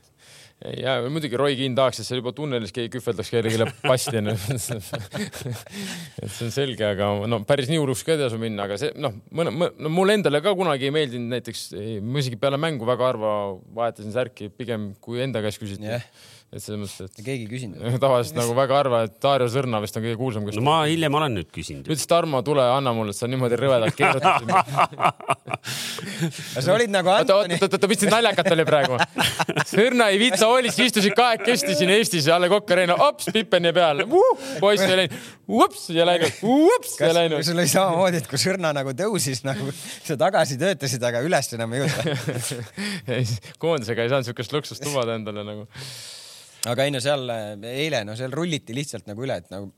[0.58, 6.32] Ja muidugi Roy Keane tahaks, et seal juba tunnelis keegi kühveldaks kellelegi pasti onju et
[6.34, 9.14] see on selge, aga no päris nii hulluks ka ei tasu minna, aga see noh,
[9.38, 11.62] mõne, no mulle endale ka kunagi ei meeldinud näiteks,
[12.02, 13.36] ma isegi peale mängu väga harva
[13.78, 15.92] vahetasin särki, pigem kui enda käest küsiti.
[15.94, 16.10] Yeah
[16.48, 17.24] et selles mõttes, et.
[17.26, 17.82] keegi ei küsinud.
[18.04, 20.48] tavaliselt nagu väga harva, et Dario Sõrna vist on kõige kuulsam.
[20.48, 21.90] no ma hiljem olen nüüd küsinud.
[21.90, 24.54] ütles Tarmo, tule anna mulle, sa niimoodi rõvedalt keerutasid
[26.64, 27.58] sa olid nagu Antoni.
[27.58, 29.00] oota, oota, oota, mis nüüd naljakat oli praegu?
[29.68, 32.96] Sõrna ei viitsi sa olid, sa istusid kahekesti siin Eestis ja A Le Coq Arena,
[33.02, 35.18] hops, Pippeni peal uh,, poiss ei läinud,
[35.48, 37.44] ups ja läinud, ups ja läinud.
[37.48, 41.76] sul oli samamoodi, et kui Sõrna nagu tõusis nagu sa tagasi töötasid, aga üles enam
[41.76, 42.88] ei jõudnud
[43.64, 45.68] koondisega ei saanud siukest luksust lubada endale nagu.
[46.66, 49.70] Aga ei no seal eile, no seal rulliti lihtsalt nagu üle, et nagu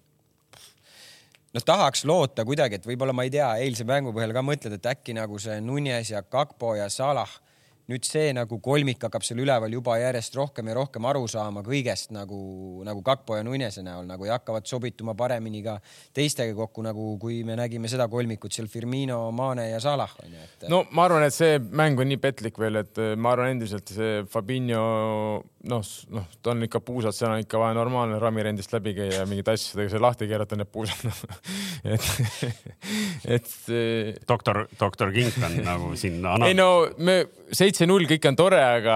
[1.53, 4.89] noh, tahaks loota kuidagi, et võib-olla ma ei tea, eilse mängu põhjal ka mõtled, et
[4.93, 7.31] äkki nagu see Nunes ja Kakpo ja Salah
[7.89, 12.13] nüüd see nagu kolmik hakkab seal üleval juba järjest rohkem ja rohkem aru saama kõigest
[12.13, 12.39] nagu,
[12.85, 15.79] nagu Kakpo ja Nunese näol nagu ja hakkavad sobituma paremini ka
[16.15, 20.67] teistega kokku, nagu kui me nägime seda kolmikut seal Firmino, Mane ja Salah onju et....
[20.69, 23.89] no ma arvan, et see mäng on nii petlik veel, et äh, ma arvan endiselt
[23.95, 24.85] see Fabinho
[25.67, 25.83] noh,
[26.15, 29.55] noh, ta on ikka puusad, seal on ikka vaja normaalne ramirendist läbi käia ja mingite
[29.55, 31.03] asjadega see lahti keerata, need puusad
[31.95, 32.07] et,
[33.35, 33.51] et.
[34.27, 36.23] doktor, doktor Kink on nagu siin.
[36.47, 37.21] ei no me
[37.55, 38.95] seitse-null, kõik on tore, aga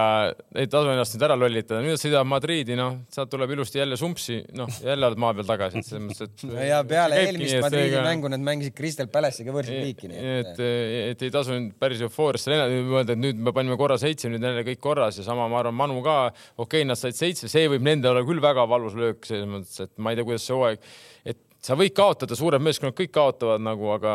[0.56, 1.80] ei tasu ennast nüüd ära lollitada.
[1.84, 5.82] nüüd sõidab Madriidi, noh, sealt tuleb ilusti jälle sumpsi, noh, jälle oled maa peal tagasi,
[5.82, 6.44] et selles mõttes, et.
[6.72, 8.04] ja peale eelmist Madriidi ega...
[8.06, 10.10] mängu nad mängisid Crystal Palace'iga võrdselt liiki.
[10.12, 10.62] nii et, et,
[11.10, 14.64] et ei tasu nüüd päris eufooriasse mõelda, et nüüd me panime korra seitse, nüüd jälle
[14.70, 16.18] kõik korras ja sama, ma arvan, Manu ka,
[16.56, 19.80] okei okay,, nad said seitse, see võib nende olla küll väga valus löök selles mõttes,
[19.82, 20.88] et ma ei tea, kuidas see hooaeg,
[21.32, 24.14] et sa võid kaotada, suured meeskonnad kõik kaotavad nagu, aga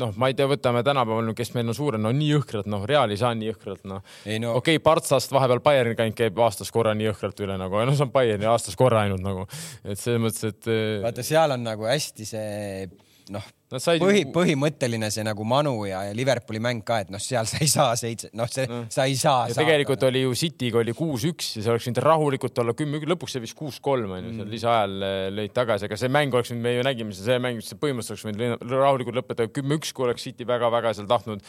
[0.00, 3.12] noh, ma ei tea, võtame tänapäeval, kes meil on suured, no nii jõhkralt, noh, Real
[3.14, 4.54] ei saa nii jõhkralt, noh no..
[4.58, 8.06] okei okay,, Partsast vahepeal Bayerni käinud käib aastas korra nii jõhkralt üle nagu, noh, see
[8.06, 9.46] on Bayerni aastas korra ainult nagu,
[9.84, 10.70] et selles mõttes, et.
[11.04, 12.88] vaata, seal on nagu hästi see
[13.34, 13.46] noh
[13.82, 17.70] põhi, põhimõtteline see nagu Manu ja, ja Liverpooli mäng ka, et noh, seal sa ei
[17.70, 18.84] saa seitse, noh, see no.
[18.92, 19.48] sa ei saa.
[19.54, 23.36] tegelikult saada, oli ju City'ga oli kuus-üks ja see oleks võinud rahulikult olla kümme, lõpuks
[23.36, 26.64] see vist kuus-kolm onju mm., seal lisaajal äh, lõid tagasi, aga see mäng oleks võinud,
[26.66, 30.26] me ju nägime seda, see mäng, see põhimõtteliselt oleks võinud rahulikult lõpetada kümme-üks, kui oleks
[30.28, 31.44] City väga-väga seal tahtnud.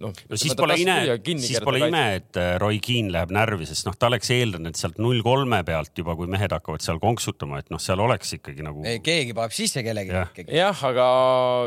[0.00, 0.98] noh no, siis pole ime,
[1.42, 4.80] siis pole ime, et äh, Roy Keane läheb närvi, sest noh, ta oleks eeldanud, et
[4.80, 8.64] sealt null kolme pealt juba, kui mehed hakkavad seal konksutama, et noh, seal oleks ikkagi
[8.66, 8.84] nagu.
[9.04, 10.26] keegi paneb sisse kellegi ja.
[10.48, 11.08] jah, aga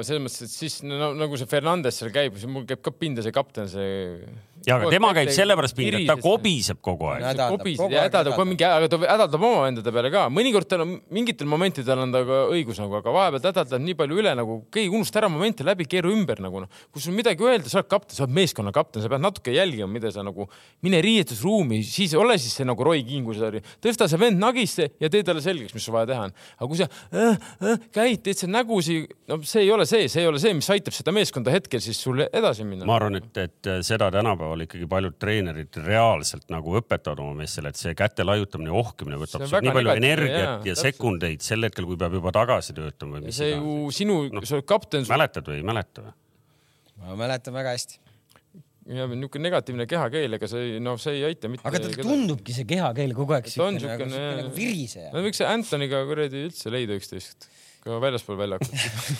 [0.05, 3.35] selles mõttes, et siis no, nagu see Fernandes seal käib, mul käib ka pinda see
[3.35, 4.22] kapten, see
[4.68, 7.41] ja, aga tema käib sellepärast pingel, ta kobiseb kogu aeg.
[7.53, 10.95] kobiseb ja hädaldab kogu mingi, aga ta hädaldab oma vendade peale ka, mõnikord tal on
[11.14, 14.60] mingitel momentidel on ta ka õigus nagu, aga vahepeal ta hädaldab nii palju üle nagu,
[14.73, 16.81] keegi unusta ära momente läbi, keera ümber nagu noh.
[16.91, 19.89] kui sul midagi öelda, sa oled kapten, sa oled meeskonna kapten, sa pead natuke jälgima,
[19.91, 20.49] mida sa nagu,
[20.85, 23.52] mine riietusruumi, siis ole siis see nagu Roy King, kui sa
[23.84, 26.35] tõsta see vend nagisse ja tee talle selgeks, mis sul vaja teha on.
[26.57, 28.99] aga kui sa äh, äh, käid, teed seal nägusi,
[29.31, 31.99] no see ei ole see, see ei ole see, mis aitab seda meeskonda hetkel siis
[32.03, 32.88] sul edasi minna.
[32.88, 37.69] ma arvan, et, et seda tänapäeval tänapäeval ikkagi paljud treenerid reaalselt nagu õpetavad oma meestele,
[37.69, 40.97] et see käte laiutamine, ohkimine võtab nii palju energiat jaa, ja täpselt.
[40.97, 44.57] sekundeid sel hetkel, kui peab juba tagasi töötama või mis see ju sinu no,, sa
[44.57, 45.05] oled kapten.
[45.09, 46.13] mäletad või ei mäleta või?
[47.01, 47.99] ma mäletan väga hästi
[48.88, 51.67] ja niisugune negatiivne kehakeel, ega see noh, see ei aita mitte.
[51.67, 54.09] aga ta tundubki see kehakeel kogu aeg siukene nagu,
[54.41, 55.11] nagu viriseja.
[55.13, 57.49] no võiks Antoniga kuradi üldse leida üksteist
[57.88, 58.73] ka väljaspool väljakut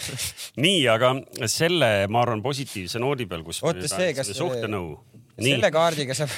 [0.66, 1.14] nii, aga
[1.50, 4.98] selle, ma arvan, positiivse noodi peal, kus oota see, kas suhtenõu.
[5.38, 6.34] Selle kaardiga saab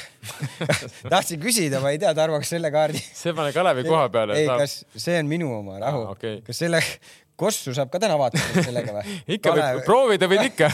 [1.14, 3.02] tahtsin küsida, ma ei tea, Tarmo, kas selle kaardi.
[3.16, 4.38] see pane Kalevi koha peale.
[4.40, 6.14] ei saab..., kas see on minu oma, rahu ah,.
[6.18, 6.42] Okay.
[6.46, 6.84] kas selle
[7.40, 9.18] Kossu saab ka täna vaadata sellega või?
[9.38, 9.78] ikka Kalev...
[9.78, 10.72] võib, proovida võid ikka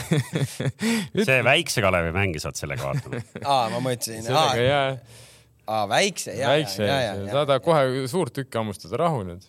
[1.28, 4.24] see väikse Kalevi mängi saad sellega vaatama aa, ma mõtlesin.
[4.26, 4.88] sellega jaa.
[5.66, 7.36] aa, väikse, ja, väikse, ja, ja, ja.
[7.36, 9.46] saad kohe suurt tükki hammustada, rahu nüüd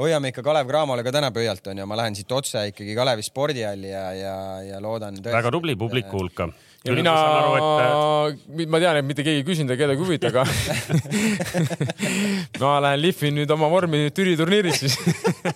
[0.00, 3.92] hoiame ikka Kalev Cramole ka täna pöialt onju, ma lähen siit otse ikkagi Kalevi spordihalli
[3.92, 4.36] ja, ja,
[4.66, 5.22] ja loodan.
[5.24, 6.50] väga tubli publiku hulka
[6.86, 7.14] ja mina,
[7.58, 8.66] et...
[8.70, 10.44] ma tean, et mitte keegi ei küsinud ja kedagi huvita, aga
[12.62, 14.96] ma lähen lihvin nüüd oma vormi Türi turniiris siis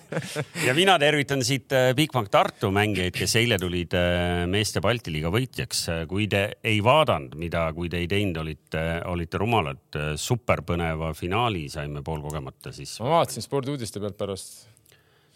[0.67, 5.31] ja mina tervitan siit äh, Bigbank Tartu mängijaid, kes eile tulid äh, meeste Balti liiga
[5.33, 5.83] võitjaks.
[6.09, 9.99] kui te ei vaadanud, mida, kui te ei teinud, olite, olite rumalad.
[10.19, 12.97] superpõneva finaali saime poolkogemata, siis.
[13.03, 14.70] ma vaatasin spordiuudiste pealt pärast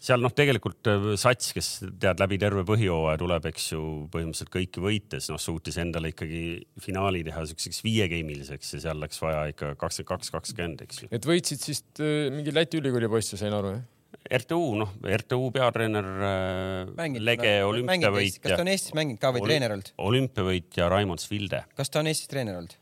[0.06, 1.70] seal noh, tegelikult äh, Sats, kes
[2.02, 6.44] tead läbi terve põhjooaja tuleb, eks ju, põhimõtteliselt kõiki võites, noh, suutis endale ikkagi
[6.82, 11.10] finaali teha siukseks viiegeimiliseks ja seal läks vaja ikka kakskümmend kaks, kakskümmend, eks ju.
[11.14, 13.84] et võitsid siis äh, mingi Läti ülikooli poisse, sain aru, jah?
[14.26, 18.42] RTU, noh, RTU peatreener äh, Mängid, Lege olümpiavõitja.
[18.42, 19.92] kas ta on Eestis mänginud ka või Oli, treener olnud?
[20.08, 21.62] olümpiavõitja Raimond Svilde.
[21.78, 22.74] kas ta on Eestis treener olnud?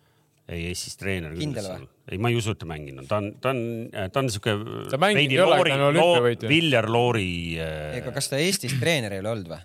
[0.49, 1.37] ei, Eestis treener.
[1.37, 1.89] kindel või?
[2.11, 4.57] Ei, ma ei usu, et ta mänginud on, ta on, ta on, ta on siuke.
[4.93, 6.51] ta mänginud ei ole, ta on olümpiavõitja.
[6.51, 8.01] Viljar Loori äh....
[8.01, 9.63] ega kas ta Eestis treener ei ole olnud või?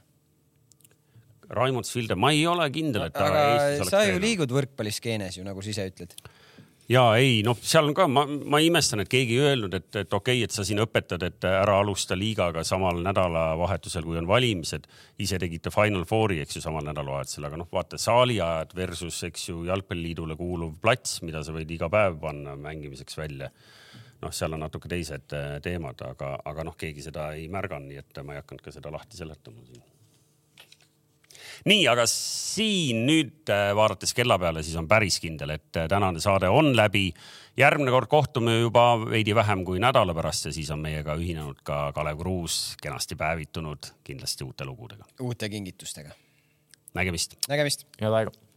[1.49, 5.39] Raimond Svilde, ma ei ole kindel, et ta aga Eestis oleks sa ju liigud võrkpalliskeenes
[5.39, 6.13] ju, nagu sa ise ütled
[6.89, 10.13] ja ei noh, seal on ka, ma, ma imestan, et keegi ei öelnud, et, et
[10.13, 14.87] okei okay,, et sa siin õpetad, et ära alusta liigaga samal nädalavahetusel, kui on valimised.
[15.19, 19.63] ise tegite Final Fouri, eks ju, samal nädalavahetusel, aga noh, vaata saaliajad versus, eks ju,
[19.69, 23.51] jalgpalliliidule kuuluv plats, mida sa võid iga päev panna mängimiseks välja.
[24.19, 28.01] noh, seal on natuke teised äh, teemad, aga, aga noh, keegi seda ei märganud, nii
[28.01, 29.98] et ma ei hakanud ka seda lahti seletama siin
[31.69, 36.21] nii, aga siin nüüd äh, vaadates kella peale, siis on päris kindel, et äh, tänane
[36.23, 37.09] saade on läbi.
[37.59, 41.91] järgmine kord kohtume juba veidi vähem kui nädala pärast ja siis on meiega ühinenud ka
[41.93, 45.05] Kalev Kruus, kenasti päevitunud, kindlasti uute lugudega.
[45.21, 46.15] uute kingitustega.
[46.93, 47.35] nägemist.
[47.47, 47.85] nägemist.
[48.01, 48.48] head aega